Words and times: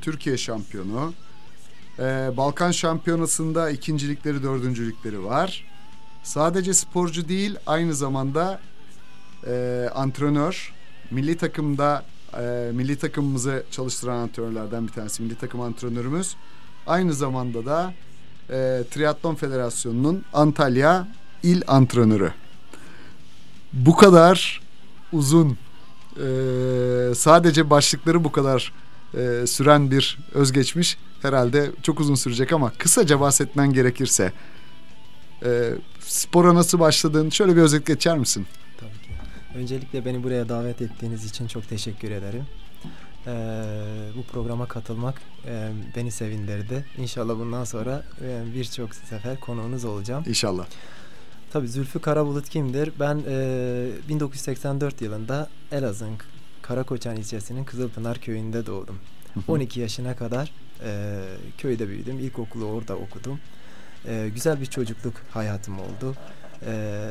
Türkiye 0.00 0.36
şampiyonu. 0.36 1.14
Ee, 1.98 2.30
Balkan 2.36 2.70
şampiyonasında 2.70 3.70
ikincilikleri, 3.70 4.42
dördüncülükleri 4.42 5.24
var. 5.24 5.64
Sadece 6.22 6.74
sporcu 6.74 7.28
değil, 7.28 7.56
aynı 7.66 7.94
zamanda 7.94 8.60
e, 9.46 9.88
antrenör. 9.94 10.72
Milli 11.10 11.36
takımda 11.36 12.04
e, 12.40 12.70
milli 12.72 12.98
takımımızı 12.98 13.64
çalıştıran 13.70 14.16
antrenörlerden 14.16 14.86
bir 14.86 14.92
tanesi. 14.92 15.22
Milli 15.22 15.34
takım 15.34 15.60
antrenörümüz. 15.60 16.36
Aynı 16.86 17.14
zamanda 17.14 17.66
da 17.66 17.94
e, 18.50 18.84
Triatlon 18.90 19.34
Federasyonu'nun 19.34 20.24
Antalya 20.32 21.08
il 21.42 21.62
antrenörü. 21.66 22.32
Bu 23.72 23.96
kadar 23.96 24.62
uzun, 25.12 25.58
e, 26.16 26.26
sadece 27.14 27.70
başlıkları 27.70 28.24
bu 28.24 28.32
kadar 28.32 28.72
e, 29.16 29.46
süren 29.46 29.90
bir 29.90 30.18
özgeçmiş 30.34 30.98
herhalde 31.22 31.70
çok 31.82 32.00
uzun 32.00 32.14
sürecek 32.14 32.52
ama 32.52 32.72
kısaca 32.78 33.20
bahsetmen 33.20 33.72
gerekirse 33.72 34.32
e, 35.44 35.72
spora 36.00 36.54
nasıl 36.54 36.80
başladın 36.80 37.30
şöyle 37.30 37.56
bir 37.56 37.60
özet 37.62 37.86
geçer 37.86 38.18
misin? 38.18 38.46
Tabii 38.80 38.90
ki. 38.90 39.10
Öncelikle 39.58 40.04
beni 40.04 40.22
buraya 40.22 40.48
davet 40.48 40.82
ettiğiniz 40.82 41.24
için 41.24 41.46
çok 41.46 41.68
teşekkür 41.68 42.10
ederim. 42.10 42.44
Ee, 43.26 43.64
bu 44.16 44.22
programa 44.22 44.66
katılmak 44.66 45.20
e, 45.46 45.68
beni 45.96 46.10
sevindirdi. 46.10 46.84
İnşallah 46.98 47.38
bundan 47.38 47.64
sonra 47.64 48.02
e, 48.22 48.42
birçok 48.54 48.94
sefer 48.94 49.40
konuğunuz 49.40 49.84
olacağım. 49.84 50.24
İnşallah. 50.26 50.66
Tabii 51.52 51.68
Zülfü 51.68 52.00
Karabulut 52.00 52.48
kimdir? 52.48 52.92
Ben 53.00 53.22
e, 53.28 53.88
1984 54.08 55.02
yılında 55.02 55.48
Elazığ'ın 55.72 56.16
Karakoçan 56.66 57.16
ilçesinin 57.16 57.64
Kızılpınar 57.64 58.18
köyünde 58.18 58.66
doğdum. 58.66 58.98
12 59.48 59.80
yaşına 59.80 60.16
kadar 60.16 60.52
e, 60.84 61.20
köyde 61.58 61.88
büyüdüm. 61.88 62.18
İlkokulu 62.18 62.64
orada 62.64 62.96
okudum. 62.96 63.40
E, 64.06 64.30
güzel 64.34 64.60
bir 64.60 64.66
çocukluk 64.66 65.14
hayatım 65.30 65.78
oldu. 65.80 66.14
E, 66.66 67.10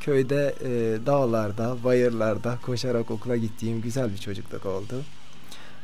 köyde 0.00 0.54
e, 0.64 0.70
dağlarda, 1.06 1.76
bayırlarda 1.84 2.58
koşarak 2.62 3.10
okula 3.10 3.36
gittiğim 3.36 3.80
güzel 3.80 4.12
bir 4.12 4.18
çocukluk 4.18 4.66
oldu. 4.66 5.02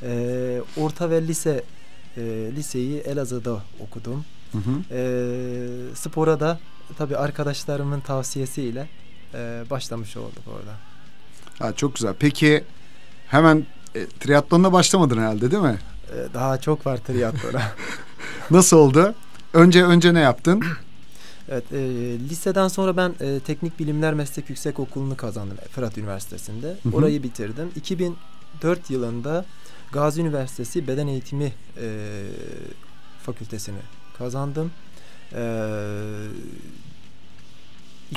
E, 0.02 0.60
orta 0.76 1.10
ve 1.10 1.26
lise 1.26 1.64
e, 2.16 2.20
liseyi 2.56 2.98
Elazığ'da 2.98 3.62
okudum. 3.80 4.24
Hı 4.52 4.58
hı. 4.58 4.94
E, 4.94 5.94
spora 5.94 6.40
da 6.40 6.60
tabii 6.98 7.16
arkadaşlarımın 7.16 8.00
tavsiyesiyle 8.00 8.88
e, 9.34 9.64
başlamış 9.70 10.16
olduk 10.16 10.44
orada. 10.46 10.95
Ha, 11.58 11.72
çok 11.72 11.94
güzel. 11.94 12.14
Peki 12.18 12.64
hemen 13.28 13.66
e, 13.94 14.06
triatlonla 14.06 14.72
başlamadın 14.72 15.18
herhalde 15.18 15.50
değil 15.50 15.62
mi? 15.62 15.78
E, 16.10 16.34
daha 16.34 16.60
çok 16.60 16.86
var 16.86 16.96
triatlona. 16.96 17.62
Nasıl 18.50 18.76
oldu? 18.76 19.14
Önce 19.52 19.84
önce 19.84 20.14
ne 20.14 20.20
yaptın? 20.20 20.64
Evet, 21.48 21.72
e, 21.72 21.78
liseden 22.18 22.68
sonra 22.68 22.96
ben 22.96 23.14
e, 23.20 23.40
Teknik 23.40 23.78
Bilimler 23.78 24.14
Meslek 24.14 24.50
Yüksek 24.50 24.80
Okulu'nu 24.80 25.16
kazandım 25.16 25.56
Fırat 25.70 25.98
Üniversitesi'nde. 25.98 26.76
Hı 26.82 26.88
hı. 26.88 26.96
Orayı 26.96 27.22
bitirdim. 27.22 27.70
2004 27.76 28.90
yılında 28.90 29.44
Gazi 29.92 30.20
Üniversitesi 30.20 30.88
Beden 30.88 31.06
Eğitimi 31.06 31.52
e, 31.80 32.22
Fakültesini 33.22 33.78
kazandım. 34.18 34.70
E, 35.34 35.42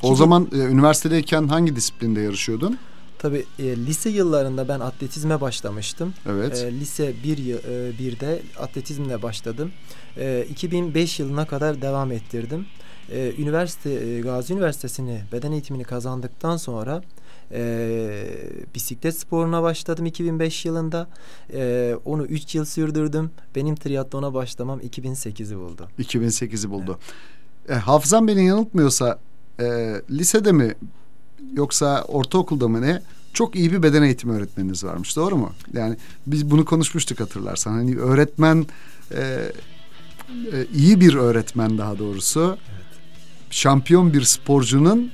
o 0.04 0.16
zaman 0.16 0.48
e, 0.54 0.58
üniversitedeyken 0.58 1.48
hangi 1.48 1.76
disiplinde 1.76 2.22
yarışıyordun? 2.22 2.78
Tabii 3.20 3.46
e, 3.60 3.64
lise 3.64 4.10
yıllarında 4.10 4.68
ben 4.68 4.80
atletizme 4.80 5.42
başlamıştım. 5.42 6.14
Evet. 6.30 6.58
E, 6.58 6.72
lise 6.72 7.14
1 7.24 7.38
bir, 7.38 7.56
e, 7.56 8.00
birde 8.00 8.42
atletizmle 8.60 9.22
başladım. 9.22 9.72
E, 10.18 10.46
2005 10.50 11.20
yılına 11.20 11.48
kadar 11.48 11.82
devam 11.82 12.12
ettirdim. 12.12 12.66
E, 13.12 13.34
üniversite 13.38 13.90
e, 13.90 14.22
Gazi 14.22 14.54
Üniversitesi'ni 14.54 15.22
beden 15.32 15.52
eğitimini 15.52 15.84
kazandıktan 15.84 16.58
sonra 16.58 17.02
e, 17.52 18.10
bisiklet 18.76 19.20
sporuna 19.20 19.64
başladım 19.64 20.06
2005 20.06 20.66
yılında. 20.66 21.08
E, 21.54 21.96
onu 22.06 22.26
3 22.26 22.56
yıl 22.56 22.66
sürdürdüm. 22.66 23.32
Benim 23.56 23.76
triatlona 23.76 24.34
başlamam 24.34 24.80
2008'i 24.80 25.58
buldu. 25.58 25.88
2008'i 26.00 26.70
buldu. 26.70 27.00
Evet. 27.68 27.78
E, 27.78 27.80
hafızam 27.80 28.28
beni 28.28 28.46
yanıltmıyorsa 28.46 29.20
e, 29.60 29.66
lisede 30.10 30.52
mi 30.52 30.76
yoksa 31.54 32.04
ortaokulda 32.08 32.68
mı 32.68 32.82
ne 32.82 33.02
çok 33.34 33.56
iyi 33.56 33.72
bir 33.72 33.84
beden 33.84 34.04
eğitimi 34.04 34.34
öğretmeniniz 34.34 34.84
varmış 34.84 35.16
doğru 35.16 35.38
mu? 35.38 35.52
Yani 35.74 35.98
biz 36.28 36.52
bunu 36.52 36.66
konuşmuştuk 36.66 37.20
hatırlarsan. 37.20 37.72
Hani 37.72 37.98
öğretmen 37.98 38.66
e, 39.12 39.22
e, 40.54 40.66
iyi 40.74 41.02
bir 41.02 41.14
öğretmen 41.14 41.78
daha 41.78 42.00
doğrusu 42.00 42.58
evet. 42.72 42.82
şampiyon 43.50 44.14
bir 44.14 44.22
sporcunun 44.22 45.12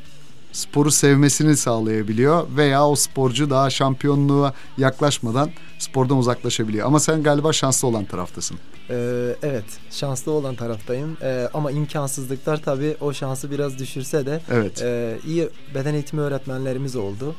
sporu 0.56 0.92
sevmesini 0.92 1.58
sağlayabiliyor 1.58 2.48
veya 2.58 2.88
o 2.88 2.96
sporcu 2.96 3.50
daha 3.50 3.70
şampiyonluğa 3.70 4.54
yaklaşmadan 4.78 5.50
spordan 5.80 6.18
uzaklaşabiliyor. 6.18 6.88
Ama 6.88 7.00
sen 7.00 7.24
galiba 7.24 7.54
şanslı 7.54 7.88
olan 7.88 8.06
taraftasın. 8.06 8.58
Ee, 8.90 9.36
evet 9.44 9.66
şanslı 9.92 10.32
olan 10.32 10.56
taraftayım 10.56 11.18
ee, 11.22 11.50
ama 11.54 11.72
imkansızlıklar 11.72 12.64
tabii 12.64 12.96
o 13.02 13.14
şansı 13.14 13.52
biraz 13.52 13.80
düşürse 13.80 14.26
de 14.26 14.42
evet. 14.52 14.82
e, 14.82 15.18
iyi 15.28 15.50
beden 15.76 15.94
eğitimi 15.94 16.22
öğretmenlerimiz 16.22 16.96
oldu. 16.96 17.36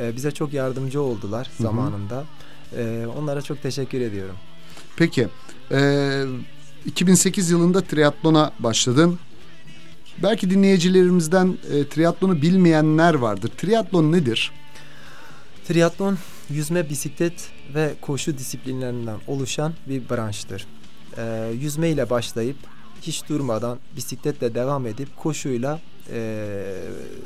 E, 0.00 0.16
bize 0.16 0.30
çok 0.30 0.52
yardımcı 0.52 1.02
oldular 1.02 1.46
Hı-hı. 1.46 1.62
zamanında. 1.62 2.24
E, 2.76 3.06
onlara 3.18 3.42
çok 3.42 3.62
teşekkür 3.62 4.00
ediyorum. 4.00 4.36
Peki 4.96 5.28
e, 5.72 6.22
2008 6.86 7.50
yılında 7.50 7.80
triatlona 7.80 8.52
başladın. 8.58 9.18
Belki 10.22 10.50
dinleyicilerimizden 10.50 11.58
e, 11.72 11.88
triatlonu 11.88 12.42
bilmeyenler 12.42 13.14
vardır. 13.14 13.48
Triatlon 13.56 14.12
nedir? 14.12 14.52
Triatlon 15.68 16.18
yüzme, 16.50 16.90
bisiklet 16.90 17.50
ve 17.74 17.94
koşu 18.00 18.38
disiplinlerinden 18.38 19.18
oluşan 19.26 19.72
bir 19.88 20.10
branştır. 20.10 20.66
E, 21.16 21.52
yüzme 21.60 21.88
ile 21.88 22.10
başlayıp 22.10 22.56
hiç 23.02 23.28
durmadan 23.28 23.78
bisikletle 23.96 24.54
devam 24.54 24.86
edip 24.86 25.16
koşuyla 25.16 25.80
e, 26.12 26.44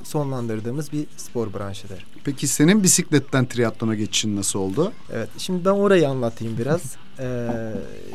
sonlandırdığımız 0.05 0.93
bir 0.93 1.07
spor 1.17 1.55
branşıdır. 1.55 2.07
Peki 2.25 2.47
senin 2.47 2.83
bisikletten 2.83 3.47
triatlona 3.47 3.95
geçişin 3.95 4.37
nasıl 4.37 4.59
oldu? 4.59 4.93
Evet 5.13 5.29
şimdi 5.39 5.65
ben 5.65 5.71
orayı 5.71 6.09
anlatayım 6.09 6.59
biraz. 6.59 6.97
ee, 7.19 7.49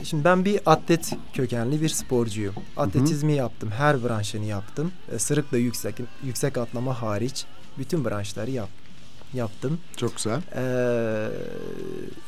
şimdi 0.03 0.23
ben 0.23 0.45
bir 0.45 0.59
atlet 0.65 1.13
kökenli 1.33 1.81
bir 1.81 1.89
sporcuyum. 1.89 2.53
Atletizmi 2.77 3.31
Hı-hı. 3.31 3.37
yaptım, 3.37 3.69
her 3.71 4.03
branşını 4.03 4.45
yaptım. 4.45 4.91
Ee, 5.11 5.19
sırıkla 5.19 5.57
yüksek 5.57 5.95
yüksek 6.23 6.57
atlama 6.57 7.01
hariç 7.01 7.45
bütün 7.77 8.05
branşları 8.05 8.51
yaptım 8.51 8.86
yaptım. 9.33 9.79
Çok 9.97 10.15
güzel. 10.15 10.41
Ee, 10.55 11.29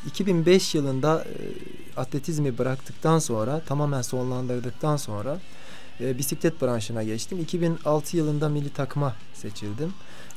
2005 0.06 0.74
yılında 0.74 1.24
e, 1.24 2.00
atletizmi 2.00 2.58
bıraktıktan 2.58 3.18
sonra 3.18 3.60
tamamen 3.66 4.02
sonlandırdıktan 4.02 4.96
sonra 4.96 5.38
e, 6.00 6.18
bisiklet 6.18 6.62
branşına 6.62 7.02
geçtim. 7.02 7.38
2006 7.40 8.16
yılında 8.16 8.48
milli 8.48 8.70
takıma 8.70 9.14
seçildim. 9.34 9.92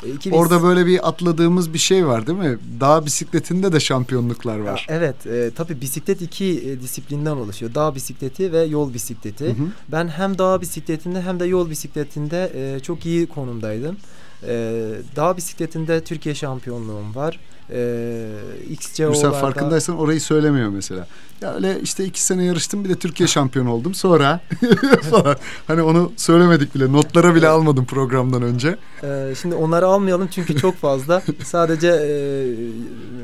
E, 0.06 0.10
2000... 0.10 0.36
Orada 0.36 0.64
böyle 0.64 0.86
bir 0.86 1.08
atladığımız 1.08 1.74
bir 1.74 1.80
şey 1.80 2.08
var 2.08 2.28
değil 2.28 2.40
mi? 2.40 2.58
Dağ 2.80 3.06
bisikletinde 3.06 3.74
de 3.74 3.80
şampiyonluklar 3.80 4.60
var. 4.60 4.86
Ya, 4.90 4.96
evet, 4.96 5.28
e, 5.28 5.52
tabii 5.56 5.82
bisiklet 5.82 6.22
iki 6.22 6.46
e, 6.46 6.82
disiplinden 6.82 7.32
oluşuyor. 7.32 7.76
Dağ 7.76 7.96
bisikleti 7.96 8.52
ve 8.52 8.64
yol 8.64 8.94
bisikleti. 8.94 9.46
Hı 9.46 9.50
hı. 9.50 9.68
Ben 9.88 10.08
hem 10.08 10.38
dağ 10.38 10.62
bisikletinde 10.62 11.22
hem 11.22 11.40
de 11.40 11.46
yol 11.46 11.70
bisikletinde 11.70 12.52
e, 12.56 12.80
çok 12.80 13.06
iyi 13.06 13.28
konumdaydım. 13.28 13.98
E, 14.48 14.56
dağ 15.16 15.38
bisikletinde 15.38 16.04
Türkiye 16.04 16.36
şampiyonluğum 16.36 17.16
var. 17.16 17.40
E, 17.70 18.26
XCO'larda... 18.70 19.10
Mesela 19.10 19.34
farkındaysan 19.34 19.98
orayı 19.98 20.22
söylemiyor 20.22 20.70
mesela. 20.70 21.08
Ya 21.44 21.54
öyle 21.56 21.80
işte 21.82 22.06
iki 22.06 22.24
sene 22.24 22.46
yarıştım 22.46 22.84
bir 22.84 22.90
de 22.90 22.96
Türkiye 22.96 23.28
şampiyonu 23.28 23.72
oldum. 23.72 23.94
Sonra 23.94 24.40
falan. 25.12 25.36
Hani 25.68 25.82
onu 25.82 26.12
söylemedik 26.18 26.76
bile. 26.76 26.92
Notlara 26.92 27.36
bile 27.36 27.48
almadım 27.48 27.86
programdan 27.86 28.42
önce. 28.42 28.78
Ee, 29.04 29.34
şimdi 29.42 29.56
onları 29.56 29.86
almayalım 29.86 30.30
çünkü 30.32 30.58
çok 30.58 30.76
fazla. 30.76 31.22
Sadece 31.44 31.88
e, 31.88 32.12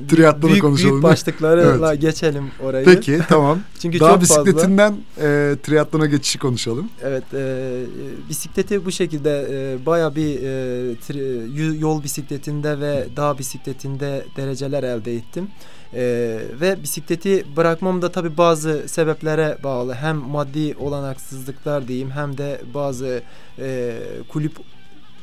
Triatlonu 0.07 0.51
büyük, 0.51 0.61
konuşalım. 0.61 0.91
Büyük 0.91 1.03
başlıklarla 1.03 1.89
evet. 1.91 2.01
geçelim 2.01 2.51
orayı. 2.63 2.85
Peki 2.85 3.19
tamam. 3.29 3.59
çünkü 3.79 3.99
Daha 3.99 4.11
çok 4.11 4.21
bisikletinden 4.21 4.95
e, 5.17 5.55
triatlona 5.63 6.05
geçişi 6.05 6.39
konuşalım. 6.39 6.89
Evet. 7.03 7.23
E, 7.33 7.81
bisikleti 8.29 8.85
bu 8.85 8.91
şekilde 8.91 9.47
e, 9.51 9.85
baya 9.85 10.15
bir 10.15 10.35
e, 10.35 10.95
tri, 10.95 11.79
yol 11.79 12.03
bisikletinde 12.03 12.79
ve 12.79 13.07
dağ 13.17 13.37
bisikletinde 13.37 14.25
dereceler 14.37 14.83
elde 14.83 15.15
ettim. 15.15 15.47
Ee, 15.93 16.39
ve 16.61 16.83
bisikleti 16.83 17.45
bırakmam 17.57 18.01
da 18.01 18.11
tabii 18.11 18.37
bazı 18.37 18.87
sebeplere 18.87 19.57
bağlı. 19.63 19.93
Hem 19.93 20.15
maddi 20.15 20.75
olanaksızlıklar 20.79 21.87
diyeyim 21.87 22.11
hem 22.11 22.37
de 22.37 22.61
bazı 22.73 23.21
e, 23.59 23.95
kulüp 24.29 24.53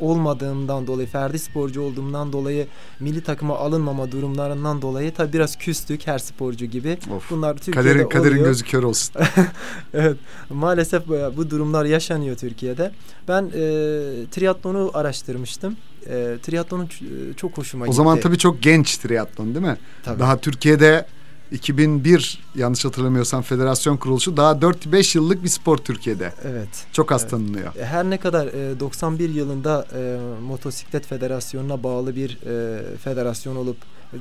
olmadığımdan 0.00 0.87
dolayı, 0.87 1.08
ferdi 1.08 1.38
sporcu 1.38 1.82
olduğumdan 1.82 2.32
dolayı 2.32 2.66
milli 3.00 3.20
takıma 3.20 3.58
alınmama 3.58 4.12
durumlarından 4.12 4.82
dolayı 4.82 5.14
tabi 5.14 5.32
biraz 5.32 5.56
küstük 5.58 6.06
her 6.06 6.19
sporcu 6.19 6.66
gibi. 6.66 6.98
Of. 7.16 7.31
Bunlar 7.31 7.54
Türkiye'de 7.56 7.76
Kaderin, 7.78 7.94
oluyor. 7.94 8.10
kaderin 8.10 8.44
gözü 8.44 8.64
kör 8.64 8.82
olsun. 8.82 9.14
evet. 9.94 10.16
Maalesef 10.50 11.02
bu, 11.37 11.50
durumlar 11.50 11.84
yaşanıyor 11.84 12.37
Türkiye'de. 12.37 12.90
Ben 13.28 13.43
e, 13.43 13.50
triatlonu 14.31 14.90
araştırmıştım. 14.94 15.76
E, 16.06 16.37
triatlonun 16.42 16.87
ç- 16.87 17.34
çok 17.37 17.58
hoşuma 17.58 17.84
o 17.84 17.87
gitti. 17.87 17.96
zaman 17.96 18.20
tabii 18.20 18.38
çok 18.38 18.62
genç 18.62 18.96
triatlon 18.96 19.54
değil 19.54 19.66
mi? 19.66 19.76
Tabii. 20.04 20.20
Daha 20.20 20.37
Türkiye'de 20.40 21.06
2001 21.52 22.38
yanlış 22.54 22.84
hatırlamıyorsam 22.84 23.43
federasyon 23.43 23.96
kuruluşu 23.96 24.37
daha 24.37 24.52
4-5 24.52 25.16
yıllık 25.19 25.43
bir 25.44 25.48
spor 25.48 25.76
Türkiye'de. 25.78 26.32
Evet. 26.44 26.69
Çok 26.93 27.12
az 27.12 27.20
Evet. 27.22 27.31
tanınıyor. 27.31 27.76
E, 27.76 27.84
Her 27.84 28.04
ne 28.10 28.19
kadar 28.19 28.46
e, 28.46 28.81
91 28.81 29.28
yılında 29.31 29.87
e, 29.94 30.19
motosiklet 30.43 31.06
federasyonuna 31.06 31.82
bağlı 31.82 32.16
bir 32.16 32.38
e, 32.46 32.81
federasyon 32.96 33.56
olup 33.56 33.76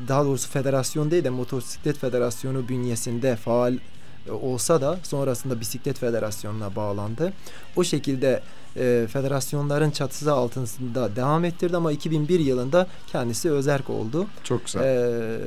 daha 0.07 0.25
doğrusu 0.25 0.49
federasyon 0.49 1.11
değil 1.11 1.23
de 1.23 1.29
motosiklet 1.29 1.97
federasyonu 1.97 2.67
bünyesinde 2.69 3.35
faal 3.35 3.73
e, 4.27 4.31
olsa 4.31 4.81
da 4.81 4.99
sonrasında 5.03 5.59
bisiklet 5.59 5.97
federasyonuna 5.99 6.75
bağlandı. 6.75 7.33
O 7.75 7.83
şekilde 7.83 8.41
e, 8.77 9.07
federasyonların 9.13 9.91
çatısı 9.91 10.33
altında 10.33 11.15
devam 11.15 11.45
ettirdi 11.45 11.77
ama 11.77 11.91
2001 11.91 12.39
yılında 12.39 12.87
kendisi 13.11 13.51
özerk 13.51 13.89
oldu. 13.89 14.27
Çok 14.43 14.65
güzel. 14.65 14.81
Ee, 14.83 15.39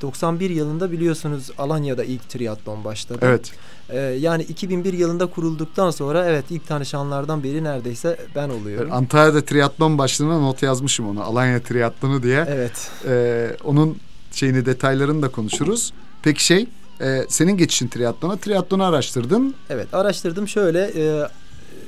91 0.00 0.50
yılında 0.50 0.92
biliyorsunuz 0.92 1.50
Alanya'da 1.58 2.04
ilk 2.04 2.28
triatlon 2.28 2.84
başladı. 2.84 3.18
evet. 3.22 3.52
Ee, 3.90 3.98
yani 3.98 4.42
2001 4.42 4.92
yılında 4.92 5.26
kurulduktan 5.26 5.90
sonra 5.90 6.26
evet 6.26 6.44
ilk 6.50 6.66
tanışanlardan 6.66 7.42
biri 7.42 7.64
neredeyse 7.64 8.16
ben 8.34 8.48
oluyorum. 8.48 8.92
Antalya'da 8.92 9.44
triatlon 9.44 9.98
başlığına 9.98 10.38
not 10.38 10.62
yazmışım 10.62 11.08
onu. 11.08 11.22
Alanya 11.22 11.62
triatlonu 11.62 12.22
diye. 12.22 12.44
Evet. 12.48 12.90
Ee, 13.06 13.56
onun 13.64 13.98
şeyini 14.32 14.66
detaylarını 14.66 15.22
da 15.22 15.28
konuşuruz. 15.28 15.92
Peki 16.22 16.44
şey 16.44 16.66
e, 17.00 17.24
senin 17.28 17.56
geçişin 17.56 17.88
triatlona. 17.88 18.36
Triatlonu 18.36 18.84
araştırdın. 18.84 19.54
Evet 19.70 19.94
araştırdım 19.94 20.48
şöyle 20.48 20.90
e, 20.96 21.28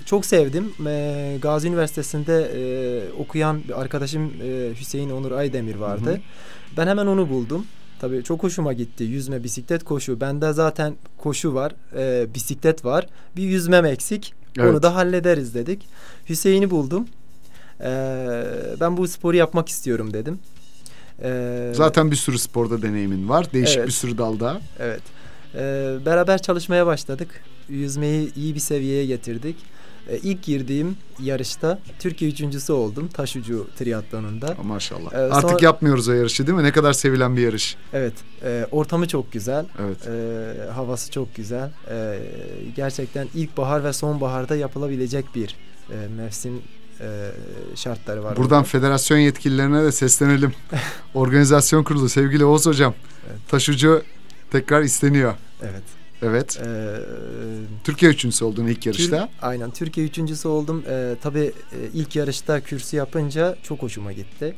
çok 0.07 0.27
sevdim. 0.27 0.73
E, 0.87 1.39
Gazi 1.43 1.69
Üniversitesi'nde 1.69 2.51
e, 2.55 2.63
okuyan 3.23 3.63
bir 3.69 3.81
arkadaşım 3.81 4.33
e, 4.43 4.71
Hüseyin 4.81 5.11
Onur 5.11 5.33
Aydemir 5.33 5.75
vardı. 5.75 6.11
Hı 6.11 6.15
hı. 6.15 6.21
Ben 6.77 6.87
hemen 6.87 7.07
onu 7.07 7.29
buldum. 7.29 7.67
Tabii 8.01 8.25
çok 8.25 8.43
hoşuma 8.43 8.73
gitti. 8.73 9.05
Yüzme, 9.05 9.45
bisiklet, 9.45 9.85
koşu. 9.85 10.21
Bende 10.21 10.53
zaten 10.53 10.95
koşu 11.19 11.55
var, 11.55 11.73
e, 11.97 12.35
bisiklet 12.35 12.85
var. 12.85 13.07
Bir 13.37 13.43
yüzmem 13.43 13.85
eksik. 13.85 14.35
Evet. 14.59 14.71
Onu 14.71 14.83
da 14.83 14.95
hallederiz 14.95 15.55
dedik. 15.55 15.87
Hüseyin'i 16.29 16.71
buldum. 16.71 17.07
E, 17.81 17.91
ben 18.81 18.97
bu 18.97 19.09
sporu 19.09 19.37
yapmak 19.37 19.69
istiyorum 19.69 20.13
dedim. 20.15 20.39
E, 21.23 21.73
Zaten 21.75 22.11
bir 22.11 22.17
sürü 22.17 22.39
sporda 22.39 22.83
deneyimin 22.83 23.29
var. 23.29 23.53
Değişik 23.53 23.77
Evet. 23.79 23.87
bir 23.87 23.93
sürü 23.93 24.19
dalda. 24.19 24.61
Evet. 24.79 25.03
Ee, 25.55 25.97
beraber 26.07 26.43
çalışmaya 26.43 26.87
başladık. 26.87 27.29
Yüzmeyi 27.69 28.35
iyi 28.35 28.55
bir 28.55 28.61
seviyeye 28.61 29.07
getirdik. 29.07 29.57
Ee, 30.09 30.17
ilk 30.23 30.43
girdiğim 30.43 30.97
yarışta 31.19 31.79
Türkiye 31.99 32.31
üçüncüsü 32.31 32.73
oldum. 32.73 33.09
Taşucu 33.09 33.67
triatlonunda. 33.79 34.57
Maşallah. 34.63 35.13
Ee, 35.13 35.17
Artık 35.17 35.51
sonra- 35.51 35.65
yapmıyoruz 35.65 36.09
o 36.09 36.13
yarışı 36.13 36.47
değil 36.47 36.59
mi? 36.59 36.65
Ne 36.65 36.73
kadar 36.73 36.93
sevilen 36.93 37.37
bir 37.37 37.43
yarış. 37.43 37.77
Evet. 37.93 38.13
e, 38.45 38.67
ortamı 38.71 39.09
çok 39.09 39.33
güzel. 39.33 39.67
Evet. 39.81 40.07
e, 40.09 40.71
havası 40.73 41.11
çok 41.11 41.35
güzel. 41.35 41.71
E, 41.91 42.19
gerçekten 42.77 43.29
ilkbahar 43.35 43.85
ve 43.85 43.93
sonbaharda 43.93 44.57
yapılabilecek 44.57 45.35
bir 45.35 45.57
e, 45.91 45.97
mevsim 46.17 46.63
e, 47.01 47.31
şartları 47.77 48.25
var. 48.25 48.37
Buradan 48.37 48.59
orada. 48.59 48.69
federasyon 48.69 49.19
yetkililerine 49.19 49.83
de 49.85 49.93
seslenelim. 49.93 50.53
Organizasyon 51.15 51.85
kurulu 51.85 52.09
sevgili 52.09 52.45
Oğuz 52.45 52.67
hocam. 52.67 52.95
Evet. 53.31 53.39
Taşucu 53.49 54.03
tekrar 54.51 54.83
isteniyor. 54.83 55.35
Evet. 55.63 55.83
Evet. 56.23 56.61
E, 56.67 56.97
Türkiye 57.85 58.13
üçüncüsü 58.13 58.45
oldun 58.45 58.67
ilk 58.67 58.87
yarışta. 58.87 59.17
Tür- 59.27 59.47
aynen 59.47 59.71
Türkiye 59.71 60.07
üçüncüsü 60.07 60.49
oldum. 60.49 60.85
Ee, 60.89 61.15
tabii 61.23 61.53
e, 61.73 61.77
ilk 61.95 62.17
yarışta 62.17 62.61
kürsü 62.61 62.97
yapınca 62.97 63.57
çok 63.63 63.83
hoşuma 63.83 64.13
gitti. 64.13 64.55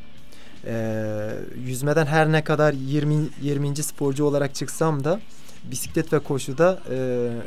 Ee, 0.65 1.29
yüzmeden 1.65 2.05
her 2.05 2.31
ne 2.31 2.43
kadar 2.43 2.73
20 2.73 3.15
20. 3.41 3.75
sporcu 3.83 4.25
olarak 4.25 4.55
çıksam 4.55 5.03
da 5.03 5.19
bisiklet 5.71 6.13
ve 6.13 6.19
koşuda 6.19 6.79
e, 6.89 6.93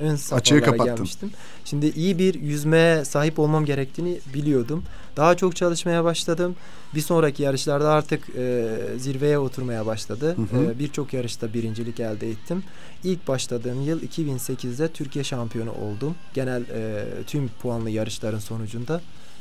ön 0.03 0.17
safhalara 0.17 0.77
gelmiştim. 0.85 1.31
Şimdi 1.65 1.87
iyi 1.87 2.19
bir 2.19 2.35
yüzmeye 2.35 3.05
sahip 3.05 3.39
olmam 3.39 3.65
gerektiğini 3.65 4.21
biliyordum. 4.35 4.85
Daha 5.17 5.37
çok 5.37 5.57
çalışmaya 5.57 6.05
başladım. 6.05 6.57
Bir 6.95 7.01
sonraki 7.01 7.43
yarışlarda 7.43 7.91
artık 7.91 8.37
e, 8.37 8.69
zirveye 8.99 9.39
oturmaya 9.39 9.87
başladı. 9.87 10.37
Hı 10.37 10.57
hı. 10.57 10.65
E, 10.65 10.79
Birçok 10.79 11.13
yarışta 11.13 11.55
birincilik 11.55 12.01
elde 12.01 12.31
ettim. 12.31 12.63
İlk 13.05 13.29
başladığım 13.29 13.83
yıl 13.83 14.03
2008'de 14.03 14.89
Türkiye 14.89 15.25
şampiyonu 15.25 15.73
oldum. 15.73 16.15
Genel 16.35 16.63
e, 16.63 17.05
tüm 17.27 17.49
puanlı 17.49 17.91
yarışların 17.91 18.39
sonucunda 18.39 19.01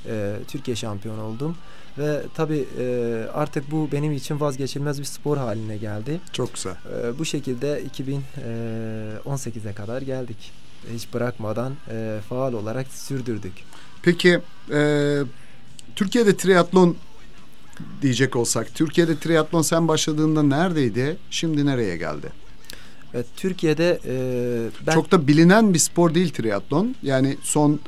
e, 0.09 0.35
Türkiye 0.47 0.75
şampiyonu 0.75 1.23
oldum. 1.23 1.57
Ve 1.97 2.21
tabii 2.35 2.65
e, 2.79 3.15
artık 3.33 3.71
bu 3.71 3.89
benim 3.91 4.11
için 4.11 4.39
vazgeçilmez 4.39 4.99
bir 4.99 5.05
spor 5.05 5.37
haline 5.37 5.77
geldi. 5.77 6.19
Çok 6.33 6.53
güzel. 6.53 6.71
E, 6.73 7.19
bu 7.19 7.25
şekilde 7.25 7.83
2018'e 7.97 9.73
kadar 9.73 10.01
geldik. 10.01 10.51
Hiç 10.93 11.13
bırakmadan 11.13 11.73
e, 11.91 12.19
faal 12.29 12.53
olarak 12.53 12.87
sürdürdük. 12.87 13.53
Peki 14.03 14.39
e, 14.71 15.19
Türkiye'de 15.95 16.37
triatlon 16.37 16.97
diyecek 18.01 18.35
olsak. 18.35 18.75
Türkiye'de 18.75 19.19
triatlon 19.19 19.61
sen 19.61 19.87
başladığında 19.87 20.43
neredeydi? 20.43 21.17
Şimdi 21.29 21.65
nereye 21.65 21.97
geldi? 21.97 22.31
Evet, 23.13 23.25
Türkiye'de 23.37 23.99
e, 24.05 24.15
ben 24.87 24.93
Çok 24.93 25.11
da 25.11 25.27
bilinen 25.27 25.73
bir 25.73 25.79
spor 25.79 26.15
değil 26.15 26.33
triatlon. 26.33 26.95
Yani 27.03 27.37
son 27.43 27.79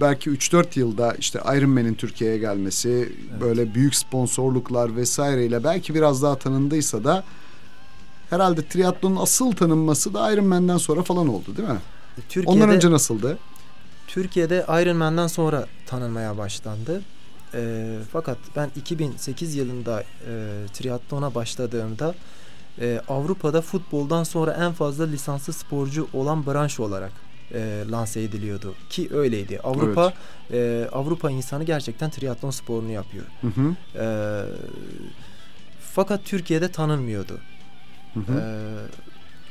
belki 0.00 0.30
3-4 0.30 0.78
yılda 0.78 1.14
işte 1.14 1.40
Ironman'in 1.56 1.94
Türkiye'ye 1.94 2.38
gelmesi, 2.38 3.12
böyle 3.40 3.74
büyük 3.74 3.94
sponsorluklar 3.94 4.96
vesaireyle 4.96 5.64
belki 5.64 5.94
biraz 5.94 6.22
daha 6.22 6.38
tanındıysa 6.38 7.04
da 7.04 7.24
herhalde 8.30 8.68
triatlonun 8.68 9.16
asıl 9.16 9.52
tanınması 9.52 10.14
da 10.14 10.32
Ironman'den 10.32 10.76
sonra 10.76 11.02
falan 11.02 11.28
oldu 11.28 11.56
değil 11.56 11.68
mi? 11.68 11.80
Türkiye'de 12.28 12.50
Ondan 12.50 12.70
önce 12.70 12.90
nasıldı? 12.90 13.38
Türkiye'de 14.06 14.64
Ironman'dan 14.68 15.26
sonra 15.26 15.66
tanınmaya 15.86 16.38
başlandı. 16.38 17.02
E, 17.54 17.98
fakat 18.12 18.38
ben 18.56 18.70
2008 18.76 19.54
yılında 19.54 20.02
e, 20.02 20.06
triatlona 20.72 21.34
başladığımda 21.34 22.14
e, 22.80 23.00
Avrupa'da 23.08 23.62
futboldan 23.62 24.24
sonra 24.24 24.52
en 24.52 24.72
fazla 24.72 25.04
lisanslı 25.04 25.52
sporcu 25.52 26.08
olan 26.12 26.46
branş 26.46 26.80
olarak 26.80 27.12
e, 27.54 27.84
lanse 27.90 28.22
ediliyordu 28.22 28.74
ki 28.90 29.08
öyleydi. 29.12 29.60
Avrupa 29.64 30.12
e, 30.52 30.88
Avrupa 30.92 31.30
insanı 31.30 31.64
gerçekten 31.64 32.10
triatlon 32.10 32.50
sporunu 32.50 32.90
yapıyor. 32.90 33.24
Hı 33.40 33.46
hı. 33.46 33.74
E, 33.98 34.06
fakat 35.80 36.24
Türkiye'de 36.24 36.68
tanınmıyordu. 36.72 37.38
hı 38.14 38.20
hı. 38.20 38.38
E, 38.40 38.44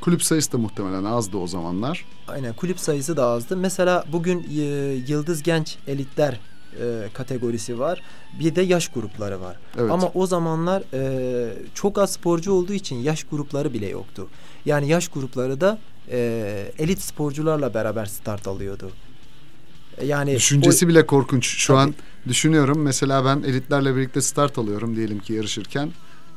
Kulüp 0.01 0.23
sayısı 0.23 0.51
da 0.51 0.57
muhtemelen 0.57 1.03
azdı 1.03 1.37
o 1.37 1.47
zamanlar. 1.47 2.05
Aynen 2.27 2.53
kulüp 2.53 2.79
sayısı 2.79 3.17
da 3.17 3.25
azdı. 3.25 3.57
Mesela 3.57 4.03
bugün 4.11 4.47
e, 4.57 4.61
Yıldız 5.07 5.43
Genç 5.43 5.77
Elitler 5.87 6.39
e, 6.79 7.09
kategorisi 7.13 7.79
var. 7.79 8.01
Bir 8.39 8.55
de 8.55 8.61
yaş 8.61 8.87
grupları 8.87 9.41
var. 9.41 9.57
Evet. 9.77 9.91
Ama 9.91 10.07
o 10.13 10.27
zamanlar 10.27 10.83
e, 10.93 11.53
çok 11.73 11.97
az 11.97 12.11
sporcu 12.11 12.51
olduğu 12.53 12.73
için 12.73 12.95
yaş 12.95 13.23
grupları 13.23 13.73
bile 13.73 13.89
yoktu. 13.89 14.27
Yani 14.65 14.87
yaş 14.89 15.07
grupları 15.07 15.61
da 15.61 15.77
e, 16.11 16.71
elit 16.79 17.01
sporcularla 17.01 17.73
beraber 17.73 18.05
start 18.05 18.47
alıyordu. 18.47 18.91
E, 19.97 20.05
Yani 20.05 20.35
Düşüncesi 20.35 20.87
bile 20.87 21.05
korkunç. 21.05 21.45
Şu 21.45 21.67
Tabii. 21.67 21.77
an 21.79 21.93
düşünüyorum. 22.27 22.81
Mesela 22.81 23.25
ben 23.25 23.43
elitlerle 23.49 23.95
birlikte 23.95 24.21
start 24.21 24.57
alıyorum 24.57 24.95
diyelim 24.95 25.19
ki 25.19 25.33
yarışırken. 25.33 25.91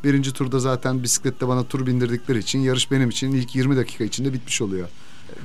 Birinci 0.04 0.32
turda 0.32 0.58
zaten 0.58 1.02
bisiklette 1.02 1.48
bana 1.48 1.64
tur 1.64 1.86
bindirdikleri 1.86 2.38
için 2.38 2.58
yarış 2.58 2.90
benim 2.90 3.08
için 3.10 3.32
ilk 3.32 3.54
20 3.54 3.76
dakika 3.76 4.04
içinde 4.04 4.32
bitmiş 4.32 4.62
oluyor. 4.62 4.88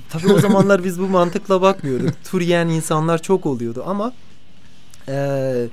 Tabii 0.10 0.34
o 0.34 0.40
zamanlar 0.40 0.84
biz 0.84 1.00
bu 1.00 1.08
mantıkla 1.08 1.62
bakmıyorduk. 1.62 2.14
Tur 2.32 2.42
yiyen 2.42 2.68
insanlar 2.68 3.22
çok 3.22 3.46
oluyordu 3.46 3.84
ama 3.88 4.14
e, 5.08 5.68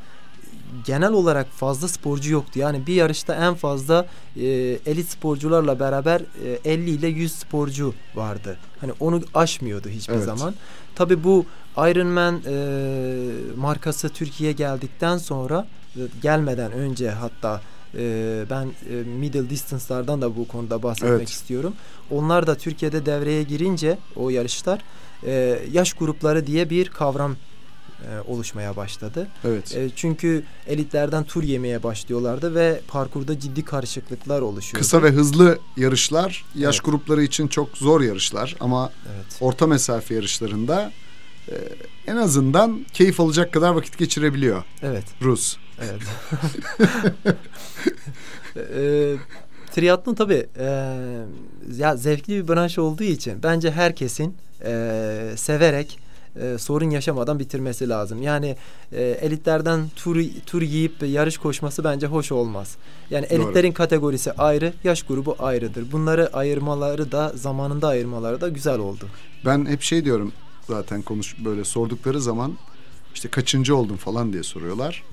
genel 0.87 1.13
olarak 1.13 1.47
fazla 1.51 1.89
sporcu 1.89 2.33
yoktu. 2.33 2.59
Yani 2.59 2.87
bir 2.87 2.95
yarışta 2.95 3.35
en 3.35 3.55
fazla 3.55 4.07
e, 4.37 4.47
elit 4.87 5.09
sporcularla 5.09 5.81
beraber 5.81 6.21
e, 6.65 6.73
50 6.73 6.91
ile 6.91 7.07
100 7.09 7.33
sporcu 7.33 7.95
vardı. 8.15 8.57
Hani 8.81 8.93
onu 9.01 9.21
aşmıyordu 9.35 9.89
hiçbir 9.89 10.15
Evet. 10.15 10.25
zaman. 10.25 10.55
Tabii 10.95 11.25
bu 11.25 11.47
Ironman 11.77 12.41
e, 12.47 12.57
markası 13.57 14.09
Türkiye'ye 14.09 14.53
geldikten 14.53 15.19
sonra 15.19 15.67
e, 15.97 16.01
gelmeden 16.23 16.73
önce 16.73 17.11
hatta 17.11 17.61
e, 17.95 18.45
ben 18.51 18.67
e, 18.67 18.95
middle 19.19 19.51
distance'lardan 19.51 20.23
da 20.23 20.37
bu 20.37 20.49
konuda 20.49 20.83
bahsetmek 20.83 21.13
Evet. 21.19 21.29
istiyorum. 21.29 21.75
Onlar 22.11 22.47
da 22.47 22.55
Türkiye'de 22.55 23.07
devreye 23.07 23.43
girince 23.43 23.99
o 24.17 24.31
yarışlar 24.31 24.81
e, 25.27 25.59
yaş 25.73 25.93
grupları 25.93 26.47
diye 26.47 26.71
bir 26.71 26.89
kavram 26.89 27.37
e, 28.07 28.31
oluşmaya 28.31 28.77
başladı. 28.77 29.29
Evet. 29.45 29.77
E, 29.77 29.91
çünkü 29.97 30.43
elitlerden 30.67 31.25
tur 31.25 31.43
yemeye 31.43 31.83
başlıyorlardı 31.83 32.55
ve 32.55 32.81
parkurda 32.89 33.41
ciddi 33.41 33.65
karışıklıklar 33.65 34.41
oluşuyordu. 34.41 34.79
Kısa 34.79 35.03
ve 35.03 35.11
hızlı 35.11 35.59
yarışlar 35.77 36.45
yaş 36.55 36.75
Evet. 36.77 36.85
grupları 36.85 37.23
için 37.23 37.49
çok 37.49 37.77
zor 37.79 38.01
yarışlar 38.01 38.57
ama 38.61 38.93
Evet. 39.15 39.27
orta 39.41 39.67
mesafe 39.67 40.15
yarışlarında 40.15 40.93
e, 41.49 41.55
en 42.07 42.17
azından 42.17 42.87
keyif 42.93 43.21
alacak 43.21 43.53
kadar 43.53 43.71
vakit 43.71 43.99
geçirebiliyor 43.99 44.63
Evet. 44.83 45.05
Rus. 45.23 45.57
Evet. 45.81 46.03
e, 48.57 49.15
triatlon 49.75 50.15
tabii 50.15 50.47
e, 50.59 50.65
ya 51.77 51.97
zevkli 51.97 52.43
bir 52.43 52.49
branş 52.49 52.79
olduğu 52.79 53.03
için 53.05 53.43
bence 53.43 53.71
herkesin 53.71 54.37
e, 54.65 55.33
severek 55.37 55.99
e, 56.41 56.59
sorun 56.59 56.91
yaşamadan 56.91 57.39
bitirmesi 57.39 57.89
lazım. 57.89 58.23
Yani 58.23 58.57
e, 58.93 59.03
elitlerden 59.03 59.89
tur 59.97 60.21
tur 60.47 60.63
yiyip 60.63 61.03
yarış 61.03 61.39
koşması 61.39 61.85
bence 61.85 62.07
hoş 62.07 62.33
olmaz. 62.33 62.77
Yani 63.11 63.31
Doğru. 63.31 63.43
elitlerin 63.43 63.73
kategorisi 63.73 64.33
ayrı, 64.33 64.73
yaş 64.85 65.03
grubu 65.03 65.37
ayrıdır. 65.39 65.93
Bunları 65.93 66.37
ayırmaları 66.37 67.13
da 67.13 67.33
zamanında 67.35 67.89
ayırmaları 67.89 68.41
da 68.41 68.49
güzel 68.49 68.79
oldu. 68.79 69.07
Ben 69.45 69.67
hep 69.67 69.83
şey 69.83 70.05
diyorum 70.05 70.33
zaten 70.69 71.03
konuş 71.03 71.37
böyle 71.45 71.65
sordukları 71.65 72.21
zaman 72.21 72.59
işte 73.15 73.29
kaçıncı 73.29 73.77
oldun 73.77 73.97
falan 73.97 74.33
diye 74.33 74.43
soruyorlar. 74.43 75.05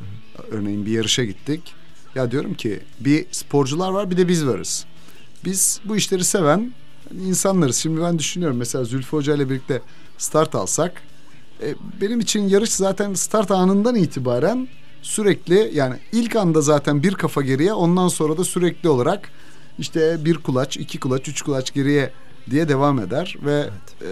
Örneğin 0.52 0.86
bir 0.86 0.92
yarışa 0.92 1.24
gittik. 1.24 1.74
Ya 2.16 2.32
diyorum 2.32 2.54
ki 2.54 2.80
bir 3.00 3.26
sporcular 3.32 3.92
var 3.92 4.12
bir 4.12 4.18
de 4.18 4.28
biz 4.28 4.48
varız. 4.48 4.86
Biz 5.46 5.80
bu 5.86 5.96
işleri 5.96 6.24
seven 6.24 6.74
insanlarız. 7.14 7.76
Şimdi 7.76 8.02
ben 8.02 8.20
düşünüyorum 8.20 8.58
mesela 8.58 8.84
Zülfü 8.84 9.18
Hoca 9.18 9.36
ile 9.36 9.50
birlikte 9.50 9.82
start 10.18 10.56
alsak 10.56 11.02
e, 11.62 11.76
benim 12.02 12.20
için 12.20 12.48
yarış 12.48 12.70
zaten 12.70 13.14
start 13.14 13.52
anından 13.52 13.96
itibaren 13.96 14.68
sürekli 15.02 15.72
yani 15.74 15.96
ilk 16.12 16.36
anda 16.36 16.62
zaten 16.62 17.04
bir 17.04 17.14
kafa 17.14 17.42
geriye 17.42 17.74
ondan 17.74 18.08
sonra 18.08 18.38
da 18.38 18.44
sürekli 18.44 18.90
olarak 18.90 19.32
işte 19.80 20.26
bir 20.26 20.38
kulaç, 20.38 20.78
iki 20.78 21.00
kulaç, 21.00 21.28
üç 21.28 21.42
kulaç 21.42 21.74
geriye 21.74 22.12
diye 22.50 22.70
devam 22.70 23.00
eder 23.00 23.38
ve 23.46 23.70
e, 24.02 24.10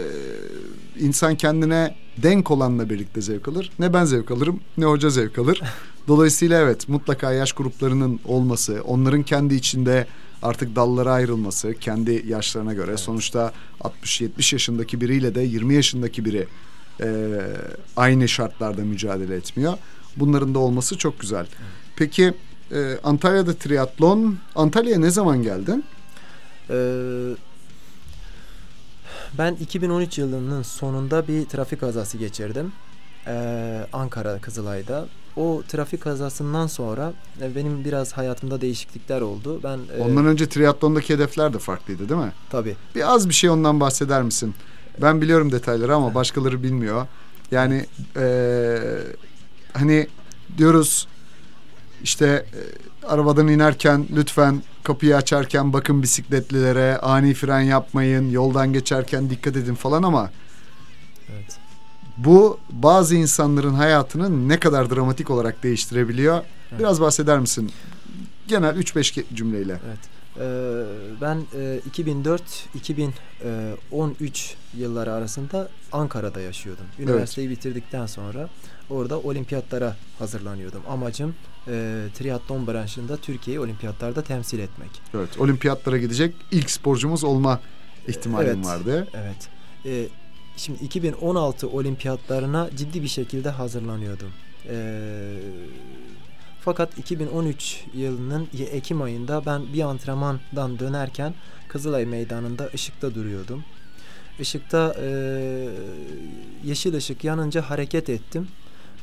insan 0.99 1.35
kendine 1.35 1.95
denk 2.17 2.51
olanla 2.51 2.89
birlikte 2.89 3.21
zevk 3.21 3.47
alır. 3.47 3.71
Ne 3.79 3.93
ben 3.93 4.05
zevk 4.05 4.31
alırım 4.31 4.59
ne 4.77 4.85
hoca 4.85 5.09
zevk 5.09 5.39
alır. 5.39 5.61
Dolayısıyla 6.07 6.61
evet 6.61 6.89
mutlaka 6.89 7.33
yaş 7.33 7.51
gruplarının 7.51 8.19
olması, 8.25 8.81
onların 8.85 9.23
kendi 9.23 9.55
içinde 9.55 10.07
artık 10.41 10.75
dallara 10.75 11.11
ayrılması 11.11 11.73
kendi 11.73 12.23
yaşlarına 12.27 12.73
göre. 12.73 12.89
Evet. 12.89 12.99
Sonuçta 12.99 13.51
60-70 13.81 14.55
yaşındaki 14.55 15.01
biriyle 15.01 15.35
de 15.35 15.41
20 15.41 15.73
yaşındaki 15.75 16.25
biri 16.25 16.47
e, 17.01 17.37
aynı 17.97 18.27
şartlarda 18.27 18.81
mücadele 18.81 19.35
etmiyor. 19.35 19.73
Bunların 20.17 20.55
da 20.55 20.59
olması 20.59 20.97
çok 20.97 21.19
güzel. 21.19 21.45
Peki 21.95 22.33
e, 22.71 22.97
Antalya'da 23.03 23.53
triatlon, 23.53 24.37
Antalya'ya 24.55 24.99
ne 24.99 25.09
zaman 25.11 25.43
geldin? 25.43 25.83
Ee, 26.69 27.35
ben 29.37 29.53
2013 29.55 30.17
yılının 30.17 30.61
sonunda 30.61 31.27
bir 31.27 31.45
trafik 31.45 31.79
kazası 31.79 32.17
geçirdim. 32.17 32.71
Ee, 33.27 33.87
Ankara 33.93 34.39
Kızılay'da. 34.39 35.05
O 35.35 35.63
trafik 35.67 36.01
kazasından 36.01 36.67
sonra 36.67 37.13
e, 37.41 37.55
benim 37.55 37.85
biraz 37.85 38.13
hayatımda 38.13 38.61
değişiklikler 38.61 39.21
oldu. 39.21 39.59
Ben 39.63 39.79
e, 39.97 40.01
Ondan 40.01 40.25
önce 40.25 40.49
triatlondaki 40.49 41.13
hedefler 41.13 41.53
de 41.53 41.59
farklıydı 41.59 42.09
değil 42.09 42.21
mi? 42.21 42.31
tabii 42.49 42.75
Bir 42.95 43.13
az 43.13 43.29
bir 43.29 43.33
şey 43.33 43.49
ondan 43.49 43.79
bahseder 43.79 44.23
misin? 44.23 44.55
Ben 45.01 45.21
biliyorum 45.21 45.51
detayları 45.51 45.95
ama 45.95 46.15
başkaları 46.15 46.63
bilmiyor. 46.63 47.07
Yani 47.51 47.85
eee, 48.15 48.79
hani 49.73 50.07
diyoruz 50.57 51.07
işte 52.03 52.45
e, 53.03 53.07
arabadan 53.07 53.47
inerken 53.47 54.07
lütfen 54.15 54.61
kapıyı 54.83 55.15
açarken 55.15 55.73
bakın 55.73 56.03
bisikletlilere 56.03 56.97
ani 56.97 57.33
fren 57.33 57.61
yapmayın 57.61 58.31
yoldan 58.31 58.73
geçerken 58.73 59.29
dikkat 59.29 59.55
edin 59.55 59.75
falan 59.75 60.03
ama 60.03 60.31
evet. 61.33 61.57
bu 62.17 62.59
bazı 62.69 63.15
insanların 63.15 63.73
hayatını 63.73 64.49
ne 64.49 64.59
kadar 64.59 64.95
dramatik 64.95 65.29
olarak 65.29 65.63
değiştirebiliyor. 65.63 66.37
Evet. 66.71 66.79
Biraz 66.79 67.01
bahseder 67.01 67.39
misin? 67.39 67.71
Genel 68.47 68.75
3-5 68.75 69.19
ke- 69.19 69.35
cümleyle. 69.35 69.79
Evet. 69.87 69.99
Ee, 70.39 70.83
ben 71.21 71.37
e, 71.55 71.79
2004-2013 71.91 74.53
yılları 74.77 75.13
arasında 75.13 75.69
Ankara'da 75.91 76.41
yaşıyordum. 76.41 76.85
Üniversiteyi 76.99 77.49
bitirdikten 77.49 78.05
sonra 78.05 78.49
orada 78.89 79.19
olimpiyatlara 79.19 79.95
hazırlanıyordum. 80.19 80.81
Amacım 80.89 81.35
e, 81.67 82.03
triatlon 82.13 82.67
branşında 82.67 83.17
Türkiye'yi 83.17 83.59
olimpiyatlarda 83.59 84.21
temsil 84.21 84.59
etmek. 84.59 84.89
Evet, 85.13 85.39
olimpiyatlara 85.39 85.97
gidecek 85.97 86.35
ilk 86.51 86.71
sporcumuz 86.71 87.23
olma 87.23 87.59
ihtimalim 88.07 88.55
Evet. 88.55 88.65
vardı. 88.65 89.07
Evet. 89.13 89.49
Şimdi 90.57 90.83
2016 90.83 91.69
olimpiyatlarına 91.69 92.69
ciddi 92.75 93.03
bir 93.03 93.07
şekilde 93.07 93.49
hazırlanıyordum. 93.49 94.31
Ee, 94.69 95.35
fakat 96.65 96.97
2013 96.97 97.83
yılının 97.93 98.47
Ekim 98.71 99.01
ayında 99.01 99.45
ben 99.45 99.73
bir 99.73 99.81
antrenmandan 99.81 100.79
dönerken 100.79 101.33
Kızılay 101.67 102.05
Meydanı'nda 102.05 102.69
ışıkta 102.73 103.15
duruyordum. 103.15 103.63
Işıkta 104.39 104.95
e, 105.01 105.07
yeşil 106.63 106.95
ışık 106.95 107.23
yanınca 107.23 107.61
hareket 107.61 108.09
ettim. 108.09 108.47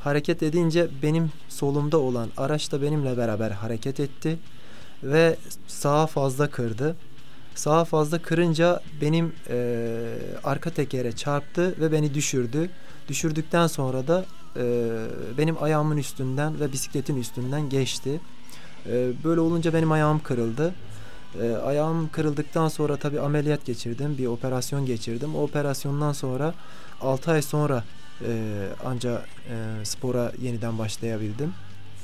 Hareket 0.01 0.43
edince 0.43 0.89
benim 1.03 1.33
solumda 1.49 1.99
olan 1.99 2.29
araç 2.37 2.73
da 2.73 2.83
benimle 2.83 3.17
beraber 3.17 3.51
hareket 3.51 4.01
etti 4.01 4.39
ve 5.03 5.37
sağa 5.67 6.07
fazla 6.07 6.51
kırdı. 6.51 6.97
Sağa 7.55 7.85
fazla 7.85 8.23
kırınca 8.23 8.81
benim 9.01 9.33
e, 9.49 10.07
arka 10.45 10.71
tekere 10.71 11.13
çarptı 11.13 11.81
ve 11.81 11.93
beni 11.93 12.15
düşürdü. 12.15 12.71
Düşürdükten 13.09 13.67
sonra 13.67 14.09
da 14.09 14.25
e, 14.57 14.63
benim 15.39 15.63
ayağımın 15.63 15.97
üstünden 15.97 16.61
ve 16.61 16.73
bisikletin 16.73 17.17
üstünden 17.17 17.69
geçti. 17.69 18.21
E, 18.87 19.11
böyle 19.25 19.41
olunca 19.41 19.75
benim 19.75 19.93
ayağım 19.93 20.23
kırıldı. 20.23 20.75
E, 21.43 21.53
ayağım 21.53 22.11
kırıldıktan 22.13 22.69
sonra 22.69 22.97
tabii 22.97 23.21
ameliyat 23.21 23.65
geçirdim. 23.65 24.19
Bir 24.19 24.27
operasyon 24.27 24.87
geçirdim. 24.87 25.37
O 25.37 25.43
operasyondan 25.43 26.13
sonra 26.13 26.55
6 27.01 27.31
ay 27.31 27.43
sonra 27.43 27.85
e, 28.27 28.67
anca 28.85 29.23
e, 29.51 29.85
spora 29.85 30.33
yeniden 30.43 30.79
başlayabildim. 30.79 31.53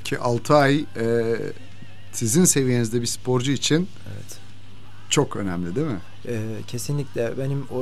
Ki 0.05 0.19
6 0.19 0.55
ay 0.55 0.85
e, 0.97 1.37
sizin 2.13 2.45
seviyenizde 2.45 3.01
bir 3.01 3.07
sporcu 3.07 3.53
için 3.53 3.89
Evet. 4.15 4.39
Çok 5.11 5.37
önemli 5.37 5.77
değil 5.77 5.87
mi? 5.87 5.99
E, 6.29 6.39
kesinlikle 6.67 7.39
benim 7.39 7.65
o, 7.71 7.79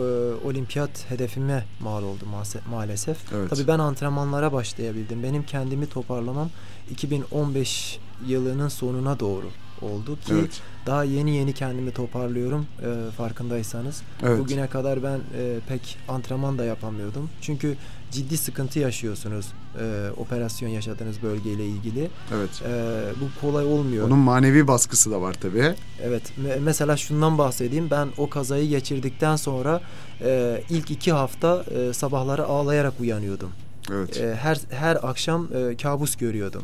olimpiyat 0.48 1.10
hedefime 1.10 1.64
mal 1.80 2.02
oldu 2.02 2.24
maalesef. 2.70 3.16
Evet. 3.34 3.50
Tabii 3.50 3.66
ben 3.66 3.78
antrenmanlara 3.78 4.52
başlayabildim. 4.52 5.22
Benim 5.22 5.42
kendimi 5.42 5.86
toparlamam 5.86 6.50
2015 6.90 7.98
yılının 8.26 8.68
sonuna 8.68 9.20
doğru 9.20 9.46
oldu 9.82 10.16
ki 10.20 10.32
Evet. 10.34 10.60
daha 10.86 11.04
yeni 11.04 11.36
yeni 11.36 11.52
kendimi 11.52 11.90
toparlıyorum 11.92 12.66
e, 12.82 13.10
farkındaysanız. 13.10 14.02
Evet. 14.22 14.38
Bugüne 14.38 14.66
kadar 14.66 15.02
ben 15.02 15.18
e, 15.38 15.58
pek 15.68 15.98
antrenman 16.08 16.58
da 16.58 16.64
yapamıyordum. 16.64 17.30
Çünkü 17.40 17.76
ciddi 18.14 18.36
sıkıntı 18.36 18.78
yaşıyorsunuz 18.78 19.46
e, 19.80 20.10
operasyon 20.16 20.68
yaşadığınız 20.68 21.22
bölgeyle 21.22 21.66
ilgili. 21.66 22.10
Evet. 22.34 22.62
E, 22.68 23.02
bu 23.20 23.40
kolay 23.40 23.64
olmuyor. 23.64 24.06
Onun 24.06 24.18
manevi 24.18 24.66
baskısı 24.68 25.10
da 25.10 25.20
var 25.20 25.36
tabii. 25.40 25.74
Evet. 26.02 26.22
me- 26.44 26.60
mesela 26.60 26.96
şundan 26.96 27.38
bahsedeyim. 27.38 27.90
Ben 27.90 28.08
o 28.18 28.30
kazayı 28.30 28.68
geçirdikten 28.68 29.36
sonra 29.36 29.80
e, 30.20 30.62
ilk 30.70 30.90
iki 30.90 31.12
hafta 31.12 31.64
e, 31.70 31.92
sabahları 31.92 32.44
ağlayarak 32.44 33.00
uyanıyordum. 33.00 33.50
Evet. 33.92 34.20
E, 34.20 34.34
her 34.34 34.58
her 34.70 34.98
akşam 35.02 35.48
e, 35.54 35.76
kabus 35.76 36.16
görüyordum. 36.16 36.62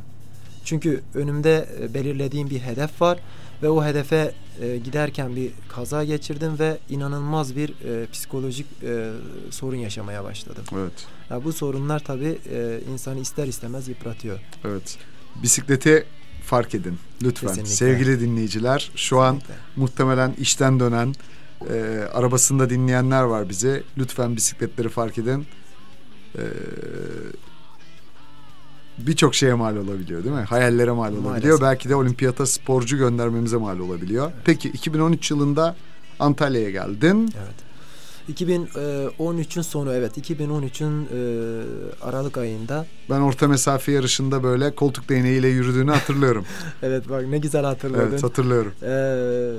Çünkü 0.70 1.02
önümde 1.14 1.68
e, 1.80 1.94
belirlediğim 1.94 2.50
bir 2.50 2.60
hedef 2.60 3.02
var 3.02 3.18
ve 3.62 3.68
o 3.68 3.84
hedefe 3.84 4.34
e, 4.60 4.76
giderken 4.76 5.36
bir 5.36 5.50
kaza 5.68 6.04
geçirdim 6.04 6.58
ve 6.58 6.78
inanılmaz 6.88 7.56
bir 7.56 7.68
e, 7.68 8.06
psikolojik 8.12 8.66
e, 8.82 9.10
sorun 9.50 9.76
yaşamaya 9.76 10.24
başladım. 10.24 10.64
Evet. 10.72 11.06
Ya 11.30 11.44
bu 11.44 11.52
sorunlar 11.52 12.04
tabii 12.04 12.38
e, 12.52 12.80
insanı 12.92 13.20
ister 13.20 13.46
istemez 13.46 13.88
yıpratıyor. 13.88 14.40
Evet. 14.64 14.98
Bisikleti 15.42 16.06
fark 16.44 16.74
edin 16.74 16.98
lütfen. 17.22 17.48
Kesinlikle. 17.48 17.74
Sevgili 17.74 18.20
dinleyiciler 18.20 18.90
şu 18.96 19.20
an 19.20 19.38
Kesinlikle. 19.38 19.64
muhtemelen 19.76 20.32
işten 20.38 20.80
dönen 20.80 21.14
e, 21.70 22.04
arabasında 22.12 22.70
dinleyenler 22.70 23.22
var 23.22 23.48
bizi. 23.48 23.82
Lütfen 23.98 24.36
bisikletleri 24.36 24.88
fark 24.88 25.18
edin. 25.18 25.46
E, 26.34 26.42
Birçok 29.06 29.34
şeye 29.34 29.54
mal 29.54 29.76
olabiliyor 29.76 30.24
değil 30.24 30.34
mi? 30.34 30.42
Hayallere 30.42 30.90
mal 30.90 31.12
olabiliyor. 31.12 31.30
Maalesef. 31.30 31.60
Belki 31.60 31.88
de 31.88 31.94
olimpiyata 31.94 32.46
sporcu 32.46 32.96
göndermemize 32.96 33.56
mal 33.56 33.78
olabiliyor. 33.78 34.32
Peki 34.44 34.68
2013 34.68 35.30
yılında 35.30 35.76
Antalya'ya 36.18 36.70
geldin. 36.70 37.32
Evet. 37.38 37.70
2013'ün 38.28 39.62
sonu 39.62 39.92
evet 39.94 40.18
2013'ün 40.18 41.04
e, 41.04 42.04
Aralık 42.04 42.38
ayında. 42.38 42.86
Ben 43.10 43.20
orta 43.20 43.48
mesafe 43.48 43.92
yarışında 43.92 44.42
böyle 44.42 44.74
koltuk 44.74 45.08
değneğiyle 45.08 45.48
yürüdüğünü 45.48 45.90
hatırlıyorum. 45.90 46.44
evet 46.82 47.08
bak 47.08 47.26
ne 47.26 47.38
güzel 47.38 47.64
hatırladın. 47.64 48.08
Evet 48.10 48.22
hatırlıyorum. 48.22 48.72
Ee, 48.82 49.52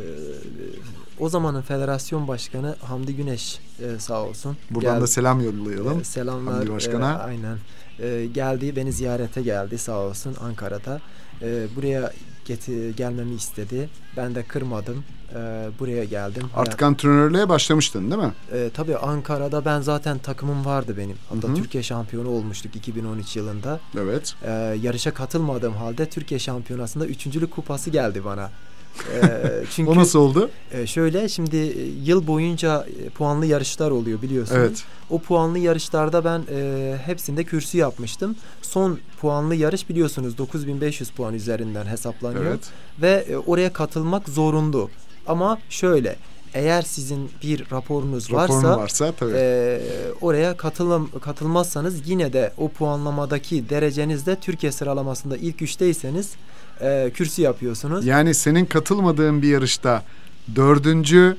o 1.20 1.30
zamanın 1.30 1.62
federasyon 1.62 2.28
başkanı 2.28 2.76
Hamdi 2.82 3.16
Güneş 3.16 3.60
e, 3.80 4.00
sağ 4.00 4.24
olsun. 4.24 4.58
Buradan 4.72 4.94
Gel, 4.94 5.02
da 5.02 5.08
selam 5.08 5.42
yollayalım. 5.42 6.00
E, 6.00 6.04
selamlar. 6.04 6.54
Hamdi 6.54 6.72
Başkan'a. 6.72 7.12
E, 7.12 7.16
aynen. 7.16 7.58
E, 8.02 8.26
geldi 8.26 8.76
beni 8.76 8.92
ziyarete 8.92 9.42
geldi 9.42 9.78
sağ 9.78 9.98
olsun 9.98 10.36
Ankara'da. 10.42 11.02
E, 11.42 11.68
buraya 11.76 12.12
geti, 12.46 12.96
gelmemi 12.96 13.34
istedi. 13.36 13.90
Ben 14.18 14.36
de 14.36 14.44
kırmadım. 14.44 15.04
E, 15.36 15.70
buraya 15.80 16.04
geldim. 16.04 16.44
Artık 16.56 16.84
antrenörlüğe 16.84 17.50
başlamıştın 17.50 18.12
değil 18.12 18.22
mi? 18.22 18.32
E, 18.54 18.70
tabii 18.74 18.98
Ankara'da 18.98 19.66
ben 19.66 19.82
zaten 19.82 20.18
takımım 20.18 20.66
vardı 20.66 20.96
benim. 20.98 21.18
Hatta 21.30 21.48
Hı-hı. 21.48 21.56
Türkiye 21.56 21.84
şampiyonu 21.84 22.30
olmuştuk 22.30 22.76
2013 22.76 23.36
yılında. 23.36 23.80
Evet. 24.00 24.36
E, 24.44 24.52
yarışa 24.82 25.14
katılmadığım 25.14 25.74
halde 25.74 26.10
Türkiye 26.10 26.40
şampiyonasında 26.40 27.06
üçüncülük 27.06 27.52
kupası 27.52 27.90
geldi 27.90 28.26
bana. 28.26 28.50
Ee, 29.14 29.64
çünkü 29.72 29.92
o 29.92 29.96
nasıl 29.96 30.20
oldu? 30.20 30.50
E, 30.72 30.88
şöyle 30.88 31.30
şimdi 31.30 31.58
e, 31.58 31.84
yıl 32.04 32.28
boyunca 32.28 32.86
e, 33.06 33.10
puanlı 33.10 33.46
yarışlar 33.46 33.92
oluyor 33.92 34.22
biliyorsunuz. 34.22 34.60
Evet. 34.60 34.84
O 35.10 35.20
puanlı 35.20 35.60
yarışlarda 35.60 36.26
ben 36.26 36.44
e, 36.52 36.98
hepsinde 37.06 37.44
kürsü 37.44 37.78
yapmıştım. 37.78 38.36
Son 38.62 39.00
puanlı 39.22 39.56
yarış 39.56 39.90
biliyorsunuz 39.90 40.38
9500 40.38 41.10
puan 41.10 41.34
üzerinden 41.34 41.86
hesaplanıyor. 41.86 42.46
Evet. 42.46 42.70
Ve 43.02 43.26
e, 43.30 43.38
oraya 43.38 43.74
katılmak 43.74 44.30
zorunlu. 44.30 44.90
Ama 45.28 45.58
şöyle 45.70 46.16
eğer 46.54 46.82
sizin 46.82 47.30
bir 47.44 47.72
raporunuz 47.72 48.32
Raporun 48.32 48.64
varsa, 48.64 48.78
varsa 48.78 49.12
tabii. 49.12 49.34
E, 49.36 49.82
oraya 50.22 50.58
katılım, 50.58 51.10
katılmazsanız 51.22 52.10
yine 52.10 52.34
de 52.34 52.54
o 52.58 52.70
puanlamadaki 52.70 53.70
derecenizde 53.70 54.36
Türkiye 54.36 54.72
sıralamasında 54.72 55.38
ilk 55.38 55.62
üçteyseniz 55.62 56.32
e, 56.82 57.12
kürsü 57.14 57.42
yapıyorsunuz. 57.42 58.06
Yani 58.06 58.34
senin 58.34 58.66
katılmadığın 58.66 59.42
bir 59.42 59.48
yarışta 59.48 60.04
dördüncü 60.56 61.38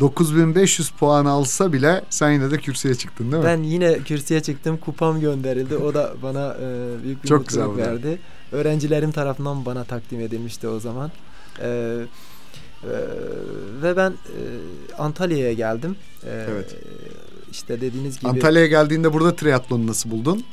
9500 0.00 0.90
puan 0.90 1.24
alsa 1.24 1.72
bile 1.72 2.02
sen 2.10 2.30
yine 2.30 2.50
de 2.50 2.58
kürsüye 2.58 2.94
çıktın 2.94 3.32
değil 3.32 3.42
mi? 3.42 3.48
Ben 3.48 3.62
yine 3.62 3.98
kürsüye 3.98 4.42
çıktım. 4.42 4.76
Kupam 4.76 5.20
gönderildi. 5.20 5.76
O 5.76 5.94
da 5.94 6.14
bana 6.22 6.56
e, 6.60 7.02
büyük 7.02 7.22
bir 7.22 7.28
Çok 7.28 7.40
mutluluk 7.40 7.76
güzel 7.76 7.92
verdi. 7.92 8.18
Öğrencilerim 8.52 9.12
tarafından 9.12 9.64
bana 9.64 9.84
takdim 9.84 10.20
edilmişti 10.20 10.68
o 10.68 10.80
zaman. 10.80 11.10
E, 11.62 11.98
e, 12.84 12.88
ve 13.82 13.96
ben 13.96 14.10
e, 14.10 14.40
Antalya'ya 14.98 15.52
geldim. 15.52 15.96
E, 16.24 16.46
evet. 16.50 16.76
İşte 17.50 17.80
dediğiniz 17.80 18.20
gibi. 18.20 18.28
Antalya'ya 18.28 18.66
geldiğinde 18.66 19.12
burada 19.12 19.36
triatlonu 19.36 19.86
nasıl 19.86 20.10
buldun? 20.10 20.44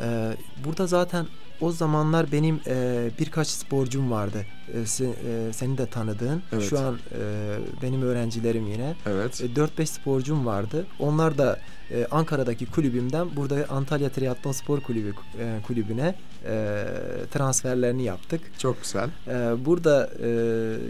E, 0.00 0.36
burada 0.64 0.86
zaten 0.86 1.26
o 1.60 1.72
zamanlar 1.72 2.32
benim 2.32 2.60
e, 2.66 3.10
birkaç 3.18 3.48
sporcum 3.48 4.10
vardı. 4.10 4.46
E, 4.74 4.86
se, 4.86 5.04
e, 5.04 5.52
senin 5.52 5.78
de 5.78 5.86
tanıdığın. 5.86 6.42
Evet. 6.52 6.70
Şu 6.70 6.78
an 6.78 6.94
e, 6.94 7.56
benim 7.82 8.02
öğrencilerim 8.02 8.66
yine. 8.66 8.94
Evet. 9.06 9.40
E, 9.40 9.46
4-5 9.46 9.86
sporcum 9.86 10.46
vardı. 10.46 10.86
Onlar 10.98 11.38
da 11.38 11.58
e, 11.92 12.06
Ankara'daki 12.10 12.66
kulübümden 12.66 13.36
burada 13.36 13.66
Antalya 13.68 14.08
Triathlon 14.08 14.52
Spor 14.52 14.80
Kulübü 14.80 15.14
e, 15.38 15.58
kulübüne 15.66 16.14
e, 16.46 16.84
transferlerini 17.32 18.02
yaptık. 18.02 18.40
Çok 18.58 18.82
güzel. 18.82 19.08
E, 19.28 19.64
burada 19.64 20.10
e, 20.22 20.30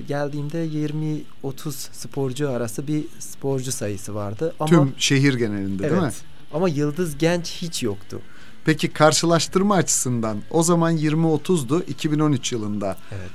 geldiğimde 0.08 0.66
20-30 0.66 1.70
sporcu 1.92 2.50
arası 2.50 2.86
bir 2.86 3.04
sporcu 3.18 3.72
sayısı 3.72 4.14
vardı. 4.14 4.54
Ama, 4.60 4.68
Tüm 4.68 4.94
şehir 4.98 5.34
genelinde 5.34 5.86
evet, 5.86 5.92
değil 5.92 6.02
mi? 6.02 6.12
Ama 6.54 6.68
yıldız 6.68 7.18
genç 7.18 7.50
hiç 7.62 7.82
yoktu. 7.82 8.20
Peki 8.64 8.92
karşılaştırma 8.92 9.74
açısından 9.74 10.42
o 10.50 10.62
zaman 10.62 10.96
20-30'du 10.96 11.82
2013 11.82 12.52
yılında. 12.52 12.96
Evet. 13.12 13.30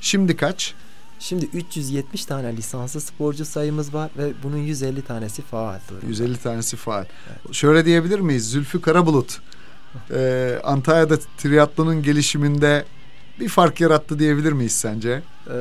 Şimdi 0.00 0.36
kaç? 0.36 0.74
Şimdi 1.22 1.44
370 1.44 2.24
tane 2.24 2.56
lisanslı 2.56 3.00
sporcu 3.00 3.44
sayımız 3.44 3.94
var 3.94 4.10
ve 4.18 4.32
bunun 4.42 4.56
150 4.56 5.02
tanesi 5.02 5.42
faal. 5.42 5.78
Durumda. 5.88 6.06
150 6.06 6.36
tanesi 6.36 6.76
faal. 6.76 7.04
Evet. 7.28 7.54
Şöyle 7.54 7.84
diyebilir 7.84 8.20
miyiz? 8.20 8.50
Zülfü 8.50 8.80
Karabulut 8.80 9.40
e, 10.14 10.58
Antalya'da 10.64 11.16
triatlonun 11.38 12.02
gelişiminde 12.02 12.84
bir 13.40 13.48
fark 13.48 13.80
yarattı 13.80 14.18
diyebilir 14.18 14.52
miyiz 14.52 14.72
sence? 14.72 15.22
Ee, 15.50 15.54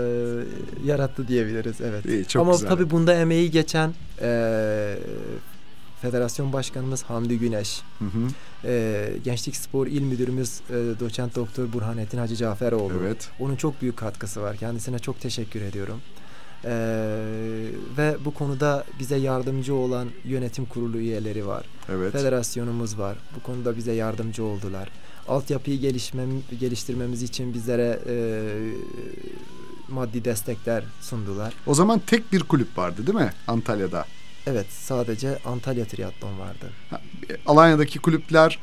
yarattı 0.86 1.28
diyebiliriz 1.28 1.82
evet. 1.82 2.06
İyi, 2.06 2.26
çok 2.26 2.42
Ama 2.42 2.52
güzel. 2.52 2.70
tabii 2.70 2.90
bunda 2.90 3.14
emeği 3.14 3.52
geçen 3.52 3.94
e, 4.22 4.98
Federasyon 6.02 6.54
Başkanımız 6.54 7.04
Hamdi 7.04 7.40
Güneş, 7.40 7.82
hı 8.00 8.06
hı. 8.06 8.28
E, 8.68 9.14
Gençlik 9.24 9.56
Spor 9.56 9.88
İl 9.88 10.02
Müdürümüz 10.02 10.62
e, 10.70 10.74
Doçent 11.00 11.36
Doktor 11.36 11.74
Burhanettin 11.74 12.18
Hacı 12.18 12.36
Caferoğlu. 12.36 12.94
Evet. 13.02 13.30
Onun 13.40 13.56
çok 13.56 13.82
büyük 13.82 13.98
katkısı 13.98 14.42
var. 14.42 14.58
Kendisine 14.58 15.00
çok 15.00 15.22
teşekkür 15.22 15.62
ediyorum. 15.62 16.02
E, 16.66 16.72
ve 17.98 18.16
bu 18.26 18.34
konuda 18.34 18.84
bize 19.00 19.16
yardımcı 19.16 19.76
olan 19.76 20.08
yönetim 20.26 20.66
kurulu 20.66 20.98
üyeleri 20.98 21.48
var. 21.48 21.66
Evet. 21.90 22.12
Federasyonumuz 22.12 23.00
var. 23.00 23.18
Bu 23.36 23.44
konuda 23.44 23.78
bize 23.78 23.92
yardımcı 23.92 24.44
oldular. 24.44 24.90
Altyapıyı 25.28 25.80
gelişmem, 25.80 26.30
geliştirmemiz 26.60 27.24
için 27.24 27.54
bizlere 27.54 28.00
e, 28.08 28.16
maddi 29.90 30.26
destekler 30.26 30.84
sundular. 31.02 31.54
O 31.68 31.74
zaman 31.74 32.02
tek 32.08 32.32
bir 32.32 32.44
kulüp 32.44 32.78
vardı 32.78 33.08
değil 33.08 33.18
mi 33.18 33.32
Antalya'da? 33.48 34.06
Evet 34.48 34.66
sadece 34.70 35.40
Antalya 35.46 35.86
Triathlon 35.86 36.40
vardı. 36.40 36.70
Alanya'daki 37.46 38.00
kulüpler 38.00 38.60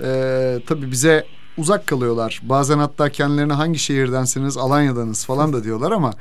e, 0.00 0.60
tabii 0.66 0.90
bize 0.90 1.26
uzak 1.58 1.86
kalıyorlar. 1.86 2.40
Bazen 2.44 2.78
hatta 2.78 3.08
kendilerine 3.08 3.52
hangi 3.52 3.78
şehirdensiniz 3.78 4.56
Alanya'danız 4.56 5.24
falan 5.24 5.52
da 5.52 5.64
diyorlar 5.64 5.92
ama 5.92 6.12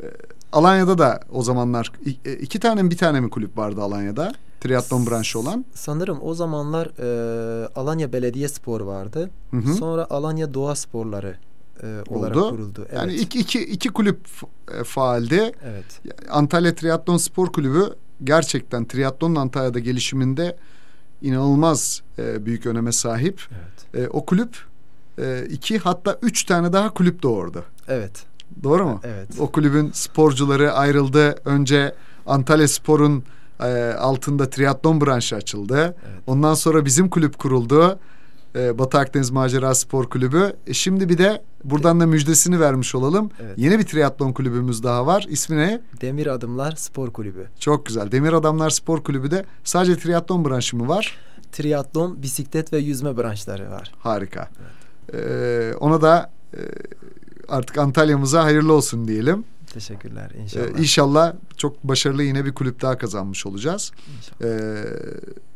evet. 0.00 0.14
e, 0.14 0.34
Alanya'da 0.52 0.98
da 0.98 1.20
o 1.32 1.42
zamanlar 1.42 1.92
e, 2.24 2.32
iki 2.32 2.60
tane 2.60 2.82
mi 2.82 2.90
bir 2.90 2.96
tane 2.96 3.20
mi 3.20 3.30
kulüp 3.30 3.58
vardı 3.58 3.82
Alanya'da? 3.82 4.32
Triatlon 4.60 5.06
branşı 5.06 5.38
olan. 5.38 5.64
Sanırım 5.74 6.18
o 6.22 6.34
zamanlar 6.34 6.86
e, 6.86 7.68
Alanya 7.76 8.12
Belediye 8.12 8.48
Spor 8.48 8.80
vardı. 8.80 9.30
Hı 9.50 9.56
hı. 9.56 9.74
Sonra 9.74 10.06
Alanya 10.10 10.54
Doğa 10.54 10.74
Sporları 10.74 11.36
e, 11.82 11.86
olarak 12.08 12.36
Oldu. 12.36 12.50
kuruldu. 12.50 12.80
Evet. 12.88 12.94
Yani 12.94 13.14
iki, 13.14 13.38
iki, 13.38 13.60
iki 13.64 13.88
kulüp 13.88 14.20
e, 14.80 14.84
faaldi. 14.84 15.52
Evet. 15.64 16.00
Antalya 16.30 16.74
Triatlon 16.74 17.16
Spor 17.16 17.52
Kulübü 17.52 17.94
gerçekten 18.24 18.84
triatlonun 18.84 19.36
Antalya'da 19.36 19.78
gelişiminde 19.78 20.56
inanılmaz 21.22 22.02
e, 22.18 22.46
büyük 22.46 22.66
öneme 22.66 22.92
sahip. 22.92 23.40
Evet. 23.50 24.04
E, 24.04 24.08
o 24.08 24.24
kulüp 24.24 24.56
e, 25.18 25.46
iki 25.50 25.78
hatta 25.78 26.18
üç 26.22 26.44
tane 26.44 26.72
daha 26.72 26.90
kulüp 26.94 27.22
doğurdu. 27.22 27.64
Evet. 27.88 28.24
Doğru 28.62 28.84
mu? 28.84 29.00
Evet. 29.04 29.28
O 29.38 29.52
kulübün 29.52 29.90
sporcuları 29.94 30.72
ayrıldı. 30.72 31.36
Önce 31.44 31.94
Antalya 32.26 32.68
Spor'un 32.68 33.24
e, 33.60 33.64
altında 33.92 34.50
triatlon 34.50 35.00
branşı 35.00 35.36
açıldı. 35.36 35.96
Evet. 36.08 36.22
Ondan 36.26 36.54
sonra 36.54 36.84
bizim 36.84 37.08
kulüp 37.10 37.38
kuruldu 37.38 37.98
e, 38.56 38.78
Batı 38.78 38.98
Akdeniz 38.98 39.30
Macera 39.30 39.74
Spor 39.74 40.10
Kulübü. 40.10 40.52
E, 40.66 40.74
şimdi 40.74 41.08
bir 41.08 41.18
de 41.18 41.42
buradan 41.64 42.00
da 42.00 42.06
müjdesini 42.06 42.60
vermiş 42.60 42.94
olalım. 42.94 43.30
Evet. 43.40 43.58
Yeni 43.58 43.78
bir 43.78 43.84
triatlon 43.84 44.32
kulübümüz 44.32 44.82
daha 44.82 45.06
var. 45.06 45.26
İsmi 45.28 45.56
ne? 45.56 45.80
Demir 46.00 46.26
Adımlar 46.26 46.72
Spor 46.76 47.12
Kulübü. 47.12 47.46
Çok 47.58 47.86
güzel. 47.86 48.12
Demir 48.12 48.32
Adamlar 48.32 48.70
Spor 48.70 49.04
Kulübü 49.04 49.30
de 49.30 49.44
sadece 49.64 49.96
triatlon 49.96 50.44
branşı 50.44 50.76
mı 50.76 50.88
var? 50.88 51.18
Triatlon, 51.52 52.22
bisiklet 52.22 52.72
ve 52.72 52.78
yüzme 52.78 53.16
branşları 53.16 53.70
var. 53.70 53.92
Harika. 53.98 54.48
Evet. 54.60 54.74
Ee, 55.14 55.74
ona 55.80 56.02
da 56.02 56.30
e, 56.54 56.60
artık 57.48 57.78
Antalya'mıza 57.78 58.44
hayırlı 58.44 58.72
olsun 58.72 59.08
diyelim. 59.08 59.44
Teşekkürler 59.74 60.30
inşallah. 60.42 60.66
Ee, 60.66 60.82
inşallah 60.82 61.32
çok 61.56 61.84
başarılı 61.84 62.22
yine 62.22 62.44
bir 62.44 62.54
kulüp 62.54 62.82
daha 62.82 62.98
kazanmış 62.98 63.46
olacağız. 63.46 63.92
Ee, 64.42 64.84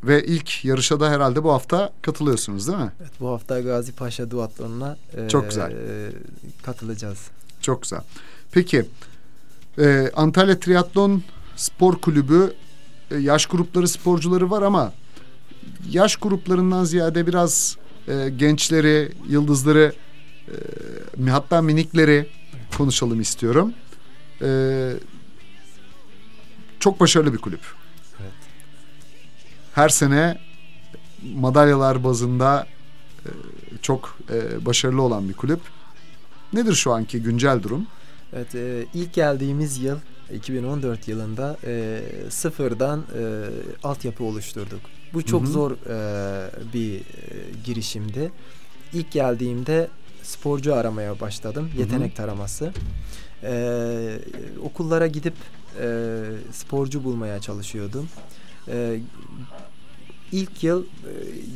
ve 0.05 0.25
ilk 0.25 0.65
yarışa 0.65 1.01
da 1.01 1.11
herhalde 1.11 1.45
bu 1.45 1.53
hafta 1.53 1.93
katılıyorsunuz 2.03 2.69
değil 2.69 2.79
mi? 2.79 2.93
Evet 3.01 3.13
bu 3.21 3.29
hafta 3.29 3.61
Gazi 3.61 3.93
Paşa 3.93 4.31
Duatlon'una 4.31 4.97
e, 5.17 5.29
çok 5.29 5.49
güzel. 5.49 5.73
katılacağız. 6.63 7.19
Çok 7.61 7.83
güzel. 7.83 8.01
Peki 8.53 8.85
e, 9.79 10.11
Antalya 10.17 10.61
Triatlon 10.61 11.23
Spor 11.57 11.99
Kulübü 11.99 12.53
e, 13.11 13.17
yaş 13.17 13.47
grupları 13.47 13.89
sporcuları 13.89 14.51
var 14.51 14.63
ama 14.63 14.93
yaş 15.91 16.17
gruplarından 16.17 16.85
ziyade 16.85 17.27
biraz 17.27 17.77
e, 18.09 18.29
gençleri, 18.37 19.13
yıldızları 19.29 19.93
e, 21.27 21.31
hatta 21.31 21.63
minikleri 21.63 22.29
konuşalım 22.77 23.21
istiyorum. 23.21 23.73
Ee, 24.43 24.93
çok 26.81 27.01
başarılı 27.01 27.33
bir 27.33 27.39
kulüp. 27.39 27.61
Evet. 28.21 28.33
Her 29.75 29.89
sene 29.89 30.39
madalyalar 31.35 32.05
bazında 32.05 32.67
e, 33.25 33.31
çok 33.83 34.19
e, 34.31 34.67
başarılı 34.67 35.03
olan 35.03 35.29
bir 35.29 35.35
kulüp. 35.35 35.61
Nedir 36.53 36.75
şu 36.75 36.93
anki 36.93 37.23
güncel 37.23 37.63
durum? 37.63 37.87
Evet, 38.33 38.55
e, 38.55 38.87
ilk 38.95 39.15
geldiğimiz 39.15 39.79
yıl 39.79 39.99
2014 40.35 41.09
yılında 41.09 41.57
e, 41.65 42.01
sıfırdan 42.31 43.05
e, 43.19 43.45
altyapı 43.83 44.25
oluşturduk. 44.25 44.81
Bu 45.15 45.23
çok 45.23 45.43
Hı 45.43 45.47
hı. 45.47 45.51
zor 45.51 45.71
e, 45.73 46.51
bir 46.73 46.97
e, 46.97 47.03
girişimdi. 47.65 48.33
İlk 48.93 49.11
geldiğimde 49.13 49.89
sporcu 50.23 50.75
aramaya 50.75 51.21
başladım. 51.21 51.71
Yetenek 51.79 52.17
taraması. 52.17 52.73
E, 53.43 54.19
okullara 54.63 55.07
gidip 55.07 55.35
e, 55.81 55.87
sporcu 56.53 57.05
bulmaya 57.05 57.41
çalışıyordum. 57.41 58.09
E, 58.69 59.01
ilk 60.33 60.65
yıl 60.65 60.83
e, 60.85 60.87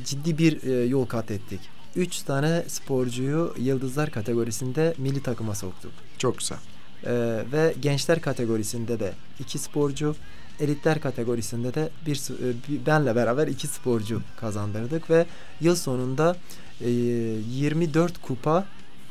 ciddi 0.05 0.39
bir 0.39 0.63
e, 0.63 0.85
yol 0.85 1.07
kat 1.07 1.31
ettik. 1.31 1.61
Üç 1.97 2.23
tane 2.23 2.65
sporcuyu 2.69 3.55
yıldızlar 3.59 4.11
kategorisinde 4.11 4.95
milli 4.99 5.23
takıma 5.23 5.55
soktuk. 5.55 5.93
Çok 6.19 6.39
güzel. 6.39 6.59
Ee, 7.07 7.43
ve 7.53 7.75
gençler 7.81 8.21
kategorisinde 8.21 9.01
de 9.01 9.13
iki 9.41 9.59
sporcu, 9.59 10.17
elitler 10.61 11.01
kategorisinde 11.01 11.75
de 11.75 11.91
bir, 12.07 12.17
e, 12.17 12.55
bir- 12.69 12.87
benle 12.87 13.17
beraber 13.17 13.47
iki 13.49 13.67
sporcu 13.67 14.23
kazandırdık 14.37 15.11
ve 15.11 15.27
yıl 15.61 15.77
sonunda 15.77 16.37
e, 16.81 16.91
24 16.91 18.23
kupa, 18.23 18.67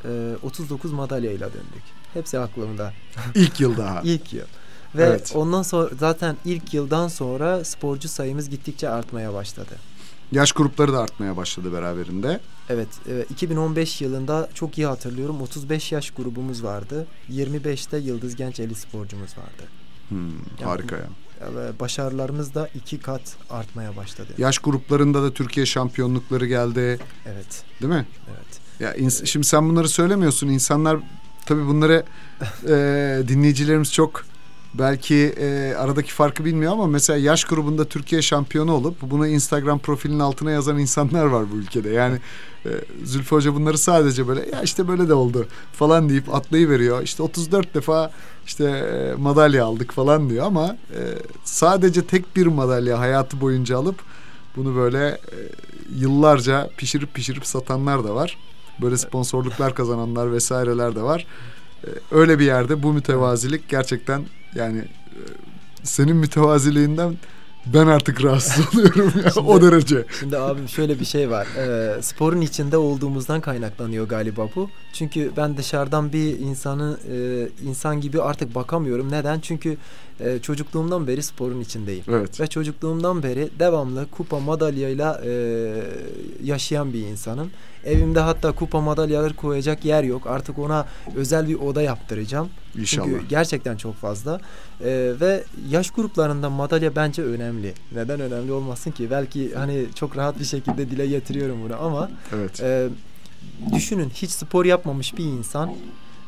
e, 0.06 0.36
39 0.44 0.92
madalyayla 0.92 1.48
döndük. 1.54 1.84
Hepsi 2.14 2.40
aklımda. 2.40 2.94
İlk 3.36 3.60
yıl 3.60 3.78
daha. 3.78 4.02
İlk 4.04 4.34
yıl. 4.34 4.46
Ve 4.96 5.04
Evet. 5.04 5.32
ondan 5.36 5.62
sonra 5.62 5.90
zaten 6.00 6.38
ilk 6.46 6.74
yıldan 6.74 7.08
sonra 7.08 7.66
sporcu 7.66 8.10
sayımız 8.10 8.50
gittikçe 8.50 8.90
artmaya 8.90 9.34
başladı. 9.34 9.76
Yaş 10.32 10.52
grupları 10.52 10.94
da 10.94 11.00
artmaya 11.00 11.38
başladı 11.38 11.74
beraberinde. 11.74 12.40
Evet, 12.70 12.88
e, 13.10 13.26
2015 13.30 14.02
yılında 14.02 14.50
çok 14.54 14.78
iyi 14.78 14.88
hatırlıyorum. 14.88 15.42
35 15.42 15.92
yaş 15.92 16.12
grubumuz 16.12 16.64
vardı. 16.64 17.08
25'te 17.30 17.98
Yıldız 17.98 18.36
Genç 18.36 18.60
Elit 18.60 18.78
sporcumuz 18.78 19.38
vardı. 19.38 19.64
Hmm, 20.10 20.32
harika 20.64 20.96
ya. 20.96 21.08
Ve 21.56 21.80
başarılarımız 21.80 22.54
da 22.54 22.70
iki 22.76 23.00
kat 23.00 23.22
artmaya 23.50 23.96
başladı. 23.98 24.34
Yaş 24.38 24.58
gruplarında 24.60 25.24
da 25.24 25.34
Türkiye 25.34 25.66
şampiyonlukları 25.66 26.46
geldi. 26.46 27.00
Evet, 27.26 27.64
Değil 27.82 27.94
mi? 27.94 28.06
evet. 28.30 28.60
Ya 28.80 28.96
ins- 28.96 29.26
şimdi 29.26 29.46
sen 29.48 29.70
bunları 29.70 29.90
söylemiyorsun. 29.90 30.48
İnsanlar 30.48 30.98
tabii 31.46 31.68
bunları 31.68 32.04
e, 32.68 33.28
dinleyicilerimiz 33.28 33.94
çok 33.94 34.24
belki 34.74 35.16
e, 35.16 35.74
aradaki 35.78 36.14
farkı 36.14 36.46
bilmiyor 36.46 36.72
ama 36.72 36.88
mesela 36.88 37.20
yaş 37.20 37.44
grubunda 37.44 37.86
Türkiye 37.86 38.22
şampiyonu 38.22 38.74
olup 38.74 39.02
bunu 39.02 39.28
Instagram 39.28 39.80
profilinin 39.80 40.20
altına 40.20 40.52
yazan 40.52 40.78
insanlar 40.78 41.26
var 41.26 41.46
bu 41.52 41.56
ülkede. 41.56 41.90
Yani 41.90 42.20
e, 42.66 42.70
Zülfü 43.04 43.36
Hoca 43.36 43.56
bunları 43.56 43.78
sadece 43.78 44.28
böyle 44.28 44.50
ya 44.50 44.62
işte 44.62 44.88
böyle 44.88 45.10
de 45.10 45.14
oldu 45.14 45.48
falan 45.74 46.10
deyip 46.10 46.36
atlayıveriyor. 46.36 47.04
İşte 47.04 47.24
34 47.24 47.76
defa 47.76 48.12
işte 48.46 48.64
e, 48.64 49.16
madalya 49.16 49.66
aldık 49.66 49.92
falan 49.92 50.30
diyor 50.30 50.46
ama 50.46 50.78
e, 50.94 51.02
sadece 51.44 52.06
tek 52.06 52.36
bir 52.36 52.48
madalya 52.48 53.00
hayatı 53.00 53.42
boyunca 53.42 53.78
alıp 53.78 53.96
bunu 54.56 54.76
böyle 54.76 55.08
e, 55.08 55.18
yıllarca 55.96 56.70
pişirip 56.78 57.14
pişirip 57.14 57.46
satanlar 57.46 58.04
da 58.04 58.16
var. 58.16 58.38
Böyle 58.82 58.98
sponsorluklar 58.98 59.76
kazananlar 59.76 60.32
vesaireler 60.34 60.96
de 60.96 61.02
var. 61.02 61.26
E, 61.84 61.88
öyle 62.12 62.40
bir 62.40 62.46
yerde 62.46 62.84
bu 62.84 62.94
mütevazilik 62.94 63.70
gerçekten 63.70 64.26
yani 64.56 64.80
e, 64.80 65.20
senin 65.84 66.16
mütevaziliğinden 66.16 67.16
ben 67.66 67.88
artık 67.88 68.24
rahatsız 68.24 68.66
oluyorum 68.76 69.14
ya 69.24 69.32
Şimdi- 69.32 69.48
o 69.48 69.62
derece. 69.62 70.06
Şimdi 70.20 70.38
abim 70.38 70.70
şöyle 70.70 71.00
bir 71.00 71.06
şey 71.06 71.30
var. 71.30 71.48
Ee, 71.58 72.02
sporun 72.02 72.42
içinde 72.42 72.78
olduğumuzdan 72.78 73.42
kaynaklanıyor 73.42 74.08
galiba 74.08 74.48
bu. 74.56 74.70
Çünkü 74.94 75.32
ben 75.38 75.58
dışarıdan 75.58 76.14
bir 76.14 76.40
insanı 76.40 76.98
e, 77.12 77.48
insan 77.68 78.02
gibi 78.02 78.22
artık 78.22 78.56
bakamıyorum. 78.56 79.12
Neden? 79.12 79.40
Çünkü 79.40 79.78
e, 80.26 80.40
çocukluğumdan 80.40 81.08
beri 81.08 81.24
sporun 81.24 81.62
içindeyim. 81.62 82.04
Evet. 82.08 82.40
Ve 82.40 82.48
çocukluğumdan 82.48 83.24
beri 83.24 83.50
devamlı 83.60 84.08
kupa 84.12 84.40
madalyayla 84.40 85.22
e, 85.26 85.32
yaşayan 86.44 86.94
bir 86.94 87.00
insanım. 87.08 87.52
Evimde 87.86 88.20
hatta 88.20 88.52
kupa 88.52 88.82
madalyaları 88.82 89.36
koyacak 89.36 89.86
yer 89.86 90.04
yok. 90.04 90.28
Artık 90.28 90.60
ona 90.60 90.88
özel 91.16 91.48
bir 91.48 91.56
oda 91.56 91.82
yaptıracağım. 91.82 92.50
İnşallah. 92.78 93.06
Çünkü 93.06 93.28
gerçekten 93.28 93.78
çok 93.78 93.96
fazla. 93.96 94.42
E, 94.84 95.14
ve 95.22 95.44
yaş 95.70 95.92
gruplarında 95.92 96.50
madalya 96.50 96.96
bence 96.96 97.24
önemli. 97.24 97.74
Neden 97.92 98.20
önemli 98.20 98.52
olmasın 98.52 98.92
ki? 98.92 99.12
Belki 99.12 99.56
hani 99.56 99.86
çok 99.96 100.18
rahat 100.18 100.40
bir 100.40 100.46
şekilde 100.46 100.92
dile 100.92 101.08
getiriyorum 101.08 101.64
bunu 101.64 101.84
ama 101.84 102.12
Evet. 102.36 102.62
e, 102.62 102.88
düşünün 103.74 104.10
hiç 104.10 104.32
spor 104.32 104.66
yapmamış 104.66 105.18
bir 105.18 105.24
insan 105.24 105.74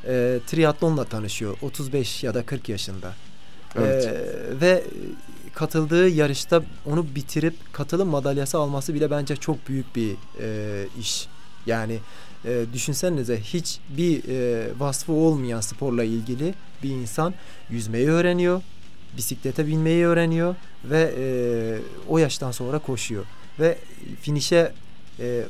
e, 0.07 0.39
triatlonla 0.47 1.03
tanışıyor 1.03 1.57
35 1.61 2.23
ya 2.23 2.33
da 2.33 2.45
40 2.45 2.69
yaşında. 2.69 3.13
Evet. 3.75 4.09
Ve 4.61 4.83
katıldığı 5.53 6.09
yarışta 6.09 6.63
onu 6.85 7.05
bitirip 7.15 7.73
katılım 7.73 8.09
madalyası 8.09 8.57
alması 8.57 8.93
bile 8.93 9.11
bence 9.11 9.35
çok 9.35 9.67
büyük 9.67 9.95
bir 9.95 10.15
e, 10.39 10.87
iş. 10.99 11.27
Yani 11.65 11.99
e, 12.45 12.65
düşünsenize 12.73 13.39
hiç 13.39 13.79
bir 13.97 14.29
e, 14.29 14.67
vasfı 14.79 15.13
olmayan 15.13 15.61
sporla 15.61 16.03
ilgili 16.03 16.53
bir 16.83 16.89
insan 16.89 17.33
yüzmeyi 17.69 18.09
öğreniyor, 18.09 18.61
bisiklete 19.17 19.67
binmeyi 19.67 20.05
öğreniyor 20.05 20.55
ve 20.85 21.13
e, 21.17 21.25
o 22.09 22.17
yaştan 22.17 22.51
sonra 22.51 22.79
koşuyor 22.79 23.25
ve 23.59 23.77
finişe 24.21 24.71
e, 25.19 25.25
e, 25.25 25.45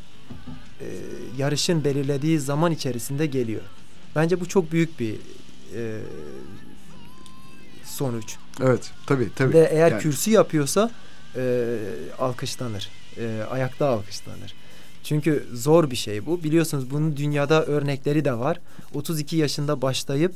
yarışın 1.37 1.83
belirlediği 1.83 2.39
zaman 2.39 2.71
içerisinde 2.71 3.25
geliyor. 3.25 3.61
Bence 4.15 4.39
bu 4.39 4.45
çok 4.47 4.71
büyük 4.71 4.99
bir 4.99 5.13
e, 5.75 5.99
sonuç. 7.93 8.35
Evet. 8.61 8.91
Tabii 9.05 9.29
tabii. 9.35 9.53
Ve 9.53 9.69
eğer 9.71 9.91
Yani- 9.91 10.01
kürsü 10.01 10.31
yapıyorsa 10.31 10.91
e, 11.35 11.75
alkışlanır. 12.19 12.89
E, 13.17 13.43
ayakta 13.51 13.87
alkışlanır. 13.87 14.53
Çünkü 15.03 15.43
zor 15.53 15.91
bir 15.91 15.95
şey 15.95 16.25
bu. 16.25 16.43
Biliyorsunuz 16.43 16.91
bunun 16.91 17.17
dünyada 17.17 17.65
örnekleri 17.65 18.25
de 18.25 18.33
var. 18.33 18.59
32 18.93 19.35
yaşında 19.37 19.81
başlayıp 19.81 20.31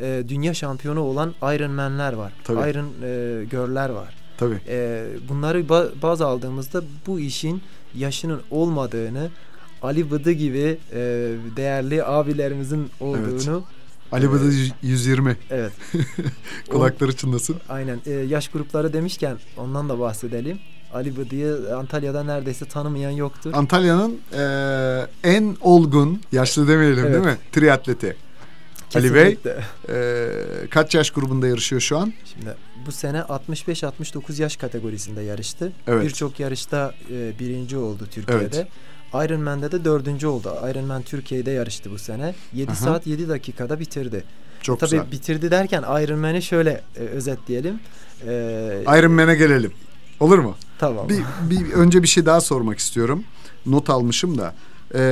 e, 0.00 0.22
dünya 0.28 0.54
şampiyonu 0.54 1.00
olan 1.00 1.34
Ironman'ler 1.42 2.12
var. 2.12 2.32
Tabii. 2.44 2.70
Iron 2.70 2.86
e, 3.02 3.44
Girl'ler 3.44 3.88
var. 3.90 4.14
Tabii. 4.38 4.60
E, 4.68 5.04
bunları 5.28 5.60
ba- 5.60 6.02
baz 6.02 6.20
aldığımızda 6.20 6.82
bu 7.06 7.20
işin 7.20 7.62
yaşının 7.94 8.42
olmadığını 8.50 9.30
Ali 9.82 10.10
Bıdı 10.10 10.32
gibi 10.32 10.78
e, 10.92 10.98
değerli 11.56 12.04
abilerimizin 12.04 12.90
olduğunu 13.00 13.64
Ali 14.12 14.32
Bıdı 14.32 14.50
120. 14.82 15.36
evet. 15.50 15.72
Kulakları 16.70 17.16
çınlasın. 17.16 17.56
Aynen. 17.68 18.00
E, 18.06 18.10
yaş 18.10 18.48
grupları 18.48 18.92
demişken 18.92 19.38
ondan 19.56 19.88
da 19.88 19.98
bahsedelim. 19.98 20.58
Ali 20.94 21.16
Bıdı'yı 21.16 21.76
Antalya'da 21.76 22.24
neredeyse 22.24 22.64
tanımayan 22.64 23.10
yoktur. 23.10 23.50
Antalya'nın 23.54 24.20
e, 24.32 25.06
en 25.24 25.56
olgun, 25.60 26.20
yaşlı 26.32 26.68
demeyelim 26.68 26.98
Evet. 27.04 27.12
değil 27.14 27.24
mi? 27.24 27.36
Triatleti. 27.52 28.16
Ali 28.94 29.14
Bey. 29.14 29.24
Kesinlikle. 29.24 29.64
E, 29.88 30.66
kaç 30.70 30.94
yaş 30.94 31.10
grubunda 31.10 31.46
yarışıyor 31.48 31.80
şu 31.80 31.98
an? 31.98 32.12
Şimdi 32.34 32.54
bu 32.86 32.92
sene 32.92 33.18
65-69 33.18 34.42
yaş 34.42 34.56
kategorisinde 34.56 35.22
yarıştı. 35.22 35.72
Evet. 35.86 36.04
Birçok 36.04 36.40
yarışta 36.40 36.94
e, 37.10 37.38
birinci 37.38 37.76
oldu 37.76 38.06
Türkiye'de. 38.10 38.68
Ironman'de 39.14 39.72
de 39.72 39.84
dördüncü 39.84 40.26
oldu. 40.26 40.54
Ironman 40.70 41.02
Türkiye'de 41.02 41.50
yarıştı 41.50 41.90
bu 41.90 41.98
sene. 41.98 42.34
7 42.52 42.70
Aha. 42.70 42.76
saat 42.76 43.06
7 43.06 43.28
dakikada 43.28 43.80
bitirdi. 43.80 44.24
Çok 44.62 44.80
Tabii 44.80 44.90
güzel. 44.90 45.12
bitirdi 45.12 45.50
derken 45.50 45.82
Ironman'i 45.82 46.42
şöyle 46.42 46.82
e, 46.96 47.00
özetleyelim. 47.00 47.80
E, 48.28 48.32
Iron 48.98 49.12
Man'e 49.12 49.34
gelelim. 49.34 49.72
Olur 50.20 50.38
mu? 50.38 50.56
tamam. 50.78 51.08
Bir, 51.08 51.22
bir 51.50 51.72
önce 51.72 52.02
bir 52.02 52.08
şey 52.08 52.26
daha 52.26 52.40
sormak 52.40 52.78
istiyorum. 52.78 53.24
Not 53.66 53.90
almışım 53.90 54.38
da. 54.38 54.54
E, 54.94 55.02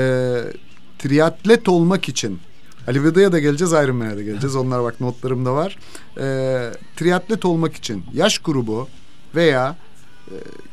triatlet 0.98 1.68
olmak 1.68 2.08
için 2.08 2.40
Ali 2.88 3.04
Veda'ya 3.04 3.32
da 3.32 3.38
geleceğiz, 3.38 3.72
Iron 3.72 3.96
Man'e 3.96 4.16
de 4.16 4.24
geleceğiz. 4.24 4.56
Onlar 4.56 4.82
bak 4.82 5.00
notlarımda 5.00 5.54
var. 5.54 5.78
E, 6.20 6.24
triatlet 6.96 7.44
olmak 7.44 7.74
için 7.74 8.04
yaş 8.14 8.38
grubu 8.38 8.88
veya 9.34 9.76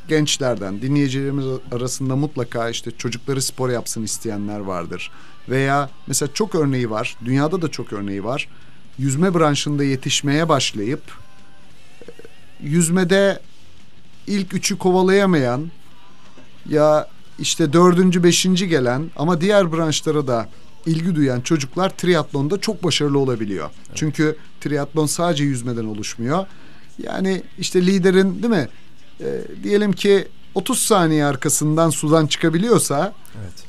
gençlerden 0.07 0.81
dinleyicilerimiz 0.81 1.45
arasında 1.71 2.15
mutlaka 2.15 2.69
işte 2.69 2.91
çocukları 2.97 3.41
spor 3.41 3.69
yapsın 3.69 4.03
isteyenler 4.03 4.59
vardır. 4.59 5.11
Veya 5.49 5.89
mesela 6.07 6.33
çok 6.33 6.55
örneği 6.55 6.89
var. 6.89 7.17
Dünyada 7.25 7.61
da 7.61 7.67
çok 7.67 7.93
örneği 7.93 8.23
var. 8.23 8.47
Yüzme 8.97 9.33
branşında 9.33 9.83
yetişmeye 9.83 10.49
başlayıp 10.49 11.01
e, 12.01 12.11
yüzmede 12.63 13.39
ilk 14.27 14.53
üçü 14.53 14.77
kovalayamayan 14.77 15.71
ya 16.69 17.07
işte 17.39 17.73
dördüncü, 17.73 18.23
beşinci 18.23 18.67
gelen 18.67 19.11
ama 19.15 19.41
diğer 19.41 19.71
branşlara 19.73 20.27
da 20.27 20.49
ilgi 20.85 21.15
duyan 21.15 21.41
çocuklar 21.41 21.89
triatlonda 21.89 22.61
çok 22.61 22.83
başarılı 22.83 23.19
olabiliyor. 23.19 23.69
Çünkü 23.95 24.37
triatlon 24.61 25.05
sadece 25.05 25.43
yüzmeden 25.43 25.85
oluşmuyor. 25.85 26.45
Yani 27.03 27.43
işte 27.57 27.85
liderin 27.85 28.43
değil 28.43 28.53
mi? 28.53 28.67
Ee, 29.21 29.41
diyelim 29.63 29.93
ki 29.93 30.27
30 30.55 30.79
saniye 30.79 31.25
arkasından 31.25 31.89
sudan 31.89 32.27
çıkabiliyorsa 32.27 33.13
Evet. 33.41 33.65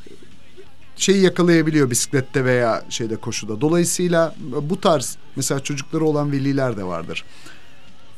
şeyi 0.96 1.22
yakalayabiliyor 1.22 1.90
bisiklette 1.90 2.44
veya 2.44 2.84
şeyde 2.88 3.16
koşuda. 3.16 3.60
Dolayısıyla 3.60 4.34
bu 4.62 4.80
tarz 4.80 5.16
mesela 5.36 5.60
çocukları 5.60 6.04
olan 6.04 6.32
veliler 6.32 6.76
de 6.76 6.84
vardır. 6.84 7.24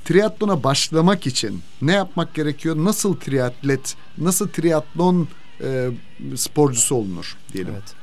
Triatlona 0.05 0.63
başlamak 0.65 1.27
için 1.27 1.63
ne 1.83 1.93
yapmak 1.93 2.35
gerekiyor? 2.35 2.77
Nasıl 2.77 3.17
triatlet, 3.17 3.97
nasıl 4.19 4.49
triatlon 4.49 5.29
e, 5.61 5.91
sporcusu 6.37 6.95
olunur 6.95 7.37
diyelim. 7.53 7.75
Evet. 7.75 7.95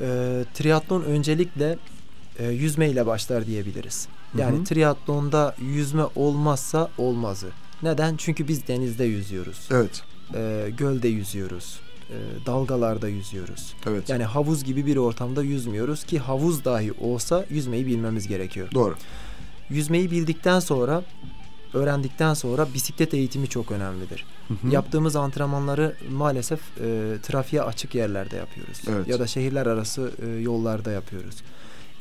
E, 0.00 0.44
triatlon 0.54 1.02
öncelikle 1.02 1.78
e, 2.38 2.48
yüzme 2.48 2.90
ile 2.90 3.06
başlar 3.06 3.46
diyebiliriz. 3.46 4.08
Yani 4.38 4.56
hı 4.56 4.60
hı. 4.60 4.64
triatlonda 4.64 5.54
yüzme 5.60 6.02
olmazsa 6.16 6.90
olmazı. 6.98 7.48
Neden? 7.82 8.16
Çünkü 8.16 8.48
biz 8.48 8.68
denizde 8.68 9.04
yüzüyoruz. 9.04 9.68
Evet. 9.70 10.02
E, 10.34 10.70
gölde 10.78 11.08
yüzüyoruz. 11.08 11.80
E, 12.10 12.46
dalgalarda 12.46 13.08
yüzüyoruz. 13.08 13.74
Evet. 13.86 14.08
Yani 14.08 14.24
havuz 14.24 14.64
gibi 14.64 14.86
bir 14.86 14.96
ortamda 14.96 15.42
yüzmüyoruz 15.42 16.04
ki 16.04 16.18
havuz 16.18 16.64
dahi 16.64 16.92
olsa 16.92 17.46
yüzmeyi 17.50 17.86
bilmemiz 17.86 18.28
gerekiyor. 18.28 18.68
Doğru. 18.74 18.94
Yüzmeyi 19.70 20.10
bildikten 20.10 20.60
sonra 20.60 21.02
öğrendikten 21.74 22.34
sonra 22.34 22.74
bisiklet 22.74 23.14
eğitimi 23.14 23.48
çok 23.48 23.72
önemlidir. 23.72 24.24
Hı 24.48 24.54
hı. 24.54 24.72
Yaptığımız 24.72 25.16
antrenmanları 25.16 25.96
maalesef 26.10 26.60
e, 26.60 27.14
trafiğe 27.22 27.62
açık 27.62 27.94
yerlerde 27.94 28.36
yapıyoruz. 28.36 28.82
Evet. 28.88 29.08
Ya 29.08 29.18
da 29.18 29.26
şehirler 29.26 29.66
arası 29.66 30.12
e, 30.26 30.40
yollarda 30.40 30.90
yapıyoruz. 30.90 31.36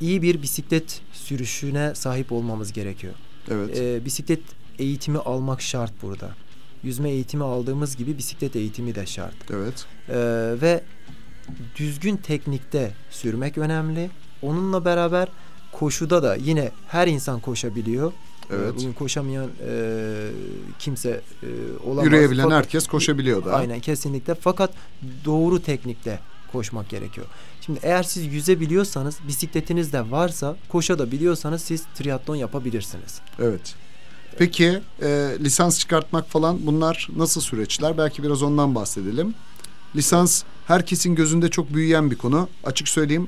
İyi 0.01 0.21
bir 0.21 0.41
bisiklet 0.41 1.01
sürüşüne 1.13 1.95
sahip 1.95 2.31
olmamız 2.31 2.73
gerekiyor. 2.73 3.13
Evet. 3.51 3.77
E, 3.77 4.05
bisiklet 4.05 4.39
eğitimi 4.79 5.17
almak 5.17 5.61
şart 5.61 5.91
burada. 6.01 6.29
Yüzme 6.83 7.09
eğitimi 7.09 7.43
aldığımız 7.43 7.95
gibi 7.95 8.17
bisiklet 8.17 8.55
eğitimi 8.55 8.95
de 8.95 9.05
şart. 9.05 9.35
Evet. 9.49 9.85
E, 10.09 10.15
ve 10.61 10.83
düzgün 11.75 12.17
teknikte 12.17 12.91
sürmek 13.09 13.57
önemli. 13.57 14.09
Onunla 14.41 14.85
beraber 14.85 15.27
koşuda 15.71 16.23
da 16.23 16.35
yine 16.35 16.71
her 16.87 17.07
insan 17.07 17.39
koşabiliyor. 17.39 18.13
Evet. 18.51 18.73
Bugün 18.75 18.93
koşamayan 18.93 19.49
e, 19.67 20.29
kimse 20.79 21.09
e, 21.43 21.47
olamaz. 21.85 22.05
Yürüyebilen 22.05 22.43
Fakat, 22.43 22.57
herkes 22.57 22.87
koşabiliyor 22.87 23.45
da. 23.45 23.53
Aynen 23.53 23.79
kesinlikle. 23.79 24.35
Fakat 24.35 24.71
doğru 25.25 25.61
teknikle 25.61 26.19
koşmak 26.51 26.89
gerekiyor. 26.89 27.27
Şimdi 27.61 27.79
eğer 27.83 28.03
siz 28.03 28.33
yüzebiliyorsanız, 28.33 29.17
bisikletiniz 29.27 29.93
de 29.93 30.11
varsa, 30.11 30.55
koşa 30.69 30.99
da 30.99 31.11
biliyorsanız 31.11 31.61
siz 31.61 31.83
triatlon 31.95 32.35
yapabilirsiniz. 32.35 33.21
Evet. 33.39 33.75
Peki 34.37 34.81
e, 35.01 35.07
lisans 35.39 35.79
çıkartmak 35.79 36.29
falan 36.29 36.59
bunlar 36.65 37.07
nasıl 37.15 37.41
süreçler? 37.41 37.97
Belki 37.97 38.23
biraz 38.23 38.43
ondan 38.43 38.75
bahsedelim. 38.75 39.33
Lisans 39.95 40.43
herkesin 40.67 41.15
gözünde 41.15 41.49
çok 41.49 41.73
büyüyen 41.73 42.11
bir 42.11 42.15
konu. 42.15 42.49
Açık 42.63 42.87
söyleyeyim 42.87 43.27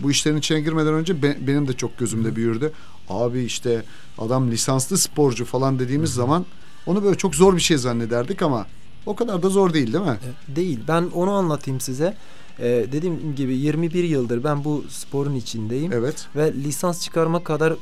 bu 0.00 0.10
işlerin 0.10 0.36
içine 0.36 0.60
girmeden 0.60 0.94
önce 0.94 1.22
be, 1.22 1.38
benim 1.46 1.68
de 1.68 1.72
çok 1.72 1.98
gözümde 1.98 2.28
Hı. 2.28 2.36
büyürdü. 2.36 2.72
Abi 3.08 3.44
işte 3.44 3.82
adam 4.18 4.50
lisanslı 4.50 4.98
sporcu 4.98 5.44
falan 5.44 5.78
dediğimiz 5.78 6.10
Hı. 6.10 6.14
zaman 6.14 6.46
onu 6.86 7.04
böyle 7.04 7.16
çok 7.18 7.34
zor 7.34 7.56
bir 7.56 7.60
şey 7.60 7.76
zannederdik 7.76 8.42
ama 8.42 8.66
o 9.06 9.16
kadar 9.16 9.42
da 9.42 9.48
zor 9.48 9.72
değil 9.74 9.92
değil 9.92 10.04
mi? 10.04 10.18
E, 10.52 10.56
değil. 10.56 10.80
Ben 10.88 11.02
onu 11.14 11.30
anlatayım 11.30 11.80
size. 11.80 12.16
Ee, 12.58 12.86
dediğim 12.92 13.34
gibi 13.36 13.56
21 13.56 14.04
yıldır 14.04 14.44
ben 14.44 14.64
bu 14.64 14.84
sporun 14.88 15.34
içindeyim. 15.34 15.92
Evet. 15.92 16.26
Ve 16.36 16.52
lisans 16.54 17.02
çıkarmak 17.04 17.44
kadar 17.44 17.74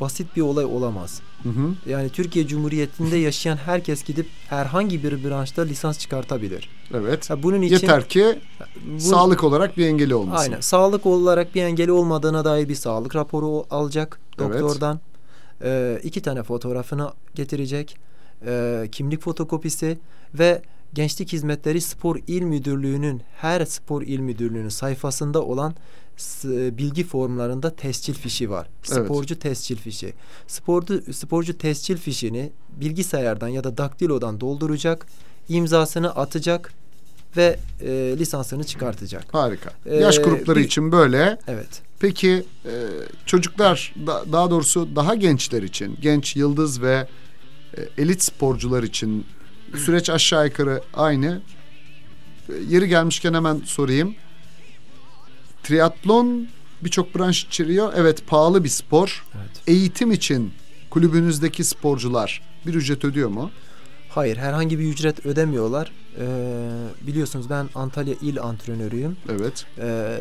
basit 0.00 0.36
bir 0.36 0.42
olay 0.42 0.64
olamaz. 0.64 1.20
Hı 1.42 1.48
hı. 1.48 1.90
Yani 1.90 2.08
Türkiye 2.08 2.46
Cumhuriyeti'nde 2.46 3.16
yaşayan 3.16 3.56
herkes 3.56 4.04
gidip 4.04 4.26
herhangi 4.48 5.04
bir 5.04 5.24
branşta 5.24 5.62
lisans 5.62 5.98
çıkartabilir. 5.98 6.68
Evet. 6.94 7.30
Ha, 7.30 7.42
bunun 7.42 7.62
için 7.62 7.74
yeter 7.74 8.08
ki 8.08 8.38
bu, 8.86 9.00
sağlık 9.00 9.44
olarak 9.44 9.76
bir 9.76 9.86
engeli 9.86 10.14
olmasın. 10.14 10.50
Aynen. 10.50 10.60
Sağlık 10.60 11.06
olarak 11.06 11.54
bir 11.54 11.62
engeli 11.62 11.92
olmadığına 11.92 12.44
dair 12.44 12.68
bir 12.68 12.74
sağlık 12.74 13.16
raporu 13.16 13.64
alacak 13.70 14.20
doktordan. 14.38 15.00
Evet. 15.60 16.00
Ee, 16.00 16.00
iki 16.02 16.22
tane 16.22 16.42
fotoğrafını 16.42 17.12
getirecek. 17.34 17.96
Ee, 18.46 18.88
kimlik 18.92 19.20
fotokopisi 19.20 19.98
ve 20.34 20.62
Gençlik 20.94 21.32
Hizmetleri 21.32 21.80
Spor 21.80 22.16
İl 22.26 22.42
Müdürlüğü'nün 22.42 23.22
her 23.36 23.64
spor 23.64 24.02
il 24.02 24.18
müdürlüğünün 24.18 24.68
sayfasında 24.68 25.42
olan 25.42 25.74
bilgi 26.52 27.04
formlarında 27.04 27.76
tescil 27.76 28.14
fişi 28.14 28.50
var. 28.50 28.68
Sporcu 28.82 29.34
evet. 29.34 29.42
tescil 29.42 29.76
fişi. 29.76 30.14
Sporcu 30.46 31.12
sporcu 31.12 31.58
tescil 31.58 31.96
fişini 31.96 32.52
bilgisayardan 32.76 33.48
ya 33.48 33.64
da 33.64 33.78
daktilodan 33.78 34.40
dolduracak, 34.40 35.06
imzasını 35.48 36.10
atacak 36.10 36.72
ve 37.36 37.58
e, 37.80 37.88
lisansını 38.18 38.64
çıkartacak. 38.64 39.34
Harika. 39.34 39.70
Ee, 39.86 39.96
Yaş 39.96 40.18
grupları 40.18 40.58
bir, 40.58 40.64
için 40.64 40.92
böyle. 40.92 41.38
Evet. 41.48 41.82
Peki 41.98 42.44
e, 42.64 42.72
çocuklar 43.26 43.94
da, 44.06 44.24
daha 44.32 44.50
doğrusu 44.50 44.96
daha 44.96 45.14
gençler 45.14 45.62
için, 45.62 45.96
genç 46.00 46.36
yıldız 46.36 46.82
ve 46.82 47.08
e, 47.76 48.02
elit 48.02 48.22
sporcular 48.22 48.82
için 48.82 49.26
süreç 49.78 50.10
aşağı 50.10 50.46
yukarı 50.46 50.82
aynı. 50.94 51.40
E, 52.48 52.52
yeri 52.68 52.88
gelmişken 52.88 53.34
hemen 53.34 53.60
sorayım. 53.64 54.14
Triatlon 55.62 56.48
birçok 56.84 57.14
branş 57.14 57.44
içeriyor. 57.44 57.92
Evet 57.96 58.26
pahalı 58.26 58.64
bir 58.64 58.68
spor. 58.68 59.24
Evet. 59.34 59.50
Eğitim 59.66 60.12
için 60.12 60.52
kulübünüzdeki 60.90 61.64
sporcular 61.64 62.42
bir 62.66 62.74
ücret 62.74 63.04
ödüyor 63.04 63.28
mu? 63.28 63.50
Hayır 64.08 64.36
herhangi 64.36 64.78
bir 64.78 64.84
ücret 64.84 65.26
ödemiyorlar. 65.26 65.92
Ee, 66.18 66.26
biliyorsunuz 67.06 67.50
ben 67.50 67.68
Antalya 67.74 68.14
il 68.22 68.42
antrenörüyüm. 68.42 69.16
Evet. 69.28 69.66
Ee, 69.78 70.18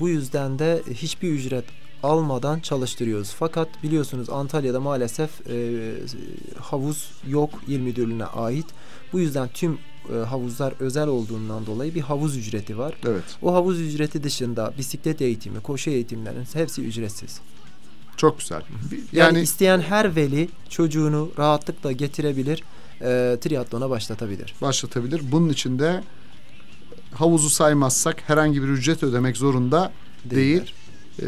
bu 0.00 0.08
yüzden 0.08 0.58
de 0.58 0.82
hiçbir 0.90 1.28
ücret 1.28 1.64
almadan 2.02 2.60
çalıştırıyoruz. 2.60 3.34
Fakat 3.38 3.68
biliyorsunuz 3.82 4.30
Antalya'da 4.30 4.80
maalesef 4.80 5.30
e, 5.50 5.82
havuz 6.60 7.10
yok 7.26 7.50
il 7.68 7.78
müdürlüğüne 7.78 8.24
ait. 8.24 8.66
Bu 9.12 9.20
yüzden 9.20 9.48
tüm 9.48 9.78
e, 10.14 10.16
havuzlar 10.16 10.74
özel 10.80 11.08
olduğundan 11.08 11.66
dolayı 11.66 11.94
bir 11.94 12.00
havuz 12.00 12.36
ücreti 12.36 12.78
var. 12.78 12.94
Evet. 13.06 13.24
O 13.42 13.54
havuz 13.54 13.80
ücreti 13.80 14.22
dışında 14.22 14.72
bisiklet 14.78 15.22
eğitimi, 15.22 15.60
koşu 15.60 15.90
eğitimlerinin 15.90 16.46
hepsi 16.52 16.82
ücretsiz. 16.82 17.40
Çok 18.16 18.38
güzel. 18.38 18.62
Yani, 18.92 19.02
yani 19.12 19.40
isteyen 19.40 19.80
her 19.80 20.16
veli 20.16 20.48
çocuğunu 20.68 21.30
rahatlıkla 21.38 21.92
getirebilir, 21.92 22.62
e, 23.00 23.36
triatlona 23.40 23.90
başlatabilir. 23.90 24.54
Başlatabilir. 24.62 25.22
Bunun 25.32 25.48
için 25.48 25.78
de 25.78 26.02
havuzu 27.14 27.50
saymazsak 27.50 28.28
herhangi 28.28 28.62
bir 28.62 28.68
ücret 28.68 29.02
ödemek 29.02 29.36
zorunda 29.36 29.92
Değiller. 30.24 30.36
değil. 30.36 30.74
E, 31.22 31.24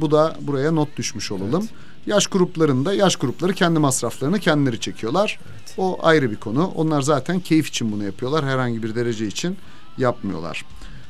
bu 0.00 0.10
da 0.10 0.36
buraya 0.40 0.72
not 0.72 0.96
düşmüş 0.96 1.32
olalım. 1.32 1.60
Evet. 1.60 2.06
Yaş 2.06 2.26
gruplarında 2.26 2.94
yaş 2.94 3.16
grupları 3.16 3.52
kendi 3.52 3.78
masraflarını 3.78 4.40
kendileri 4.40 4.80
çekiyorlar. 4.80 5.38
Evet. 5.50 5.74
O 5.78 5.98
ayrı 6.02 6.30
bir 6.30 6.36
konu. 6.36 6.72
Onlar 6.74 7.02
zaten 7.02 7.40
keyif 7.40 7.68
için 7.68 7.92
bunu 7.92 8.04
yapıyorlar. 8.04 8.44
Herhangi 8.44 8.82
bir 8.82 8.94
derece 8.94 9.26
için 9.26 9.56
yapmıyorlar. 9.98 10.64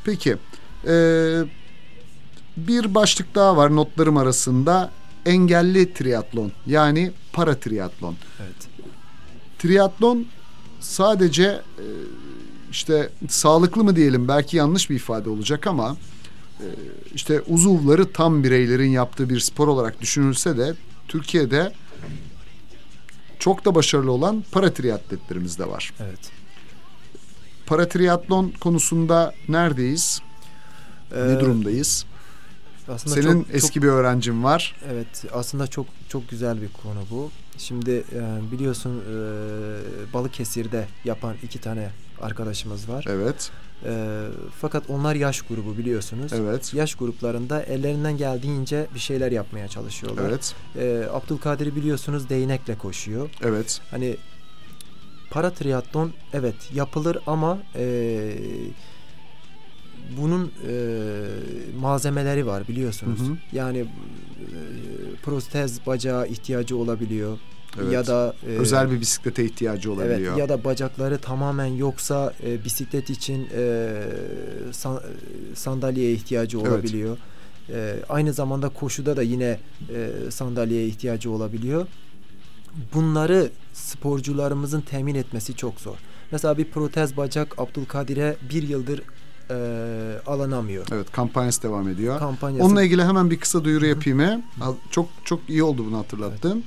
Peki 0.04 0.36
e, 0.86 0.94
bir 2.56 2.94
başlık 2.94 3.34
daha 3.34 3.56
var 3.56 3.76
notlarım 3.76 4.16
arasında 4.16 4.90
engelli 5.26 5.94
triatlon 5.94 6.52
yani 6.66 7.12
para 7.32 7.54
triatlon. 7.60 8.14
Evet. 8.40 8.68
Triatlon 9.58 10.26
sadece 10.80 11.44
e, 11.78 11.86
işte 12.70 13.10
sağlıklı 13.28 13.84
mı 13.84 13.96
diyelim 13.96 14.28
belki 14.28 14.56
yanlış 14.56 14.90
bir 14.90 14.96
ifade 14.96 15.30
olacak 15.30 15.66
ama 15.66 15.96
işte 17.14 17.40
uzuvları 17.40 18.12
tam 18.12 18.44
bireylerin 18.44 18.90
yaptığı 18.90 19.28
bir 19.28 19.40
spor 19.40 19.68
olarak 19.68 20.00
düşünülse 20.00 20.58
de 20.58 20.74
Türkiye'de 21.08 21.72
çok 23.38 23.64
da 23.64 23.74
başarılı 23.74 24.12
olan 24.12 24.44
para 24.52 24.72
triatletlerimiz 24.72 25.58
de 25.58 25.68
var. 25.68 25.92
Evet. 26.00 26.30
Para 27.66 27.88
triatlon 27.88 28.52
konusunda 28.60 29.34
neredeyiz? 29.48 30.20
Ee, 31.14 31.28
ne 31.28 31.40
durumdayız? 31.40 32.06
Aslında 32.88 33.14
Senin 33.14 33.42
çok, 33.42 33.54
eski 33.54 33.74
çok, 33.74 33.82
bir 33.82 33.88
öğrencin 33.88 34.44
var. 34.44 34.76
Evet, 34.92 35.24
aslında 35.32 35.66
çok 35.66 35.86
çok 36.08 36.30
güzel 36.30 36.62
bir 36.62 36.68
konu 36.68 37.00
bu. 37.10 37.30
Şimdi 37.58 37.90
e, 37.90 38.52
biliyorsun 38.52 39.00
e, 39.00 40.12
Balıkesir'de 40.12 40.86
yapan 41.04 41.36
iki 41.42 41.60
tane 41.60 41.90
arkadaşımız 42.20 42.88
var. 42.88 43.06
Evet. 43.08 43.50
E, 43.84 44.24
fakat 44.60 44.90
onlar 44.90 45.14
yaş 45.14 45.42
grubu 45.42 45.78
biliyorsunuz. 45.78 46.32
Evet. 46.32 46.74
Yaş 46.74 46.94
gruplarında 46.94 47.62
ellerinden 47.62 48.16
geldiğince 48.16 48.86
bir 48.94 49.00
şeyler 49.00 49.32
yapmaya 49.32 49.68
çalışıyorlar. 49.68 50.28
Evet. 50.28 50.54
E, 50.76 51.06
Abdülkadir'i 51.12 51.76
biliyorsunuz 51.76 52.28
değnekle 52.28 52.78
koşuyor. 52.78 53.30
Evet. 53.42 53.80
Hani 53.90 54.16
para 55.30 55.50
triatlon 55.50 56.12
evet 56.32 56.54
yapılır 56.74 57.18
ama 57.26 57.58
e, 57.74 58.34
bunun 60.20 60.52
e, 60.68 60.74
malzemeleri 61.80 62.46
var 62.46 62.68
biliyorsunuz. 62.68 63.20
Hı 63.20 63.24
hı. 63.24 63.36
Yani 63.52 63.78
e, 63.78 63.86
protez 65.22 65.86
bacağı 65.86 66.28
ihtiyacı 66.28 66.76
olabiliyor. 66.76 67.38
Evet. 67.82 67.92
ya 67.92 68.06
da 68.06 68.34
e, 68.46 68.50
özel 68.50 68.90
bir 68.90 69.00
bisiklete 69.00 69.44
ihtiyacı 69.44 69.92
olabiliyor. 69.92 70.32
Evet, 70.32 70.38
ya 70.38 70.48
da 70.48 70.64
bacakları 70.64 71.18
tamamen 71.18 71.66
yoksa 71.66 72.32
e, 72.46 72.64
bisiklet 72.64 73.10
için 73.10 73.48
e, 73.56 73.92
san, 74.72 75.00
sandalyeye 75.54 76.12
ihtiyacı 76.12 76.60
olabiliyor. 76.60 77.18
E, 77.68 77.96
aynı 78.08 78.32
zamanda 78.32 78.68
koşuda 78.68 79.16
da 79.16 79.22
yine 79.22 79.58
e, 79.94 80.10
sandalyeye 80.30 80.86
ihtiyacı 80.86 81.30
olabiliyor. 81.30 81.86
Bunları 82.94 83.50
sporcularımızın 83.72 84.80
temin 84.80 85.14
etmesi 85.14 85.56
çok 85.56 85.80
zor. 85.80 85.96
Mesela 86.30 86.58
bir 86.58 86.64
protez 86.64 87.16
bacak 87.16 87.58
Abdülkadir'e 87.58 88.36
bir 88.50 88.68
yıldır 88.68 89.02
e, 89.50 89.56
alınamıyor. 90.26 90.86
Evet 90.92 91.12
kampanyası 91.12 91.62
devam 91.62 91.88
ediyor. 91.88 92.18
Kampanyası. 92.18 92.64
Onunla 92.64 92.82
ilgili 92.82 93.04
hemen 93.04 93.30
bir 93.30 93.40
kısa 93.40 93.64
duyuru 93.64 93.86
yapayım. 93.86 94.20
he. 94.20 94.38
Çok 94.90 95.08
çok 95.24 95.40
iyi 95.48 95.62
oldu 95.62 95.86
bunu 95.86 95.98
hatırlattın. 95.98 96.64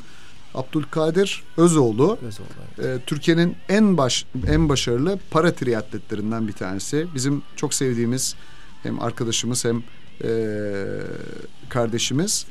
Abdülkadir 0.55 1.43
Özoğlu 1.57 2.17
Özoğlu, 2.27 2.47
evet. 2.79 3.01
e, 3.01 3.05
Türkiye'nin 3.05 3.55
en 3.69 3.97
baş 3.97 4.25
en 4.47 4.69
başarılı 4.69 5.19
para 5.31 5.53
triatletlerinden 5.53 6.47
bir 6.47 6.53
tanesi. 6.53 7.07
Bizim 7.15 7.41
çok 7.55 7.73
sevdiğimiz 7.73 8.35
hem 8.83 9.01
arkadaşımız 9.01 9.65
hem 9.65 9.83
e, 10.23 10.29
kardeşimiz. 11.69 12.45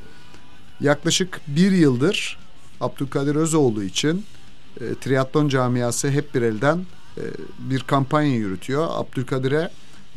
Yaklaşık 0.79 1.41
bir 1.47 1.71
yıldır 1.71 2.37
Abdülkadir 2.81 3.35
Özoğlu 3.35 3.83
için 3.83 4.25
e, 4.81 4.95
triatlon 5.01 5.49
camiası 5.49 6.09
hep 6.09 6.35
bir 6.35 6.41
elden 6.41 6.85
e, 7.17 7.23
bir 7.59 7.79
kampanya 7.79 8.35
yürütüyor. 8.35 8.87
Abdülkadir'e 8.89 9.69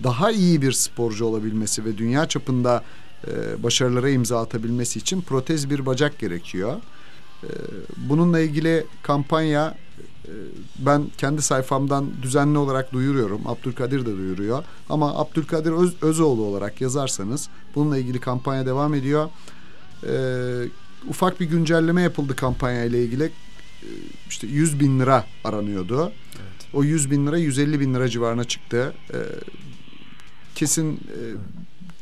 daha 0.05 0.31
iyi 0.31 0.63
bir 0.63 0.73
sporcu 0.73 1.25
olabilmesi 1.25 1.85
ve 1.85 1.99
dünya 1.99 2.29
çapında 2.29 2.85
e, 3.27 3.63
başarılara 3.63 4.11
imza 4.11 4.41
atabilmesi 4.41 4.99
için 4.99 5.21
protez 5.21 5.71
bir 5.71 5.87
bacak 5.87 6.19
gerekiyor. 6.19 6.77
E, 7.45 7.49
bununla 7.97 8.41
ilgili 8.41 8.87
kampanya 9.03 9.77
e, 10.25 10.33
ben 10.79 11.07
kendi 11.19 11.43
sayfamdan 11.43 12.11
düzenli 12.23 12.59
olarak 12.59 12.93
duyuruyorum. 12.93 13.47
Abdülkadir 13.47 14.01
de 14.01 14.17
duyuruyor. 14.17 14.65
Ama 14.89 15.19
Abdülkadir 15.19 15.73
Öz, 15.73 16.03
Özoğlu 16.03 16.43
olarak 16.43 16.81
yazarsanız 16.81 17.49
bununla 17.75 17.99
ilgili 17.99 18.21
kampanya 18.21 18.67
devam 18.67 18.95
ediyor. 18.95 19.29
E, 20.07 20.13
ufak 21.09 21.41
bir 21.41 21.47
güncelleme 21.47 22.03
yapıldı 22.03 22.37
kampanya 22.37 22.85
ile 22.85 23.05
ilgili. 23.05 23.25
E, 23.25 23.89
işte 24.29 24.47
100 24.47 24.81
bin 24.81 25.01
lira 25.01 25.25
aranıyordu. 25.45 26.03
Evet. 26.33 26.75
O 26.75 26.85
100 26.85 27.11
bin 27.11 27.27
lira 27.27 27.39
150 27.39 27.81
bin 27.81 27.95
lira 27.95 28.09
civarına 28.09 28.45
çıktı. 28.45 28.95
E, 29.13 29.19
kesin 30.61 30.95
e, 30.95 31.21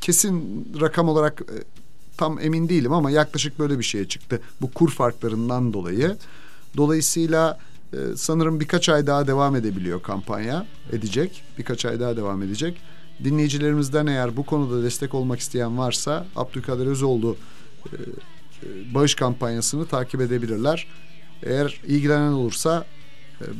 kesin 0.00 0.66
rakam 0.80 1.08
olarak 1.08 1.40
e, 1.40 1.56
tam 2.16 2.40
emin 2.40 2.68
değilim 2.68 2.92
ama 2.92 3.10
yaklaşık 3.10 3.58
böyle 3.58 3.78
bir 3.78 3.84
şeye 3.84 4.08
çıktı. 4.08 4.40
Bu 4.60 4.70
kur 4.70 4.90
farklarından 4.90 5.72
dolayı. 5.72 6.16
Dolayısıyla 6.76 7.58
e, 7.92 7.96
sanırım 8.16 8.60
birkaç 8.60 8.88
ay 8.88 9.06
daha 9.06 9.26
devam 9.26 9.56
edebiliyor 9.56 10.02
kampanya. 10.02 10.66
Edecek. 10.92 11.42
Birkaç 11.58 11.84
ay 11.84 12.00
daha 12.00 12.16
devam 12.16 12.42
edecek. 12.42 12.80
Dinleyicilerimizden 13.24 14.06
eğer 14.06 14.36
bu 14.36 14.46
konuda 14.46 14.82
destek 14.82 15.14
olmak 15.14 15.40
isteyen 15.40 15.78
varsa 15.78 16.26
Abdülkadir 16.36 16.86
Özoğlu 16.86 17.36
e, 17.86 17.96
bağış 18.94 19.14
kampanyasını 19.14 19.86
takip 19.86 20.20
edebilirler. 20.20 20.86
Eğer 21.42 21.80
ilgilenen 21.86 22.32
olursa 22.32 22.86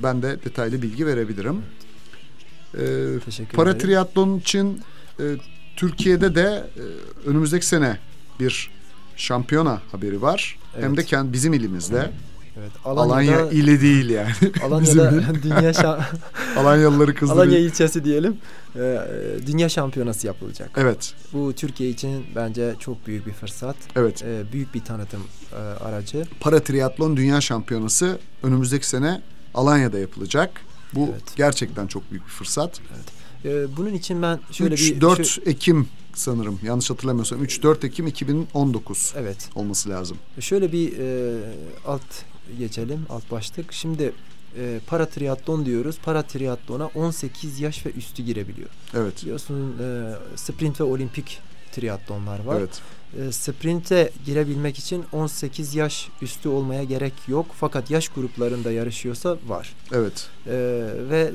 ben 0.02 0.22
de 0.22 0.44
detaylı 0.44 0.82
bilgi 0.82 1.06
verebilirim. 1.06 1.56
E, 1.56 1.87
Teşekkür 3.24 3.56
para 3.56 3.78
triatlon 3.78 4.38
için 4.38 4.80
e, 5.20 5.24
Türkiye'de 5.76 6.34
de 6.34 6.66
e, 6.76 6.82
önümüzdeki 7.28 7.66
sene 7.66 7.98
bir 8.40 8.70
şampiyona 9.16 9.80
haberi 9.92 10.22
var. 10.22 10.58
Hem 10.74 10.84
Evet. 10.84 10.96
de 10.96 11.04
kendi 11.04 11.32
bizim 11.32 11.52
ilimizde. 11.52 12.10
Evet. 12.60 12.70
Alanya, 12.84 13.04
Alanya'da, 13.36 13.50
ili 13.50 13.80
değil 13.80 14.10
yani. 14.10 14.32
Alanya'da 14.64 15.10
dünya 15.42 15.70
şa- 15.70 16.02
Alanyalıları 16.56 17.14
kızdırıyor. 17.14 17.44
Alanya 17.46 17.58
ilçesi 17.58 18.04
diyelim. 18.04 18.36
e, 18.76 18.98
dünya 19.46 19.68
şampiyonası 19.68 20.26
yapılacak. 20.26 20.70
Evet, 20.76 21.14
Bu 21.32 21.52
Türkiye 21.52 21.90
için 21.90 22.26
bence 22.36 22.74
çok 22.80 23.06
büyük 23.06 23.26
bir 23.26 23.32
fırsat. 23.32 23.76
evet. 23.96 24.22
E, 24.22 24.52
büyük 24.52 24.74
bir 24.74 24.80
tanıtım 24.80 25.20
e, 25.52 25.56
aracı. 25.84 26.24
Para 26.40 26.60
triatlon 26.60 27.16
dünya 27.16 27.40
şampiyonası 27.40 28.18
önümüzdeki 28.42 28.88
sene 28.88 29.20
Alanya'da 29.54 29.98
yapılacak. 29.98 30.50
Bu 30.94 31.08
Evet. 31.12 31.22
gerçekten 31.36 31.86
çok 31.86 32.10
büyük 32.10 32.24
bir 32.24 32.30
fırsat. 32.30 32.80
E, 33.44 33.76
bunun 33.76 33.94
için 33.94 34.22
ben 34.22 34.40
şöyle 34.52 34.74
bir 34.74 35.00
3-4 35.00 35.20
şö- 35.20 35.48
Ekim 35.48 35.88
sanırım 36.14 36.60
yanlış 36.62 36.90
hatırlamıyorsam 36.90 37.44
3-4 37.44 37.86
Ekim 37.86 38.06
2019 38.06 39.14
evet. 39.16 39.48
olması 39.54 39.88
lazım. 39.88 40.16
Şöyle 40.40 40.72
bir 40.72 40.98
e, 40.98 41.40
alt 41.86 42.02
geçelim, 42.58 43.06
alt 43.10 43.30
başlık. 43.30 43.72
Şimdi 43.72 44.12
e, 44.58 44.80
para 44.86 45.06
triatlon 45.06 45.66
diyoruz. 45.66 45.96
Para 46.04 46.22
triatlona 46.22 46.86
18 46.86 47.60
yaş 47.60 47.86
ve 47.86 47.90
üstü 47.90 48.22
girebiliyor. 48.22 48.68
Evet. 48.94 49.22
Biliyorsun 49.22 49.76
e, 49.82 50.12
sprint 50.36 50.80
ve 50.80 50.84
olimpik 50.84 51.38
triatlonlar 51.72 52.44
var. 52.44 52.56
Evet. 52.60 52.80
E, 53.16 53.32
sprinte 53.32 54.10
girebilmek 54.26 54.78
için 54.78 55.04
18 55.12 55.74
yaş 55.74 56.08
üstü 56.22 56.48
olmaya 56.48 56.84
gerek 56.84 57.12
yok. 57.28 57.46
Fakat 57.54 57.90
yaş 57.90 58.08
gruplarında 58.08 58.72
yarışıyorsa 58.72 59.36
var. 59.46 59.74
Evet. 59.92 60.28
E, 60.46 60.52
ve 61.10 61.20
e, 61.20 61.32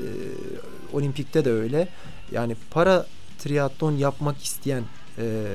olimpikte 0.96 1.46
de 1.46 1.52
öyle. 1.52 1.88
Yani 2.32 2.56
para 2.72 3.06
triatlon 3.40 3.92
yapmak 3.92 4.44
isteyen 4.44 4.84
e, 5.18 5.46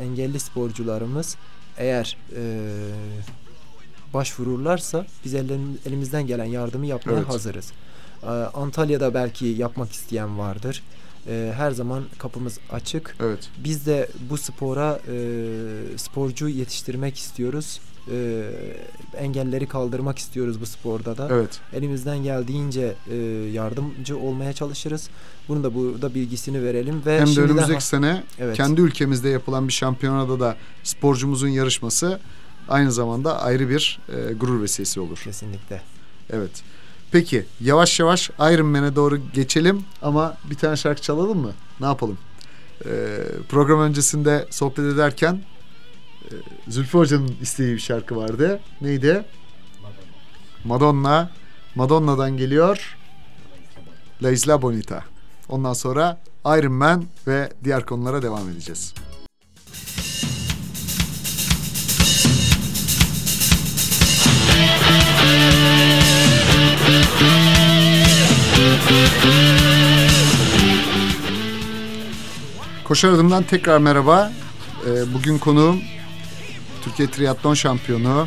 engelli 0.00 0.40
sporcularımız 0.40 1.36
eğer 1.78 2.16
e, 2.36 2.42
başvururlarsa 4.14 5.06
biz 5.24 5.34
elimizden 5.34 6.26
gelen 6.26 6.44
yardımı 6.44 6.86
yapmaya 6.86 7.18
Evet. 7.18 7.28
hazırız. 7.28 7.72
E, 8.22 8.26
Antalya'da 8.30 9.14
belki 9.14 9.46
yapmak 9.46 9.92
isteyen 9.92 10.38
vardır. 10.38 10.82
E, 11.28 11.52
her 11.56 11.70
zaman 11.70 12.04
kapımız 12.18 12.58
açık. 12.70 13.16
Evet. 13.20 13.48
Biz 13.64 13.86
de 13.86 14.08
bu 14.30 14.36
spora 14.36 15.00
e, 15.08 15.18
sporcu 15.96 16.48
yetiştirmek 16.48 17.18
istiyoruz. 17.18 17.80
E, 18.12 18.50
engelleri 19.16 19.66
kaldırmak 19.66 20.18
istiyoruz 20.18 20.60
bu 20.60 20.66
sporda 20.66 21.18
da. 21.18 21.28
Evet. 21.30 21.60
Elimizden 21.72 22.18
geldiğince 22.18 22.94
e, 23.10 23.16
yardımcı 23.52 24.18
olmaya 24.18 24.52
çalışırız. 24.52 25.08
Bunu 25.48 25.64
da 25.64 25.74
burada 25.74 26.14
bilgisini 26.14 26.62
verelim 26.62 27.02
ve 27.06 27.20
Hem 27.20 27.36
de 27.36 27.40
önümüzdeki 27.40 27.84
sene 27.84 28.22
evet, 28.38 28.56
kendi 28.56 28.80
ülkemizde 28.80 29.28
yapılan 29.28 29.68
bir 29.68 29.72
şampiyonada 29.72 30.40
da 30.40 30.56
sporcumuzun 30.82 31.48
yarışması 31.48 32.20
aynı 32.68 32.92
zamanda 32.92 33.42
ayrı 33.42 33.68
bir 33.68 33.98
e, 34.08 34.32
gurur 34.32 34.62
vesilesi 34.62 35.00
olur. 35.00 35.20
kesinlikle. 35.24 35.82
Evet. 36.30 36.62
Peki 37.12 37.46
yavaş 37.60 38.00
yavaş 38.00 38.30
Iron 38.30 38.66
Man'e 38.66 38.96
doğru 38.96 39.18
geçelim 39.34 39.84
ama 40.02 40.36
bir 40.50 40.54
tane 40.54 40.76
şarkı 40.76 41.02
çalalım 41.02 41.38
mı? 41.38 41.52
Ne 41.80 41.86
yapalım? 41.86 42.18
Ee, 42.86 43.18
program 43.48 43.80
öncesinde 43.80 44.46
sohbet 44.50 44.78
ederken 44.94 45.40
e, 46.24 46.32
Zülfü 46.68 46.98
Hoca'nın 46.98 47.36
istediği 47.42 47.74
bir 47.74 47.80
şarkı 47.80 48.16
vardı. 48.16 48.60
Neydi? 48.80 49.24
Madonna. 50.64 51.30
Madonna'dan 51.74 52.36
geliyor. 52.36 52.96
La 54.22 54.30
Isla 54.30 54.62
Bonita. 54.62 55.04
Ondan 55.48 55.72
sonra 55.72 56.18
Iron 56.46 56.72
Man 56.72 57.04
ve 57.26 57.52
diğer 57.64 57.86
konulara 57.86 58.22
devam 58.22 58.50
edeceğiz. 58.50 58.94
Koşar 72.84 73.08
Adım'dan 73.08 73.42
tekrar 73.42 73.78
merhaba. 73.78 74.32
Ee, 74.86 75.14
bugün 75.14 75.38
konuğum 75.38 75.80
Türkiye 76.84 77.10
Triatlon 77.10 77.54
Şampiyonu, 77.54 78.26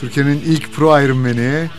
Türkiye'nin 0.00 0.40
ilk 0.40 0.72
pro 0.72 1.00
Ironman'i, 1.00 1.70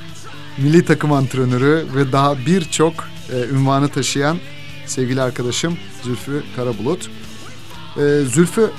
milli 0.58 0.86
takım 0.86 1.12
antrenörü 1.12 1.86
ve 1.95 2.12
daha 2.12 2.38
birçok 2.38 2.93
e, 3.34 3.54
ünvanı 3.54 3.89
taşıyan 3.89 4.38
sevgili 4.86 5.21
arkadaşım 5.21 5.78
Zülfü 6.04 6.43
Karabulut. 6.56 7.10
Ee, 7.97 7.99
Zülfü, 8.25 8.71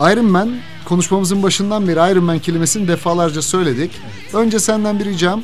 Ironman 0.00 0.56
konuşmamızın 0.84 1.42
başından 1.42 1.88
beri 1.88 2.12
Ironman 2.12 2.38
kelimesini 2.38 2.88
defalarca 2.88 3.42
söyledik. 3.42 3.90
Önce 4.32 4.58
senden 4.58 4.98
bir 4.98 5.04
ricam, 5.04 5.42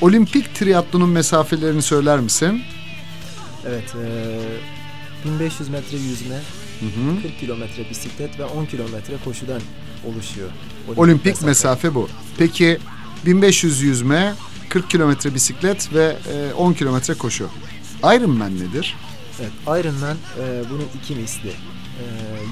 olimpik 0.00 0.54
triatlonun 0.54 1.08
mesafelerini 1.08 1.82
söyler 1.82 2.20
misin? 2.20 2.62
Evet. 3.68 3.94
e, 5.24 5.28
1500 5.28 5.68
metre 5.68 5.96
yüzme, 5.96 6.34
Hı 6.80 6.86
hı. 6.86 7.22
40 7.22 7.40
kilometre 7.40 7.90
bisiklet 7.90 8.38
ve 8.38 8.44
10 8.44 8.64
kilometre 8.64 9.14
koşudan 9.24 9.60
oluşuyor. 10.06 10.48
Olimpik 10.96 11.42
mesafe 11.42 11.94
bu. 11.94 12.08
Peki 12.38 12.78
1500 13.26 13.82
yüzme, 13.82 14.34
40 14.68 14.90
kilometre 14.90 15.34
bisiklet 15.34 15.92
ve 15.94 16.16
e, 16.32 16.52
10 16.52 16.72
kilometre 16.72 17.14
koşu. 17.14 17.48
Ironman 18.02 18.54
nedir? 18.58 18.96
Evet, 19.40 19.52
Ironman 19.84 20.16
e, 20.40 20.62
bunun 20.70 20.84
iki 21.02 21.14
misli. 21.14 21.48
E, 21.48 22.04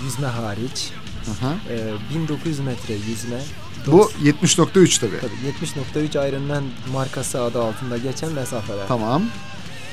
yüzme 0.05 0.27
hariç 0.27 0.91
Aha. 1.33 1.55
e, 1.71 1.93
1900 2.19 2.61
metre 2.61 2.95
yüzme, 2.95 3.41
Bu 3.87 4.11
70.3 4.25 5.01
tabii. 5.01 5.21
Tabii 5.21 6.05
70.3 6.07 6.29
Ironman 6.29 6.65
markası 6.93 7.43
adı 7.43 7.63
altında 7.63 7.97
geçen 7.99 8.33
mesafeler. 8.33 8.89
Tamam. 8.89 9.23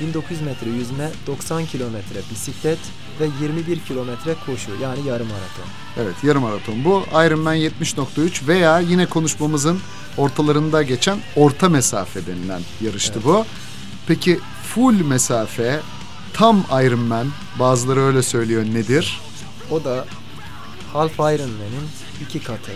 1900 0.02 0.42
metre 0.42 0.70
yüzme, 0.70 1.10
90 1.28 1.66
kilometre 1.66 2.20
bisiklet 2.32 2.80
ve 3.20 3.26
21 3.42 3.80
kilometre 3.80 4.36
koşu 4.46 4.72
yani 4.82 5.08
yarım 5.08 5.28
maraton. 5.28 5.66
Evet 5.98 6.16
yarım 6.24 6.42
maraton 6.42 6.86
bu. 6.86 7.04
Ironman 7.12 7.56
70.3 7.56 8.48
veya 8.48 8.80
yine 8.80 9.06
konuşmamızın 9.06 9.80
ortalarında 10.18 10.84
geçen 10.84 11.20
orta 11.36 11.70
mesafe 11.70 12.26
denilen 12.28 12.62
yarıştı 12.82 13.14
Evet. 13.14 13.26
bu. 13.26 13.46
Peki 14.08 14.39
full 14.64 15.06
mesafe 15.06 15.80
tam 16.34 16.64
Ironman 16.84 17.28
bazıları 17.60 18.02
öyle 18.02 18.24
söylüyor 18.24 18.64
nedir? 18.66 19.22
O 19.72 19.84
da 19.84 20.06
Half 20.94 21.14
Ironman'in 21.14 21.88
iki 22.22 22.44
katı. 22.44 22.72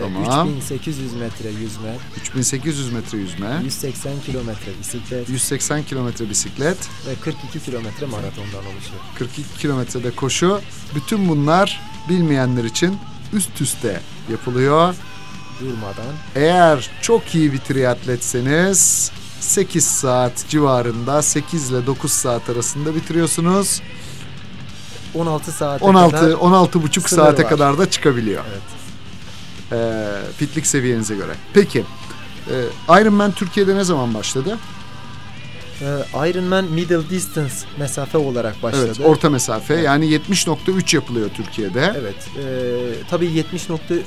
Tamam. 0.00 0.48
3800 0.48 1.12
metre 1.12 1.48
yüzme, 1.48 1.96
3800 2.16 2.92
metre 2.92 3.18
yüzme, 3.18 3.60
180 3.64 4.20
kilometre 4.26 4.72
bisiklet 4.80 5.28
180 5.28 5.82
kilometre 5.82 6.30
bisiklet, 6.30 6.78
ve 7.06 7.14
42 7.24 7.60
kilometre 7.60 8.06
maratondan 8.06 8.66
oluşuyor. 8.66 9.00
42 9.18 9.58
kilometrede 9.58 10.10
koşu. 10.10 10.60
Bütün 10.94 11.28
bunlar 11.28 11.80
bilmeyenler 12.08 12.64
için 12.64 12.98
üst 13.32 13.60
üste 13.60 14.00
yapılıyor. 14.30 14.94
Durmadan 15.60 16.14
Eğer 16.34 16.90
çok 17.02 17.34
iyi 17.34 17.52
bir 17.52 17.58
triatletseniz 17.58 19.10
8 19.40 19.84
saat 19.84 20.48
civarında 20.48 21.22
8 21.22 21.70
ile 21.70 21.86
9 21.86 22.12
saat 22.12 22.50
arasında 22.50 22.94
bitiriyorsunuz. 22.94 23.82
16 25.14 25.52
saate 25.52 25.84
16 25.84 26.16
kadar 26.16 26.32
16 26.32 26.82
buçuk 26.82 27.08
saate 27.08 27.42
var. 27.42 27.50
kadar 27.50 27.78
da 27.78 27.90
çıkabiliyor. 27.90 28.44
Evet. 28.50 28.79
Ee, 29.72 29.76
fitlik 30.36 30.66
seviyenize 30.66 31.14
göre. 31.14 31.32
Peki 31.54 31.84
e, 32.50 33.00
Ironman 33.00 33.32
Türkiye'de 33.32 33.74
ne 33.74 33.84
zaman 33.84 34.14
başladı? 34.14 34.58
Ee, 35.82 36.28
Ironman 36.30 36.64
middle 36.64 37.10
distance 37.10 37.54
mesafe 37.78 38.18
olarak 38.18 38.62
başladı. 38.62 38.84
Evet, 38.86 39.00
orta 39.00 39.30
mesafe. 39.30 39.74
Evet. 39.74 39.84
Yani 39.84 40.06
70.3 40.06 40.96
yapılıyor 40.96 41.30
Türkiye'de. 41.36 41.92
Evet. 42.00 42.14
E, 42.38 42.44
tabii 43.10 43.26
70.3 43.26 44.00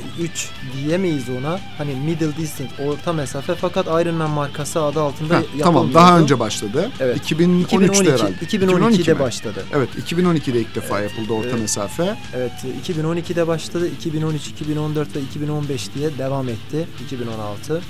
diyemeyiz 0.78 1.24
ona. 1.39 1.59
Hani 1.78 1.95
middle 1.95 2.38
distance, 2.38 2.71
orta 2.84 3.13
mesafe 3.13 3.55
fakat 3.55 3.86
Ironman 3.86 4.30
markası 4.30 4.82
adı 4.82 5.01
altında 5.01 5.34
Ha, 5.34 5.38
yapılmıyordu. 5.39 5.63
tamam, 5.63 5.93
daha 5.93 6.19
önce 6.19 6.39
başladı. 6.39 6.89
Evet. 6.99 7.32
2013'te 7.32 7.61
2012, 7.76 8.11
herhalde. 8.11 8.34
2012'de 8.45 9.13
mi? 9.13 9.19
başladı. 9.19 9.63
Evet, 9.76 9.89
2012'de 10.11 10.59
ilk 10.61 10.76
defa 10.76 10.99
Evet, 10.99 11.11
yapıldı 11.11 11.34
orta 11.34 11.49
evet. 11.49 11.59
mesafe. 11.59 12.15
Evet, 12.36 12.51
2012'de 12.88 13.47
başladı. 13.47 13.88
2013, 13.88 14.47
2014 14.47 15.15
ve 15.15 15.19
2015 15.21 15.93
diye 15.95 16.17
devam 16.17 16.49
etti. 16.49 16.88
2016. 17.05 17.82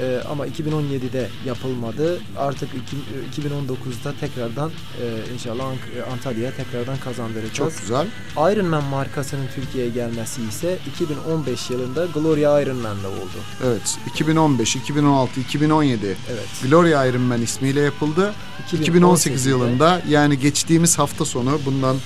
Ee, 0.00 0.20
ama 0.30 0.46
2017'de 0.46 1.28
yapılmadı. 1.46 2.18
Artık 2.36 2.68
iki- 2.74 3.40
2019'da 3.40 4.12
tekrardan 4.20 4.70
e, 5.02 5.32
inşallah 5.34 5.64
Ank- 5.64 6.12
Antalya'ya 6.12 6.52
tekrardan 6.56 6.96
kazandıracağız. 6.98 7.54
Çok 7.54 7.78
güzel. 7.80 8.06
Ironman 8.36 8.84
markasının 8.84 9.46
Türkiye'ye 9.54 9.90
gelmesi 9.90 10.40
ise 10.48 10.78
2015 10.94 11.70
yılında 11.70 12.06
Gloria 12.14 12.60
Ironman'da 12.60 13.08
oldu. 13.08 13.38
Evet, 13.66 13.98
2015, 14.12 14.76
2016, 14.76 15.40
2017 15.40 16.06
Evet. 16.06 16.48
Gloria 16.70 17.06
Ironman 17.06 17.42
ismiyle 17.42 17.80
yapıldı. 17.80 18.32
2018 18.72 19.46
yılında 19.46 20.02
yani 20.08 20.38
geçtiğimiz 20.38 20.98
hafta 20.98 21.24
sonu 21.24 21.60
bundan 21.66 21.96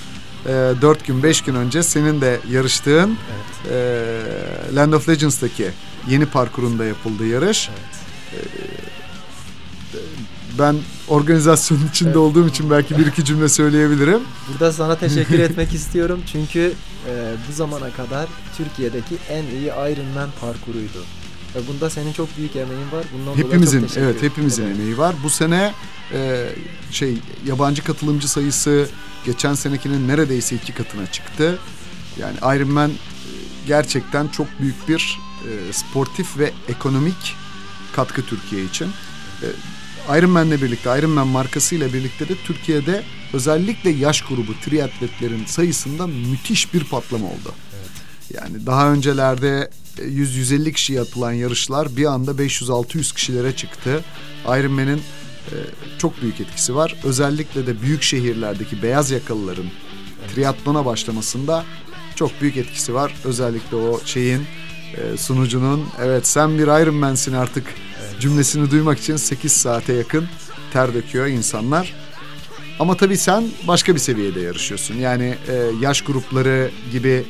e, 0.46 0.48
4 0.82 1.06
gün 1.06 1.22
5 1.22 1.40
gün 1.42 1.54
önce 1.54 1.82
senin 1.82 2.20
de 2.20 2.40
yarıştığın 2.50 3.18
Evet. 3.32 3.72
e, 4.72 4.76
Land 4.76 4.92
of 4.92 5.08
Legends'taki 5.08 5.70
yeni 6.08 6.26
parkurunda 6.26 6.84
yapıldı 6.84 7.26
yarış. 7.26 7.70
evet. 8.34 8.48
Ben 10.58 10.76
organizasyonun 11.08 11.86
içinde 11.88 12.08
Evet. 12.08 12.16
olduğum 12.16 12.48
için 12.48 12.70
belki 12.70 12.98
bir 12.98 13.06
iki 13.06 13.24
cümle 13.24 13.48
söyleyebilirim. 13.48 14.20
Burada 14.52 14.72
sana 14.72 14.96
teşekkür 14.98 15.38
etmek 15.38 15.74
istiyorum 15.74 16.22
çünkü 16.32 16.72
e, 17.08 17.32
bu 17.48 17.52
zamana 17.52 17.90
kadar 17.90 18.26
Türkiye'deki 18.56 19.16
en 19.30 19.44
iyi 19.44 19.66
Ironman 19.66 20.30
parkuruydu. 20.40 21.04
Ve 21.54 21.58
bunda 21.68 21.90
senin 21.90 22.12
çok 22.12 22.38
büyük 22.38 22.56
emeğin 22.56 22.92
var. 22.92 23.04
Bundan 23.12 23.26
dolayı 23.34 23.46
Hepimizin 23.46 23.86
çok 23.86 23.96
evet 23.96 24.22
hepimizin 24.22 24.62
ederim. 24.62 24.76
emeği 24.80 24.98
var. 24.98 25.14
Bu 25.24 25.30
sene 25.30 25.72
e, 26.12 26.48
şey 26.90 27.14
yabancı 27.46 27.84
katılımcı 27.84 28.28
sayısı 28.28 28.86
geçen 29.26 29.54
senekinin 29.54 30.08
neredeyse 30.08 30.56
iki 30.56 30.72
katına 30.74 31.06
çıktı. 31.06 31.58
Yani 32.18 32.36
Ironman 32.56 32.90
e, 32.90 32.94
gerçekten 33.66 34.28
çok 34.28 34.46
büyük 34.60 34.88
bir 34.88 35.18
e, 35.48 35.72
sportif 35.72 36.38
ve 36.38 36.52
ekonomik 36.68 37.36
katkı 37.92 38.26
Türkiye 38.26 38.64
için. 38.64 38.88
E, 39.42 39.46
Ironman'le 40.18 40.62
birlikte, 40.62 40.98
Ironman 40.98 41.28
markasıyla 41.28 41.92
birlikte 41.92 42.28
de 42.28 42.34
Türkiye'de 42.44 43.02
özellikle 43.32 43.90
yaş 43.90 44.22
grubu 44.22 44.54
triatletlerin 44.64 45.44
sayısında 45.44 46.06
müthiş 46.06 46.74
bir 46.74 46.84
patlama 46.84 47.26
oldu. 47.26 47.54
Evet. 47.76 47.90
Yani 48.34 48.66
daha 48.66 48.92
öncelerde 48.92 49.70
100-150 49.96 50.72
kişi 50.72 50.92
yapılan 50.92 51.32
yarışlar 51.32 51.96
bir 51.96 52.04
anda 52.04 52.30
500-600 52.30 53.14
kişilere 53.14 53.56
çıktı. 53.56 54.04
Ironman'in 54.44 55.02
e, 55.50 55.56
çok 55.98 56.22
büyük 56.22 56.40
etkisi 56.40 56.74
var. 56.74 56.96
Özellikle 57.04 57.66
de 57.66 57.82
büyük 57.82 58.02
şehirlerdeki 58.02 58.82
beyaz 58.82 59.10
yakalıların 59.10 59.66
triatlona 60.34 60.84
başlamasında 60.84 61.64
çok 62.16 62.40
büyük 62.40 62.56
etkisi 62.56 62.94
var. 62.94 63.14
Özellikle 63.24 63.76
o 63.76 64.00
şeyin 64.04 64.42
e, 64.96 65.16
sunucunun 65.16 65.84
evet 66.02 66.26
sen 66.26 66.58
bir 66.58 66.82
Ironman'sin 66.82 67.32
artık 67.32 67.64
Evet. 68.02 68.20
cümlesini 68.20 68.70
duymak 68.70 68.98
için 68.98 69.16
8 69.16 69.52
saate 69.52 69.92
yakın 69.92 70.28
ter 70.72 70.94
döküyor 70.94 71.26
insanlar. 71.26 71.94
Ama 72.78 72.96
tabii 72.96 73.16
sen 73.16 73.44
başka 73.68 73.94
bir 73.94 74.00
seviyede 74.00 74.40
yarışıyorsun. 74.40 74.94
Yani 74.94 75.34
e, 75.48 75.54
yaş 75.80 76.02
grupları 76.02 76.70
gibi 76.92 77.24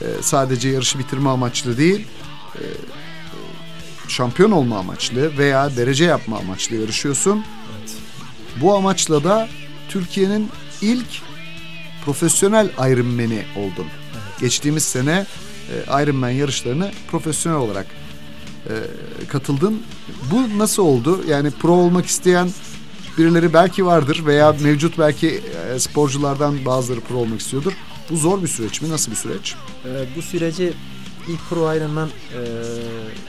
e, 0.00 0.04
sadece 0.22 0.68
yarışı 0.68 0.98
bitirme 0.98 1.30
amaçlı 1.30 1.78
değil, 1.78 2.06
e, 2.54 2.64
şampiyon 4.08 4.50
olma 4.50 4.78
amaçlı 4.78 5.38
veya 5.38 5.76
derece 5.76 6.04
yapma 6.04 6.38
amaçlı 6.38 6.76
yarışıyorsun. 6.76 7.44
Evet. 7.78 7.90
Bu 8.60 8.74
amaçla 8.74 9.24
da 9.24 9.48
Türkiye'nin 9.88 10.48
ilk 10.82 11.06
profesyonel 12.04 12.66
Ironman'i 12.66 13.44
oldun. 13.56 13.86
Evet. 14.12 14.40
Geçtiğimiz 14.40 14.84
sene 14.84 15.26
e, 15.70 16.02
Ironman 16.02 16.30
yarışlarına 16.30 16.90
profesyonel 17.10 17.58
olarak 17.58 17.86
e, 18.68 18.74
katıldın. 19.28 19.82
Bu 20.30 20.58
nasıl 20.58 20.82
oldu? 20.82 21.24
Yani 21.28 21.50
pro 21.50 21.72
olmak 21.72 22.06
isteyen 22.06 22.50
birileri 23.18 23.52
belki 23.52 23.86
vardır 23.86 24.22
veya 24.26 24.52
mevcut 24.60 24.98
belki 24.98 25.42
e, 25.74 25.78
sporculardan 25.78 26.64
bazıları 26.64 27.00
pro 27.00 27.16
olmak 27.16 27.40
istiyordur. 27.40 27.72
Bu 28.10 28.16
zor 28.16 28.42
bir 28.42 28.48
süreç 28.48 28.82
mi? 28.82 28.90
Nasıl 28.90 29.10
bir 29.10 29.16
süreç? 29.16 29.54
Ee, 29.84 29.88
bu 30.16 30.22
süreci 30.22 30.72
ilk 31.28 31.48
Pro 31.50 31.74
Ironman 31.74 32.08
e, 32.08 32.40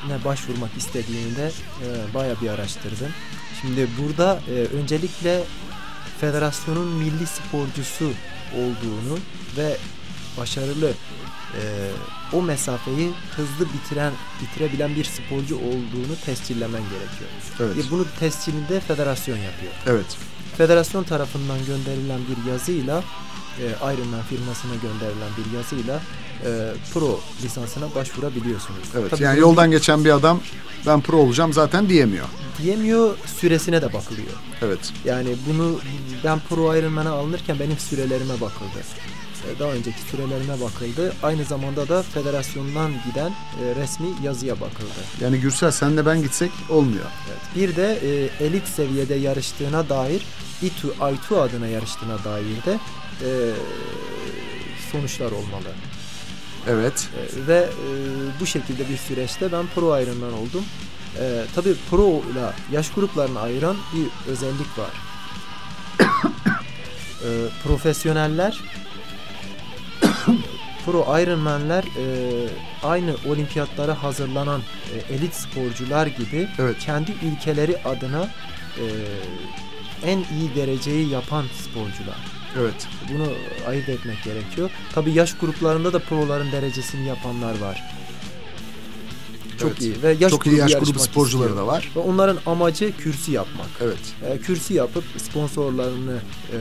ne 0.08 0.26
başvurmak 0.26 0.78
istediğimde 0.78 1.52
e, 1.86 2.14
baya 2.14 2.42
bir 2.42 2.50
araştırdım. 2.50 3.12
Şimdi 3.62 3.88
burada 4.02 4.40
e, 4.50 4.52
öncelikle 4.52 5.44
federasyonun 6.20 6.88
milli 6.88 7.28
sporcusu 7.28 8.12
olduğunu 8.56 9.18
ve 9.58 9.78
başarılı 10.38 10.92
e, 11.54 11.62
o 12.34 12.42
mesafeyi 12.42 13.12
hızlı 13.36 13.74
bitiren 13.74 14.14
bitirebilen 14.42 14.96
bir 14.96 15.04
sporcu 15.04 15.56
olduğunu 15.58 16.16
tescillemen 16.26 16.82
gerekiyor. 16.82 17.30
Evet. 17.60 17.86
E, 17.88 17.92
bunu 17.92 18.06
tescilinde 18.20 18.80
federasyon 18.80 19.38
yapıyor. 19.38 19.72
Evet. 19.88 20.18
Federasyon 20.58 21.04
tarafından 21.04 21.66
gönderilen 21.66 22.20
bir 22.20 22.52
yazıyla 22.52 23.04
e, 23.60 23.66
Ironman 23.94 24.24
firmasına 24.30 24.74
gönderilen 24.76 25.30
bir 25.38 25.58
yazıyla 25.58 26.02
e, 26.46 26.74
pro 26.94 27.20
lisansına 27.44 27.96
başvurabiliyorsunuz. 27.96 28.88
Evet. 29.00 29.12
Tabii 29.12 29.24
yani 29.24 29.40
yoldan 29.40 29.72
geçen 29.72 30.06
bir 30.06 30.10
adam 30.10 30.40
ben 30.86 31.02
pro 31.02 31.18
olacağım 31.18 31.54
zaten 31.54 31.90
diyemiyor. 31.90 32.26
diyemiyor 32.62 33.18
süresine 33.40 33.82
de 33.82 33.94
bakılıyor. 33.94 34.34
Evet. 34.62 34.94
Yani 35.06 35.36
bunu 35.48 35.80
ben 36.24 36.40
pro 36.50 36.76
Ironman'a 36.76 37.12
alınırken 37.12 37.60
benim 37.60 37.78
sürelerime 37.78 38.34
bakıldı. 38.42 38.80
E, 39.50 39.60
Daha 39.60 39.72
önceki 39.72 40.02
sürelerime 40.02 40.62
bakıldı. 40.62 41.14
Aynı 41.24 41.44
zamanda 41.44 41.90
da 41.90 42.04
federasyondan 42.04 42.92
giden 43.06 43.30
e, 43.32 43.76
resmi 43.76 44.08
yazıya 44.24 44.56
bakıldı. 44.62 45.02
Yani 45.22 45.40
Gürsel 45.40 45.72
sen 45.72 45.98
de 45.98 46.06
ben 46.06 46.22
gitsek 46.22 46.52
olmuyor. 46.70 47.06
Evet. 47.28 47.42
Bir 47.56 47.76
de 47.76 48.00
e, 48.04 48.46
elit 48.46 48.68
seviyede 48.68 49.16
yarıştığına 49.16 49.90
dair 49.90 50.26
İTU, 50.62 50.96
ITU 51.14 51.42
adına 51.42 51.68
yarıştığına 51.68 52.24
dair 52.24 52.66
de 52.66 52.80
e, 53.22 53.30
sonuçlar 54.92 55.32
olmalı. 55.32 55.70
Evet. 56.68 57.10
E, 57.18 57.48
ve 57.48 57.58
e, 57.58 57.90
bu 58.40 58.46
şekilde 58.46 58.90
bir 58.90 58.98
süreçte 58.98 59.52
ben 59.52 59.66
pro 59.76 60.00
Ironman 60.02 60.34
oldum. 60.34 60.66
E, 61.20 61.46
tabii 61.56 61.76
pro 61.90 62.22
ile 62.32 62.46
yaş 62.72 62.92
gruplarını 62.92 63.40
ayıran 63.40 63.78
bir 63.96 64.32
özellik 64.32 64.78
var. 64.78 64.92
e, 67.24 67.30
profesyoneller 67.64 68.60
pro 70.86 71.20
Ironman'ler 71.22 71.84
e, 71.84 72.06
aynı 72.84 73.16
olimpiyatlara 73.30 74.04
hazırlanan 74.04 74.62
e, 75.10 75.14
elit 75.14 75.34
sporcular 75.36 76.08
gibi 76.08 76.48
Evet. 76.60 76.80
kendi 76.80 77.12
ülkeleri 77.12 77.78
adına 77.86 78.28
e, 78.78 78.86
en 80.06 80.18
iyi 80.18 80.56
dereceyi 80.56 81.10
yapan 81.10 81.46
sporcular. 81.62 82.18
Evet. 82.60 82.88
Bunu 83.14 83.28
ayırt 83.68 83.90
etmek 83.90 84.24
gerekiyor. 84.24 84.72
Tabii 84.96 85.12
yaş 85.12 85.38
gruplarında 85.38 85.94
da 85.94 86.00
proların 86.00 86.52
derecesini 86.52 87.08
yapanlar 87.08 87.60
var. 87.60 87.84
Çok 89.60 89.70
Evet. 89.72 89.82
iyi 89.82 90.04
ve 90.04 90.16
yaş 90.20 90.32
Çok 90.32 90.48
iyi 90.48 90.56
yaş 90.58 90.74
grubu 90.74 91.00
sporcuları 91.00 91.50
istiyor. 91.50 91.68
da 91.68 91.68
var. 91.68 91.92
Ve 91.96 92.00
onların 92.00 92.38
amacı 92.46 92.98
kürsü 92.98 93.32
yapmak. 93.32 93.68
Evet. 93.82 93.98
E, 94.26 94.40
kürsü 94.40 94.74
yapıp 94.74 95.04
sponsorlarını 95.18 96.18
e, 96.52 96.58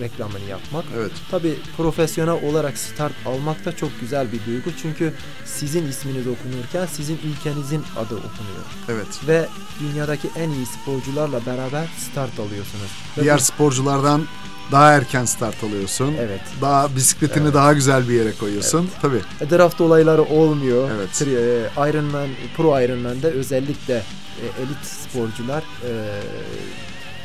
reklamını 0.00 0.44
yapmak. 0.50 0.84
Evet. 0.96 1.10
Tabii 1.30 1.54
profesyonel 1.76 2.42
olarak 2.50 2.78
start 2.78 3.12
almak 3.26 3.64
da 3.64 3.76
çok 3.76 3.90
güzel 4.00 4.32
bir 4.32 4.40
duygu. 4.46 4.70
Çünkü 4.82 5.12
sizin 5.44 5.86
isminiz 5.88 6.26
okunurken 6.26 6.86
sizin 6.86 7.18
ülkenizin 7.24 7.82
adı 7.96 8.14
okunuyor. 8.14 8.66
Evet. 8.88 9.06
Ve 9.28 9.46
dünyadaki 9.80 10.30
en 10.36 10.50
iyi 10.50 10.66
sporcularla 10.66 11.46
beraber 11.46 11.88
start 12.10 12.40
alıyorsunuz. 12.40 12.90
Ve 13.18 13.22
Diğer 13.22 13.38
bu- 13.38 13.42
sporculardan 13.42 14.26
daha 14.72 14.92
erken 14.92 15.24
start 15.24 15.64
alıyorsun. 15.64 16.14
Evet. 16.20 16.40
Daha 16.60 16.96
bisikletini 16.96 17.44
Evet. 17.44 17.54
daha 17.54 17.72
güzel 17.72 18.08
bir 18.08 18.14
yere 18.14 18.32
koyuyorsun. 18.32 18.90
Tabii. 19.02 19.20
E, 19.40 19.50
Draft 19.50 19.80
olayları 19.80 20.22
olmuyor. 20.22 20.90
Evet. 20.96 21.22
E, 21.22 21.88
Ironman, 21.90 22.28
Pro 22.56 22.80
Ironman'de 22.80 23.26
özellikle 23.30 23.94
e, 23.94 24.44
elit 24.62 24.84
sporcular 24.86 25.64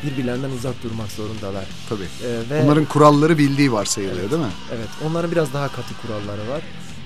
birbirlerinden 0.04 0.50
uzak 0.50 0.84
durmak 0.84 1.12
zorundalar. 1.12 1.66
Tabii. 1.90 2.04
E, 2.04 2.50
ve 2.50 2.64
Onların 2.64 2.86
kuralları 2.86 3.38
bildiği 3.38 3.72
varsayılıyor 3.72 4.20
Evet. 4.20 4.32
değil 4.32 4.42
mi? 4.42 4.52
evet, 4.76 4.88
onların 5.08 5.32
biraz 5.32 5.54
daha 5.54 5.68
katı 5.68 5.94
kuralları 6.02 6.50
var 6.50 6.62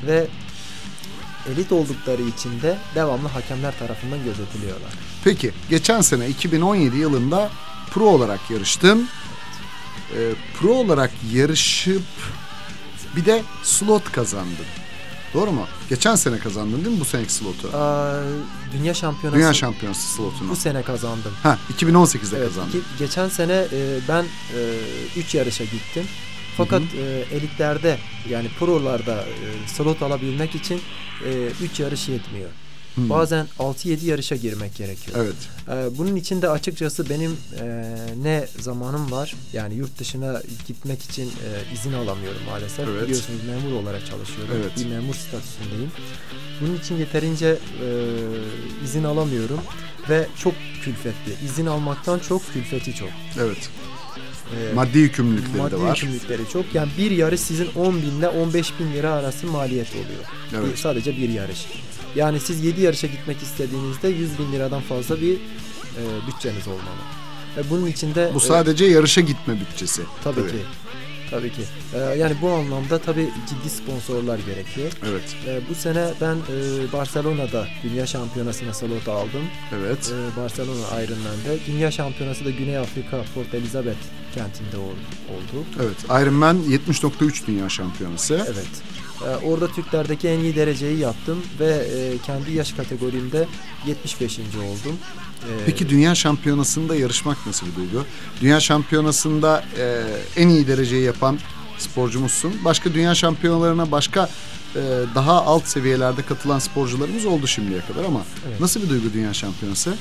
ve 0.07 0.27
elit 1.53 1.71
oldukları 1.71 2.21
için 2.21 2.61
de 2.61 2.77
devamlı 2.95 3.27
hakemler 3.27 3.79
tarafından 3.79 4.23
gözetiliyorlar. 4.23 4.89
Peki 5.23 5.51
geçen 5.69 6.01
sene 6.01 6.27
2017 6.29 6.97
yılında 6.97 7.49
pro 7.91 8.03
olarak 8.05 8.39
yarıştın. 8.51 9.07
Ee, 10.13 10.33
pro 10.59 10.73
olarak 10.73 11.11
yarışıp 11.33 12.03
bir 13.15 13.25
de 13.25 13.43
slot 13.63 14.11
kazandın. 14.11 14.65
Doğru 15.33 15.51
mu? 15.51 15.67
Geçen 15.89 16.15
sene 16.15 16.39
kazandın 16.39 16.85
değil 16.85 16.95
mi 16.95 16.99
bu 16.99 17.05
seneki 17.05 17.33
slotu? 17.33 17.77
Aa, 17.77 18.21
dünya 18.73 18.93
şampiyonası 18.93 19.39
Dünya 19.41 19.53
şampiyonası 19.53 20.13
slotunu. 20.15 20.49
bu 20.49 20.55
sene 20.55 20.81
kazandım. 20.83 21.33
Ha 21.43 21.57
2018'de 21.77 22.37
Evet, 22.37 22.47
kazandın. 22.47 22.69
iki- 22.69 22.81
geçen 22.99 23.29
sene 23.29 23.53
e, 23.71 23.99
ben 24.07 24.25
3 25.17 25.35
yarışa 25.35 25.63
gittim. 25.63 26.03
Fakat 26.57 26.81
Hı 26.81 26.97
e, 26.97 27.25
elitlerde 27.37 27.97
yani 28.29 28.47
prolarda 28.59 29.15
e, 29.15 29.67
slot 29.67 30.01
alabilmek 30.01 30.55
için 30.55 30.81
3 31.61 31.79
yarış 31.79 32.09
yetmiyor. 32.09 32.49
Hı. 32.95 33.09
Bazen 33.09 33.47
6-7 33.59 34.05
yarışa 34.05 34.35
girmek 34.35 34.75
gerekiyor. 34.75 35.17
Evet. 35.19 35.35
E, 35.69 35.97
bunun 35.97 36.15
için 36.15 36.41
de 36.41 36.49
açıkçası 36.49 37.09
benim 37.09 37.37
e, 37.61 37.95
ne 38.23 38.47
zamanım 38.59 39.11
var. 39.11 39.35
Yani 39.53 39.73
yurt 39.75 39.99
dışına 39.99 40.41
gitmek 40.67 41.01
için 41.03 41.25
e, 41.27 41.73
izin 41.73 41.93
alamıyorum 41.93 42.41
maalesef. 42.49 42.87
Evet. 42.89 43.03
Biliyorsunuz 43.03 43.39
memur 43.49 43.81
olarak 43.81 44.05
çalışıyorum. 44.07 44.55
Evet. 44.61 44.71
Bir 44.77 44.85
memur 44.85 45.13
statüsündeyim. 45.15 45.91
Bunun 46.61 46.75
için 46.77 46.95
yeterince 46.97 47.47
e, 47.47 47.87
izin 48.85 49.03
alamıyorum 49.03 49.59
ve 50.09 50.27
çok 50.37 50.53
külfetli. 50.83 51.33
İzin 51.45 51.65
almaktan 51.65 52.19
çok 52.19 52.53
külfeti 52.53 52.93
çok. 52.95 53.09
Evet. 53.39 53.69
E, 54.71 54.73
Maddi 54.73 54.97
yükümlülükleri 54.97 55.57
maddi 55.57 55.71
de 55.71 55.79
var. 55.81 55.95
yükümlülükleri 55.95 56.41
çok. 56.53 56.75
Yani 56.75 56.89
bir 56.97 57.11
yarış 57.11 57.39
sizin 57.41 57.69
10 57.75 57.95
bin 58.01 58.19
ile 58.19 58.27
15 58.29 58.79
bin 58.79 58.93
lira 58.93 59.11
arası 59.13 59.47
maliyet 59.47 59.87
oluyor. 59.91 60.23
Evet. 60.55 60.71
Bir- 60.73 60.77
sadece 60.81 61.17
bir 61.17 61.29
yarış. 61.29 61.65
Yani 62.15 62.39
siz 62.39 62.63
7 62.65 62.81
yarışa 62.81 63.07
gitmek 63.07 63.41
istediğinizde 63.41 64.07
100 64.07 64.39
bin 64.39 64.51
liradan 64.51 64.81
fazla 64.81 65.21
bir 65.21 65.33
e, 65.35 66.01
bütçeniz 66.27 66.67
olmalı. 66.67 67.01
Ve 67.57 67.69
bunun 67.69 67.85
için 67.87 68.15
de 68.15 68.31
Bu 68.33 68.37
e, 68.37 68.41
sadece 68.41 68.85
yarışa 68.85 69.21
gitme 69.21 69.59
bütçesi. 69.59 70.01
tabii, 70.23 70.41
ki 70.47 70.55
tabii 71.31 71.51
ki. 71.51 71.61
E, 71.93 71.97
yani 71.99 72.35
bu 72.41 72.49
anlamda 72.51 72.99
tabii 72.99 73.29
ciddi 73.49 73.69
sponsorlar 73.69 74.39
gerekiyor. 74.39 74.91
Evet. 75.09 75.35
E, 75.47 75.59
bu 75.69 75.75
sene 75.75 76.07
ben 76.21 76.35
e, 76.35 76.93
Barcelona'da 76.93 77.67
Dünya 77.83 78.07
Şampiyonası'na 78.07 78.73
slot 78.73 79.07
aldım. 79.07 79.41
Evet. 79.79 80.13
E, 80.13 80.41
Barcelona 80.41 81.01
Ironman'de. 81.03 81.59
Dünya 81.67 81.91
Şampiyonası 81.91 82.45
da 82.45 82.49
Güney 82.49 82.77
Afrika 82.77 83.23
Port 83.35 83.53
Elizabeth 83.53 83.97
kentinde 84.35 84.77
ol- 84.77 85.35
oldu. 85.35 85.65
Evet. 85.83 86.23
Ironman 86.23 86.57
70.3 86.69 87.47
dünya 87.47 87.69
şampiyonası. 87.69 88.33
Evet. 88.53 88.67
Ee, 89.21 89.45
orada 89.45 89.67
Türklerdeki 89.67 90.27
en 90.27 90.39
iyi 90.39 90.55
dereceyi 90.55 90.99
yaptım 90.99 91.43
ve 91.59 91.67
e, 91.71 92.17
kendi 92.25 92.51
yaş 92.51 92.71
kategorimde 92.73 93.47
75. 93.87 94.39
oldum. 94.39 94.97
Ee, 95.43 95.47
Peki 95.65 95.89
dünya 95.89 96.15
şampiyonasında 96.15 96.95
yarışmak 96.95 97.47
nasıl 97.47 97.67
bir 97.67 97.75
duygu? 97.75 98.05
Dünya 98.41 98.59
şampiyonasında 98.59 99.63
e, 99.77 100.01
en 100.37 100.47
iyi 100.49 100.67
dereceyi 100.67 101.03
yapan 101.03 101.39
sporcumuzsun. 101.77 102.53
Başka 102.65 102.93
dünya 102.93 103.15
şampiyonalarına 103.15 103.91
başka 103.91 104.29
e, 104.75 104.81
daha 105.15 105.45
alt 105.45 105.67
seviyelerde 105.67 106.21
katılan 106.21 106.59
sporcularımız 106.59 107.25
oldu 107.25 107.47
şimdiye 107.47 107.79
kadar 107.81 108.05
ama 108.05 108.21
Evet. 108.49 108.59
nasıl 108.59 108.81
bir 108.83 108.89
duygu 108.89 109.13
dünya 109.13 109.33
şampiyonası? 109.33 109.93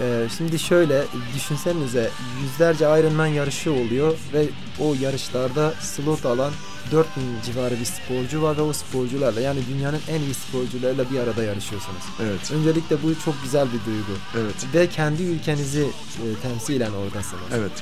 E, 0.00 0.26
şimdi 0.38 0.58
şöyle 0.58 1.04
düşünsenize 1.34 2.10
yüzlerce 2.42 2.84
Ironman 2.84 3.26
yarışı 3.26 3.72
oluyor 3.72 4.14
ve 4.32 4.46
o 4.80 4.94
yarışlarda 5.00 5.74
slot 5.80 6.26
alan 6.26 6.52
4000 6.92 7.22
civarı 7.46 7.74
bir 7.80 7.84
sporcu 7.84 8.42
var 8.42 8.56
ve 8.56 8.62
o 8.62 8.72
sporcularla 8.72 9.40
yani 9.40 9.60
dünyanın 9.68 10.00
en 10.08 10.20
iyi 10.20 10.34
sporcularıyla 10.34 11.10
bir 11.10 11.18
arada 11.18 11.44
yarışıyorsunuz. 11.44 12.02
Evet. 12.22 12.50
Öncelikle 12.52 13.02
bu 13.02 13.20
çok 13.24 13.42
güzel 13.42 13.66
bir 13.66 13.92
duygu. 13.92 14.12
Evet. 14.36 14.74
Ve 14.74 14.86
kendi 14.88 15.22
ülkenizi 15.22 15.82
e, 15.82 16.24
temsilen 16.42 16.92
oradasınız. 16.92 17.42
Evet. 17.54 17.72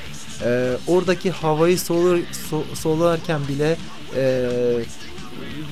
Ee, 0.43 0.77
oradaki 0.87 1.31
havayı 1.31 1.79
solur, 1.79 2.19
so- 2.51 2.77
solularken 2.77 3.49
bile 3.49 3.77
e, 4.17 4.51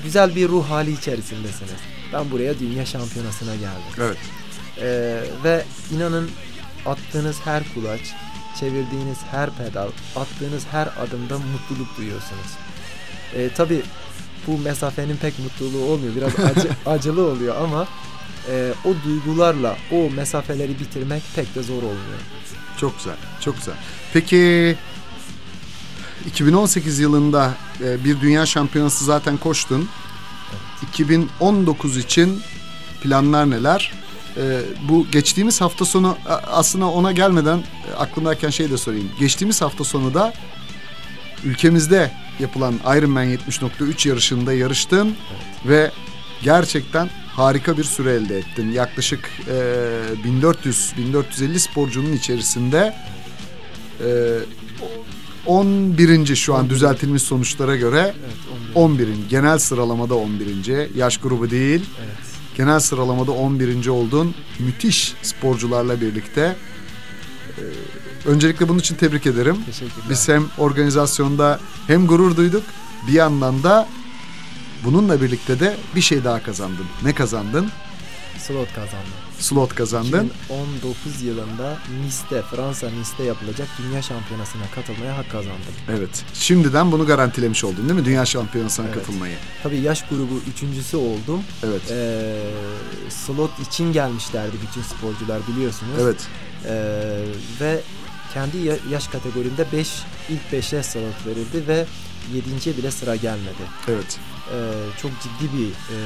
güzel 0.05 0.37
bir 0.37 0.49
ruh 0.49 0.71
hali 0.71 0.93
içerisindesiniz. 0.93 1.81
Ben 2.13 2.31
buraya 2.31 2.59
dünya 2.59 2.87
şampiyonasına 2.87 3.55
geldim. 3.55 3.93
Evet. 4.01 4.17
Ee, 4.81 5.23
ve 5.45 5.65
inanın 5.91 6.31
attığınız 6.87 7.37
her 7.45 7.63
kulaç, 7.75 8.01
çevirdiğiniz 8.61 9.19
her 9.31 9.51
pedal, 9.51 9.89
attığınız 10.17 10.67
her 10.71 10.87
adımda 10.87 11.39
mutluluk 11.39 11.97
duyuyorsunuz. 11.97 12.51
Ee, 13.35 13.49
Tabi 13.57 13.83
bu 14.47 14.59
mesafenin 14.59 15.17
pek 15.17 15.39
mutluluğu 15.39 15.85
olmuyor. 15.85 16.15
Biraz 16.17 16.51
acı, 16.51 16.69
acılı 16.87 17.27
oluyor 17.27 17.57
ama 17.63 17.87
e, 18.51 18.75
o 18.85 18.95
duygularla 19.05 19.77
o 19.93 20.11
mesafeleri 20.11 20.81
bitirmek 20.81 21.23
pek 21.37 21.55
de 21.55 21.63
zor 21.63 21.77
olmuyor. 21.83 22.21
Çok 22.81 22.97
güzel. 22.99 23.17
Çok 23.41 23.57
güzel. 23.57 23.75
Peki 24.13 24.77
2018 26.27 26.99
yılında 26.99 27.55
e, 27.85 28.05
bir 28.05 28.21
dünya 28.21 28.47
şampiyonası 28.47 29.05
zaten 29.05 29.37
koştun. 29.37 29.89
2019 30.93 31.97
için 31.97 32.43
planlar 33.03 33.51
neler? 33.51 33.93
E, 34.37 34.61
bu 34.89 35.07
geçtiğimiz 35.13 35.61
hafta 35.61 35.85
sonu 35.85 36.17
aslında 36.47 36.87
ona 36.87 37.13
gelmeden 37.13 37.59
e, 37.59 37.95
aklımdayken 37.99 38.51
şey 38.51 38.71
de 38.71 38.77
sorayım. 38.77 39.11
Geçtiğimiz 39.21 39.63
hafta 39.63 39.85
sonu 39.85 40.15
da 40.15 40.33
ülkemizde 41.45 42.13
yapılan 42.41 42.75
Ironman 42.75 43.27
70.3 43.27 44.09
yarışında 44.09 44.53
yarıştın 44.53 45.15
ve 45.67 45.91
gerçekten 46.43 47.11
harika 47.29 47.79
bir 47.79 47.85
süre 47.85 48.13
elde 48.13 48.39
ettin. 48.39 48.73
Yaklaşık 48.73 49.31
e, 49.49 49.53
1400-1450 50.43 51.59
sporcunun 51.59 52.13
içerisinde 52.13 52.95
e, 54.01 54.39
11. 55.47 56.37
şu 56.37 56.55
an 56.55 56.61
11. 56.61 56.71
düzeltilmiş 56.71 57.23
sonuçlara 57.23 57.77
göre 57.77 58.15
Evet, 58.25 58.37
11. 58.75 59.09
genel 59.31 59.59
sıralamada 59.59 60.15
11. 60.15 60.97
yaş 60.97 61.17
grubu 61.17 61.51
değil 61.51 61.85
Evet. 62.01 62.32
Genel 62.57 62.81
sıralamada 62.81 63.33
11. 63.33 63.89
oldun. 63.89 64.35
Müthiş 64.59 65.15
sporcularla 65.23 66.01
birlikte. 66.01 66.57
E, 67.59 67.65
öncelikle 68.29 68.69
bunun 68.69 68.79
için 68.79 68.95
tebrik 68.95 69.27
ederim. 69.27 69.57
Biz 70.11 70.29
hem 70.29 70.45
organizasyonda 70.59 71.61
hem 71.87 72.07
gurur 72.07 72.37
duyduk. 72.37 72.63
Bir 73.09 73.13
yandan 73.13 73.63
da 73.63 73.89
bununla 74.85 75.21
birlikte 75.23 75.61
de 75.61 75.77
bir 75.95 76.01
şey 76.01 76.25
daha 76.25 76.43
kazandın. 76.43 76.87
Ne 77.03 77.15
kazandın? 77.15 77.71
Slot 78.39 78.69
kazandım. 78.75 79.22
Slot 79.43 79.75
kazandın 79.75 80.31
2019 80.45 81.23
yılında 81.23 81.79
Nice'de, 82.05 82.43
Fransa 82.43 82.91
Nice'de 82.91 83.23
yapılacak 83.23 83.69
Dünya 83.83 84.03
Şampiyonası'na 84.03 84.63
katılmaya 84.75 85.17
hak 85.19 85.31
kazandım. 85.31 85.75
evet 85.91 86.25
şimdiden 86.35 86.93
bunu 86.93 87.07
garantilemiş 87.07 87.65
oldun 87.65 87.89
değil 87.89 88.01
mi 88.01 88.05
dünya 88.05 88.25
şampiyonasına 88.27 88.87
Evet. 88.87 88.95
katılmayı 88.99 89.37
Tabii 89.63 89.81
yaş 89.81 90.05
grubu 90.09 90.41
üçüncüsü 90.53 90.97
oldum. 90.97 91.43
evet 91.65 91.83
Ee, 91.91 92.37
slot 93.11 93.51
için 93.61 93.93
gelmişlerdi 93.93 94.57
bütün 94.69 94.83
sporcular 94.83 95.41
biliyorsunuz. 95.49 95.93
evet 96.01 96.27
Ee, 96.67 97.25
ve 97.61 97.81
kendi 98.35 98.59
ya- 98.59 98.77
yaş 98.91 99.09
kategorimde 99.09 99.67
5 99.73 100.03
ilk 100.31 100.53
5'e 100.53 100.83
slot 100.83 101.27
verildi 101.27 101.69
ve 101.69 101.87
yedinciye 102.35 102.77
bile 102.77 102.91
sıra 102.91 103.17
gelmedi. 103.17 103.63
Evet. 103.89 104.19
Ee, 104.55 104.57
çok 105.03 105.11
ciddi 105.23 105.53
bir 105.57 105.67
e, 105.69 105.97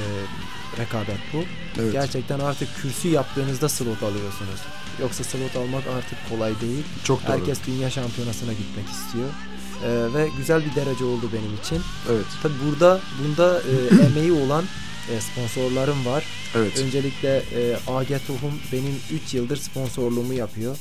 rekabet 0.78 1.18
bu. 1.32 1.44
Evet. 1.80 1.92
Gerçekten 1.92 2.38
artık 2.38 2.68
kürsü 2.82 3.08
yaptığınızda 3.08 3.68
slot 3.68 4.02
alıyorsunuz. 4.02 4.60
Yoksa 5.00 5.24
slot 5.24 5.56
almak 5.56 5.82
artık 5.98 6.18
kolay 6.30 6.60
değil. 6.60 6.84
Çok 7.04 7.22
doğru. 7.26 7.32
Herkes 7.32 7.58
dünya 7.66 7.90
şampiyonasına 7.90 8.52
gitmek 8.52 8.86
istiyor. 8.88 9.28
Ee, 9.84 10.14
ve 10.14 10.28
güzel 10.38 10.62
bir 10.64 10.74
derece 10.74 11.04
oldu 11.04 11.30
benim 11.32 11.54
için. 11.62 11.82
Evet. 12.10 12.24
Tabi 12.42 12.52
burada 12.66 13.00
bunda 13.22 13.60
e, 13.60 14.04
emeği 14.06 14.32
olan 14.32 14.64
e, 15.12 15.20
sponsorlarım 15.20 16.06
var. 16.06 16.24
Evet. 16.56 16.78
Öncelikle 16.78 17.36
e, 17.54 17.76
AG 17.88 18.08
Tohum 18.26 18.52
benim 18.72 18.94
3 19.26 19.34
yıldır 19.34 19.56
sponsorluğumu 19.56 20.32
yapıyor. 20.32 20.76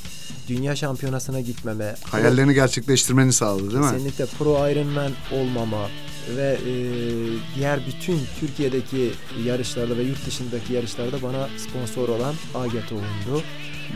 Dünya 0.48 0.76
şampiyonasına 0.76 1.40
gitmeme, 1.40 1.94
Hayallerini 2.10 2.54
gerçekleştirmeni 2.54 3.32
sağladı 3.32 3.70
değil 3.70 3.84
mi? 3.84 3.90
kesinlikle 3.90 4.26
Pro 4.26 4.68
Ironman 4.70 5.12
olmama 5.32 5.88
ve 6.36 6.58
e, 6.66 6.72
diğer 7.56 7.80
bütün 7.86 8.20
Türkiye'deki 8.40 9.10
yarışlarda 9.44 9.96
ve 9.98 10.02
yurt 10.02 10.26
dışındaki 10.26 10.72
yarışlarda 10.72 11.22
bana 11.22 11.48
sponsor 11.58 12.08
olan 12.08 12.34
AG 12.54 12.72
Tohum'du. 12.88 13.42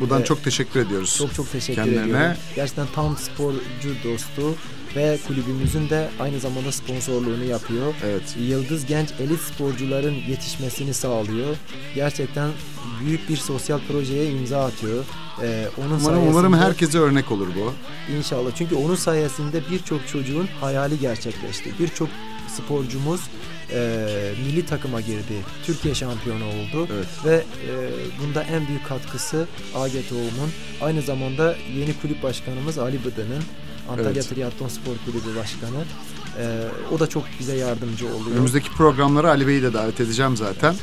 Buradan 0.00 0.16
Evet. 0.18 0.26
çok 0.26 0.44
teşekkür 0.44 0.80
ediyoruz. 0.80 1.14
Çok 1.18 1.34
çok 1.34 1.52
teşekkür 1.52 1.82
Kendilerine- 1.82 2.04
ediyorum. 2.06 2.36
Gerçekten 2.56 2.86
tam 2.94 3.16
sporcu 3.16 3.94
dostu 4.04 4.54
ve 4.96 5.18
kulübümüzün 5.26 5.88
de 5.90 6.08
aynı 6.20 6.40
zamanda 6.40 6.72
sponsorluğunu 6.72 7.44
yapıyor. 7.44 7.94
Evet. 8.04 8.36
Yıldız 8.40 8.86
genç 8.86 9.08
elit 9.20 9.40
sporcuların 9.40 10.14
yetişmesini 10.28 10.94
sağlıyor. 10.94 11.56
Gerçekten 11.94 12.50
büyük 13.04 13.28
bir 13.28 13.36
sosyal 13.36 13.80
projeye 13.88 14.30
imza 14.30 14.64
atıyor. 14.64 15.04
Ee, 15.42 15.68
onun 15.78 15.86
Umarım, 15.86 16.00
sayesinde 16.00 16.30
umarım 16.30 16.54
herkese 16.54 16.98
örnek 16.98 17.32
olur 17.32 17.48
bu. 17.56 17.72
inşallah. 18.18 18.50
Çünkü 18.54 18.74
onun 18.74 18.94
sayesinde 18.94 19.60
birçok 19.70 20.08
çocuğun 20.08 20.48
hayali 20.60 20.98
gerçekleşti. 20.98 21.72
Birçok 21.80 22.08
sporcumuz 22.56 23.20
e, 23.72 24.32
milli 24.46 24.66
takıma 24.66 25.00
girdi. 25.00 25.34
Türkiye 25.66 25.94
şampiyonu 25.94 26.44
oldu. 26.44 26.88
Evet. 26.94 27.06
Ve 27.24 27.34
e, 27.34 27.70
bunda 28.22 28.42
en 28.42 28.68
büyük 28.68 28.88
katkısı 28.88 29.46
AG 29.74 29.92
Tohum'un. 30.08 30.50
Aynı 30.80 31.02
zamanda 31.02 31.56
yeni 31.78 31.94
kulüp 32.02 32.22
başkanımız 32.22 32.78
Ali 32.78 33.04
Bıdı'nın. 33.04 33.42
Antalya 33.90 34.10
Evet. 34.12 34.28
Triathlon 34.28 34.68
Spor 34.68 34.92
Kulübü 35.04 35.38
Başkanı. 35.38 35.84
E, 36.38 36.44
o 36.94 37.00
da 37.00 37.06
çok 37.06 37.24
bize 37.40 37.56
yardımcı 37.56 38.06
oluyor. 38.06 38.36
Önümüzdeki 38.36 38.70
programlara 38.70 39.28
Ali 39.28 39.46
Bey'i 39.46 39.62
de 39.62 39.72
davet 39.72 40.00
edeceğim 40.00 40.36
zaten. 40.36 40.74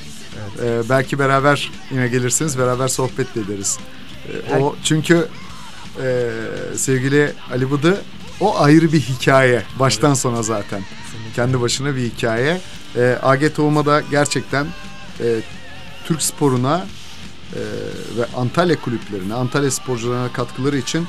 Evet. 0.62 0.86
Ee, 0.86 0.90
belki 0.90 1.20
beraber 1.20 1.72
yine 1.92 2.08
gelirsiniz, 2.08 2.58
beraber 2.60 2.88
sohbet 2.88 3.36
de 3.36 3.42
ederiz. 3.42 3.80
Her- 4.48 4.60
O 4.62 4.76
çünkü 4.84 5.28
e, 6.04 6.30
sevgili 6.76 7.34
Ali 7.52 7.72
Bıdı 7.72 8.02
o 8.42 8.60
ayrı 8.60 8.92
bir 8.94 9.00
hikaye 9.02 9.64
baştan 9.80 10.14
sona 10.14 10.44
zaten. 10.44 10.82
Kesinlikle. 10.82 11.34
Kendi 11.36 11.62
başına 11.62 11.96
bir 11.96 12.02
hikaye. 12.02 12.62
Ee, 12.96 13.18
AG 13.22 13.54
Tohum'a 13.56 13.86
da 13.86 14.02
gerçekten 14.12 14.68
e, 15.20 15.40
Türk 16.06 16.22
sporuna 16.22 16.86
e, 17.54 17.60
ve 18.18 18.26
Antalya 18.38 18.82
kulüplerine, 18.82 19.34
Antalya 19.34 19.72
sporcularına 19.72 20.34
katkıları 20.34 20.78
için 20.78 21.08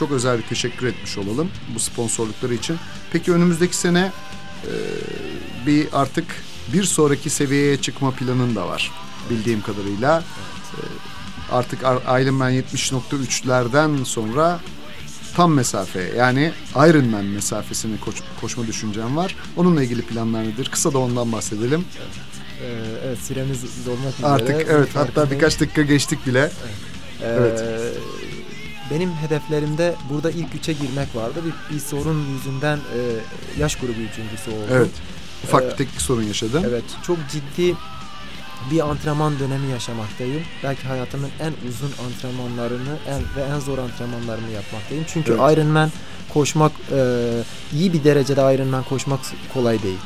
çok 0.00 0.10
özel 0.12 0.38
bir 0.38 0.42
teşekkür 0.42 0.86
etmiş 0.86 1.18
olalım 1.18 1.50
bu 1.74 1.78
sponsorlukları 1.80 2.54
için. 2.54 2.76
Peki 3.12 3.32
önümüzdeki 3.32 3.76
sene 3.76 4.12
e, 4.64 4.72
bir 5.66 5.86
artık 5.92 6.24
bir 6.72 6.84
sonraki 6.84 7.30
seviyeye 7.30 7.76
çıkma 7.76 8.10
planın 8.10 8.54
da 8.56 8.68
var 8.68 8.90
bildiğim 9.30 9.62
kadarıyla. 9.62 10.18
E, 10.72 10.80
artık 11.52 11.84
Ar- 11.84 12.22
Ironman 12.22 12.52
70.3'lerden 12.52 14.04
sonra 14.04 14.60
tam 15.36 15.52
mesafe 15.54 16.12
yani 16.16 16.52
Ironman 16.76 17.24
mesafesini 17.24 18.00
koş- 18.00 18.22
koşma 18.40 18.66
düşüncem 18.66 19.16
var. 19.16 19.36
Onunla 19.56 19.82
ilgili 19.82 20.02
planlar 20.02 20.44
nedir? 20.44 20.68
Kısa 20.72 20.92
da 20.92 20.98
ondan 20.98 21.32
bahsedelim. 21.32 21.84
E, 22.62 22.66
evet 23.06 23.18
süremiz 23.18 23.62
dolmak 23.86 24.14
üzere. 24.14 24.26
Artık 24.28 24.66
evet 24.70 24.88
hatta 24.94 25.30
birkaç 25.30 25.60
dakika 25.60 25.82
geçtik 25.82 26.26
bile. 26.26 26.40
E, 27.22 27.26
evet. 27.26 27.60
Benim 28.90 29.12
hedeflerimde 29.12 29.94
burada 30.10 30.30
ilk 30.30 30.54
üçe 30.54 30.72
girmek 30.72 31.16
vardı. 31.16 31.40
Bir, 31.46 31.74
bir 31.74 31.80
sorun 31.80 32.26
yüzünden 32.34 32.76
e, 32.76 32.98
yaş 33.58 33.76
grubu 33.76 34.00
üçüncüsü 34.12 34.50
oldum. 34.50 34.68
Evet. 34.72 34.90
Ufak 35.44 35.62
Ee, 35.62 35.66
bir 35.70 35.76
teknik 35.76 36.00
sorun 36.00 36.22
yaşadın. 36.22 36.64
Evet, 36.68 36.84
çok 37.02 37.16
ciddi 37.32 37.76
bir 38.70 38.90
antrenman 38.90 39.38
dönemi 39.38 39.70
yaşamaktayım. 39.72 40.42
Belki 40.62 40.86
hayatımın 40.88 41.30
en 41.40 41.52
uzun 41.68 41.90
antrenmanlarını 42.06 42.96
en, 43.08 43.20
ve 43.36 43.54
en 43.54 43.58
zor 43.58 43.78
antrenmanlarımı 43.78 44.50
yapmaktayım. 44.50 45.04
Çünkü 45.08 45.32
Evet. 45.32 45.58
Ironman 45.58 45.90
koşmak 46.28 46.72
e, 46.92 47.26
iyi 47.72 47.92
bir 47.92 48.04
derecede 48.04 48.54
Ironman 48.54 48.82
koşmak 48.82 49.20
kolay 49.54 49.82
değil. 49.82 49.98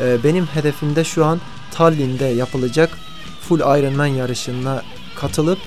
E, 0.00 0.24
benim 0.24 0.46
hedefimde 0.46 1.04
şu 1.04 1.24
an 1.24 1.40
Tallinn'de 1.70 2.24
yapılacak 2.24 2.90
full 3.40 3.60
Ironman 3.60 4.06
yarışına 4.06 4.82
katılıp 5.16 5.58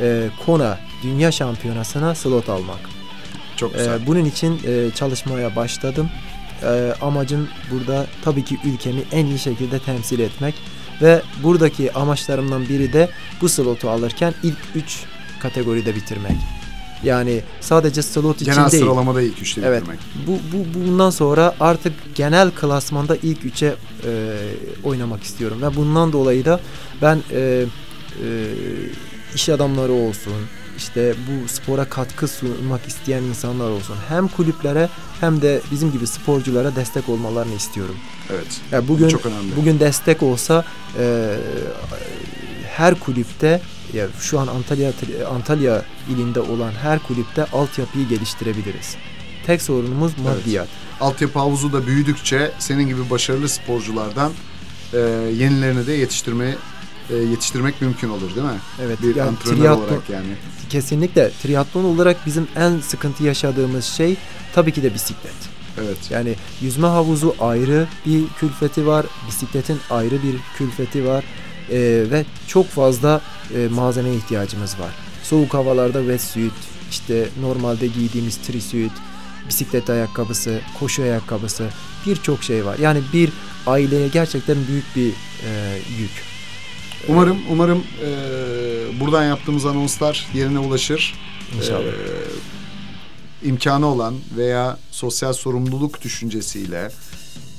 e, 0.00 0.28
Kona 0.46 0.78
Dünya 1.04 1.32
Şampiyonası'na 1.32 2.14
slot 2.14 2.48
almak. 2.48 2.80
Çok 3.56 3.74
güzel. 3.74 4.00
Ee, 4.00 4.06
bunun 4.06 4.24
için 4.24 4.60
e, 4.66 4.90
çalışmaya 4.94 5.56
başladım. 5.56 6.10
Ee, 6.62 6.94
amacım 7.00 7.48
burada 7.70 8.06
tabii 8.24 8.44
ki 8.44 8.58
ülkemi 8.64 9.02
en 9.12 9.26
iyi 9.26 9.38
şekilde 9.38 9.78
temsil 9.78 10.18
etmek 10.18 10.54
ve 11.02 11.22
buradaki 11.42 11.92
amaçlarımdan 11.92 12.68
biri 12.68 12.92
de 12.92 13.10
bu 13.40 13.48
slotu 13.48 13.90
alırken 13.90 14.34
ilk 14.42 14.58
3 14.74 15.02
kategoride 15.40 15.94
bitirmek. 15.94 16.36
Yani 17.04 17.40
sadece 17.60 18.02
slot 18.02 18.40
için 18.42 18.52
Genel 18.52 18.70
değil. 18.70 18.82
sıralamada 18.82 19.22
ilk 19.22 19.42
üçte 19.42 19.60
Evet. 19.64 19.80
bitirmek. 19.82 20.00
Bu, 20.26 20.32
bu 20.52 20.80
bundan 20.80 21.10
sonra 21.10 21.54
artık 21.60 21.92
genel 22.14 22.50
klasmanda 22.50 23.16
ilk 23.16 23.44
3'e 23.44 23.68
e, 23.68 24.12
oynamak 24.84 25.22
istiyorum 25.22 25.62
ve 25.62 25.76
bundan 25.76 26.12
dolayı 26.12 26.44
da 26.44 26.60
ben 27.02 27.22
e, 27.32 27.40
e, 27.40 27.64
iş 29.34 29.48
adamları 29.48 29.92
olsun, 29.92 30.32
işte 30.78 31.14
bu 31.28 31.48
spora 31.48 31.84
katkı 31.84 32.28
sunmak 32.28 32.86
isteyen 32.88 33.22
insanlar 33.22 33.70
olsun. 33.70 33.96
Hem 34.08 34.28
kulüplere 34.28 34.88
hem 35.20 35.42
de 35.42 35.60
bizim 35.70 35.92
gibi 35.92 36.06
sporculara 36.06 36.76
destek 36.76 37.08
olmalarını 37.08 37.54
istiyorum. 37.54 37.96
Evet. 38.30 38.60
Yani 38.72 38.88
bugün 38.88 39.08
Çok 39.08 39.26
önemli. 39.26 39.56
bugün 39.56 39.80
destek 39.80 40.22
olsa 40.22 40.64
e, 40.98 41.34
her 42.76 43.00
kulüpte 43.00 43.60
ya 43.92 44.06
şu 44.20 44.40
an 44.40 44.46
Antalya 44.46 44.92
Antalya 45.34 45.82
ilinde 46.10 46.40
olan 46.40 46.72
her 46.72 46.98
kulüpte 46.98 47.44
altyapıyı 47.44 48.08
geliştirebiliriz. 48.08 48.96
Tek 49.46 49.62
sorunumuz 49.62 50.12
maddiyat. 50.18 50.68
Altyapı 51.00 51.38
havuzu 51.38 51.72
da 51.72 51.86
büyüdükçe 51.86 52.52
senin 52.58 52.88
gibi 52.88 53.10
başarılı 53.10 53.48
sporculardan 53.48 54.32
e, 54.92 54.98
yenilerini 55.38 55.86
de 55.86 55.92
yetiştirme 55.92 56.54
e, 57.10 57.16
yetiştirmek 57.16 57.80
mümkün 57.82 58.08
olur 58.08 58.34
değil 58.34 58.46
mi? 58.46 58.58
Evet. 58.82 59.02
Bir 59.02 59.16
yani 59.16 59.28
antrenör 59.28 59.56
triatlon- 59.64 59.76
olarak 59.88 60.10
yani. 60.10 60.26
Kesinlikle 60.68 61.30
triatlon 61.42 61.84
olarak 61.84 62.26
bizim 62.26 62.48
en 62.56 62.80
sıkıntı 62.80 63.24
yaşadığımız 63.24 63.84
şey 63.84 64.16
tabii 64.54 64.72
ki 64.72 64.82
de 64.82 64.94
bisiklet. 64.94 65.34
Evet. 65.84 66.10
Yani 66.10 66.34
yüzme 66.60 66.86
havuzu 66.86 67.34
ayrı 67.40 67.86
bir 68.06 68.28
külfeti 68.28 68.86
var, 68.86 69.06
bisikletin 69.28 69.78
ayrı 69.90 70.22
bir 70.22 70.36
külfeti 70.58 71.06
var 71.06 71.24
Ee, 71.70 72.04
ve 72.10 72.24
çok 72.46 72.66
fazla 72.66 73.20
e, 73.54 73.68
malzemeye 73.68 74.16
ihtiyacımız 74.16 74.78
var. 74.78 74.90
Soğuk 75.22 75.54
havalarda 75.54 75.98
wetsuit, 75.98 76.52
işte 76.90 77.28
normalde 77.40 77.86
giydiğimiz 77.86 78.36
trisuit, 78.36 78.92
bisiklet 79.48 79.90
ayakkabısı, 79.90 80.60
koşu 80.78 81.02
ayakkabısı 81.02 81.68
birçok 82.06 82.44
şey 82.44 82.64
var. 82.64 82.78
Yani 82.78 83.00
bir 83.12 83.30
aileye 83.66 84.08
gerçekten 84.08 84.56
büyük 84.68 84.96
bir 84.96 85.08
e, 85.08 85.78
yük. 85.98 86.33
Umarım 87.08 87.38
umarım 87.50 87.84
e, 88.04 89.00
buradan 89.00 89.24
yaptığımız 89.24 89.66
anonslar 89.66 90.26
yerine 90.34 90.58
ulaşır. 90.58 91.14
İnşallah. 91.56 91.80
Ee, 91.80 93.48
imkanı 93.48 93.86
olan 93.86 94.14
veya 94.36 94.78
sosyal 94.90 95.32
sorumluluk 95.32 96.02
düşüncesiyle 96.02 96.90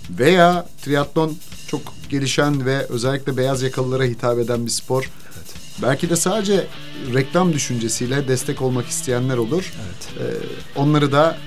veya 0.09 0.67
triatlon 0.81 1.37
çok 1.67 1.81
gelişen 2.09 2.65
ve 2.65 2.77
özellikle 2.89 3.37
beyaz 3.37 3.61
yakalılara 3.61 4.03
hitap 4.03 4.39
eden 4.39 4.65
bir 4.65 4.71
spor. 4.71 5.09
Belki 5.81 6.09
de 6.09 6.15
sadece 6.15 6.67
reklam 7.13 7.53
düşüncesiyle 7.53 8.27
destek 8.27 8.61
olmak 8.61 8.87
isteyenler 8.87 9.37
olur. 9.37 9.73
evet. 9.85 10.09
Ee, 10.19 10.79
onları 10.79 11.11
da 11.11 11.37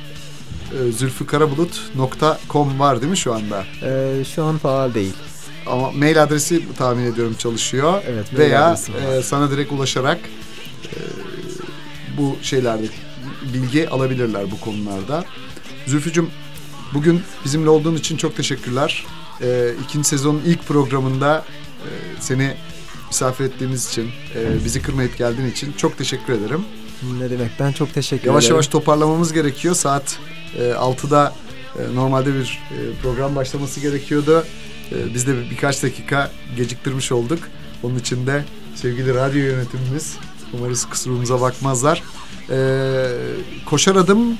e, 0.72 0.92
zülfükarabulut.com 0.92 2.78
var 2.78 3.00
değil 3.00 3.10
mi 3.10 3.16
şu 3.16 3.34
anda? 3.34 3.64
Ee, 3.82 4.24
şu 4.34 4.44
an 4.44 4.58
faal 4.58 4.94
değil. 4.94 5.14
Ama 5.70 5.90
mail 5.90 6.22
adresi 6.22 6.74
tahmin 6.76 7.12
ediyorum 7.12 7.34
çalışıyor. 7.38 8.02
Evet. 8.08 8.26
Veya 8.38 8.76
e, 9.18 9.22
sana 9.22 9.50
direkt 9.50 9.72
ulaşarak 9.72 10.18
e, 10.84 10.96
bu 12.18 12.36
şeylerde 12.42 12.86
bilgi 13.54 13.88
alabilirler 13.88 14.50
bu 14.50 14.60
konularda. 14.60 15.24
Zülfücüm 15.86 16.30
bugün 16.94 17.22
bizimle 17.44 17.70
olduğun 17.70 17.94
için 17.96 18.16
çok 18.16 18.36
teşekkürler. 18.36 19.06
E, 19.42 19.70
ikinci 19.84 20.08
sezonun 20.08 20.42
ilk 20.46 20.66
programında 20.68 21.44
e, 21.84 21.88
seni 22.20 22.54
misafir 23.08 23.44
ettiğimiz 23.44 23.88
için, 23.88 24.10
e, 24.34 24.64
bizi 24.64 24.82
kırmayıp 24.82 25.18
geldiğin 25.18 25.50
için 25.50 25.72
çok 25.72 25.98
teşekkür 25.98 26.32
ederim. 26.32 26.64
Ne 27.18 27.30
demek? 27.30 27.50
Ben 27.60 27.72
çok 27.72 27.94
teşekkür 27.94 28.26
Yavaş 28.26 28.44
ederim. 28.44 28.54
yavaş 28.54 28.66
toparlamamız 28.68 29.32
gerekiyor. 29.32 29.74
Saat 29.74 30.18
e, 30.58 30.62
6'da 30.62 31.34
E, 31.78 31.94
normalde 31.94 32.34
bir 32.34 32.58
e, 32.70 32.76
program 33.02 33.36
başlaması 33.36 33.80
gerekiyordu. 33.80 34.44
E, 34.92 35.14
biz 35.14 35.26
de 35.26 35.36
bir, 35.36 35.50
birkaç 35.50 35.82
dakika 35.82 36.30
geciktirmiş 36.56 37.12
olduk. 37.12 37.38
Onun 37.82 37.98
için 37.98 38.26
de 38.26 38.44
sevgili 38.74 39.14
radyo 39.14 39.40
yönetimimiz 39.40 40.16
umarız 40.52 40.84
kusurumuza 40.84 41.40
bakmazlar. 41.40 42.02
E, 42.50 42.58
koşar 43.66 43.96
adım 43.96 44.38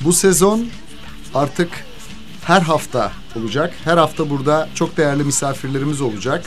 bu 0.00 0.12
sezon 0.12 0.66
artık 1.34 1.68
her 2.44 2.60
hafta 2.60 3.12
olacak. 3.36 3.74
Her 3.84 3.96
hafta 3.96 4.30
burada 4.30 4.68
çok 4.74 4.96
değerli 4.96 5.24
misafirlerimiz 5.24 6.00
olacak. 6.00 6.44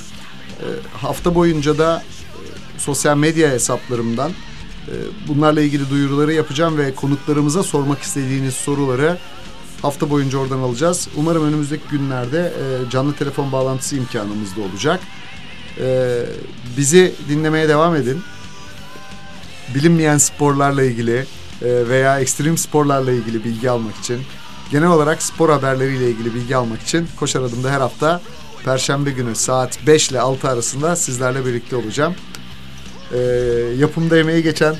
E, 0.59 0.67
hafta 0.97 1.36
boyunca 1.36 1.77
da 1.77 2.03
e, 2.03 2.79
sosyal 2.79 3.17
medya 3.17 3.49
hesaplarımdan 3.49 4.32
e, 4.88 4.93
bunlarla 5.27 5.61
ilgili 5.61 5.89
duyuruları 5.89 6.34
yapacağım 6.34 6.77
ve 6.77 6.95
konuklarımıza 6.95 7.63
sormak 7.63 8.01
istediğiniz 8.01 8.53
soruları 8.53 9.17
hafta 9.82 10.09
boyunca 10.09 10.38
oradan 10.38 10.59
alacağız. 10.59 11.07
Umarım 11.15 11.47
önümüzdeki 11.47 11.84
günlerde 11.91 12.39
e, 12.39 12.89
canlı 12.89 13.15
telefon 13.15 13.51
bağlantısı 13.51 13.95
imkanımız 13.95 14.55
da 14.55 14.61
olacak. 14.61 14.99
E, 15.79 16.19
bizi 16.77 17.13
dinlemeye 17.29 17.69
devam 17.69 17.95
edin. 17.95 18.21
Bilinmeyen 19.75 20.17
sporlarla 20.17 20.84
ilgili 20.84 21.25
e, 21.61 21.89
veya 21.89 22.19
ekstrem 22.19 22.57
sporlarla 22.57 23.11
ilgili 23.11 23.43
bilgi 23.43 23.69
almak 23.69 23.95
için, 23.95 24.21
genel 24.71 24.89
olarak 24.89 25.21
spor 25.21 25.49
haberleriyle 25.49 26.09
ilgili 26.09 26.34
bilgi 26.36 26.55
almak 26.55 26.82
için 26.82 27.07
Koşar 27.19 27.41
Adım'da 27.41 27.71
her 27.71 27.79
hafta 27.79 28.21
Perşembe 28.65 29.11
günü 29.11 29.36
saat 29.36 29.88
5 29.88 30.11
ile 30.11 30.19
6 30.19 30.49
arasında 30.49 30.95
sizlerle 30.95 31.45
birlikte 31.45 31.75
olacağım. 31.75 32.15
E, 33.13 33.17
yapımda 33.77 34.17
emeği 34.17 34.43
geçen 34.43 34.75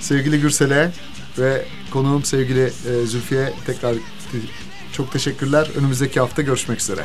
sevgili 0.00 0.40
Gürsel'e 0.40 0.90
ve 1.38 1.64
konuğum 1.94 2.24
sevgili 2.24 2.64
e, 2.64 3.06
Zülfiye 3.06 3.52
tekrar 3.66 3.96
çok 4.92 5.12
teşekkürler. 5.12 5.70
Önümüzdeki 5.76 6.20
hafta 6.20 6.42
görüşmek 6.42 6.80
üzere. 6.80 7.04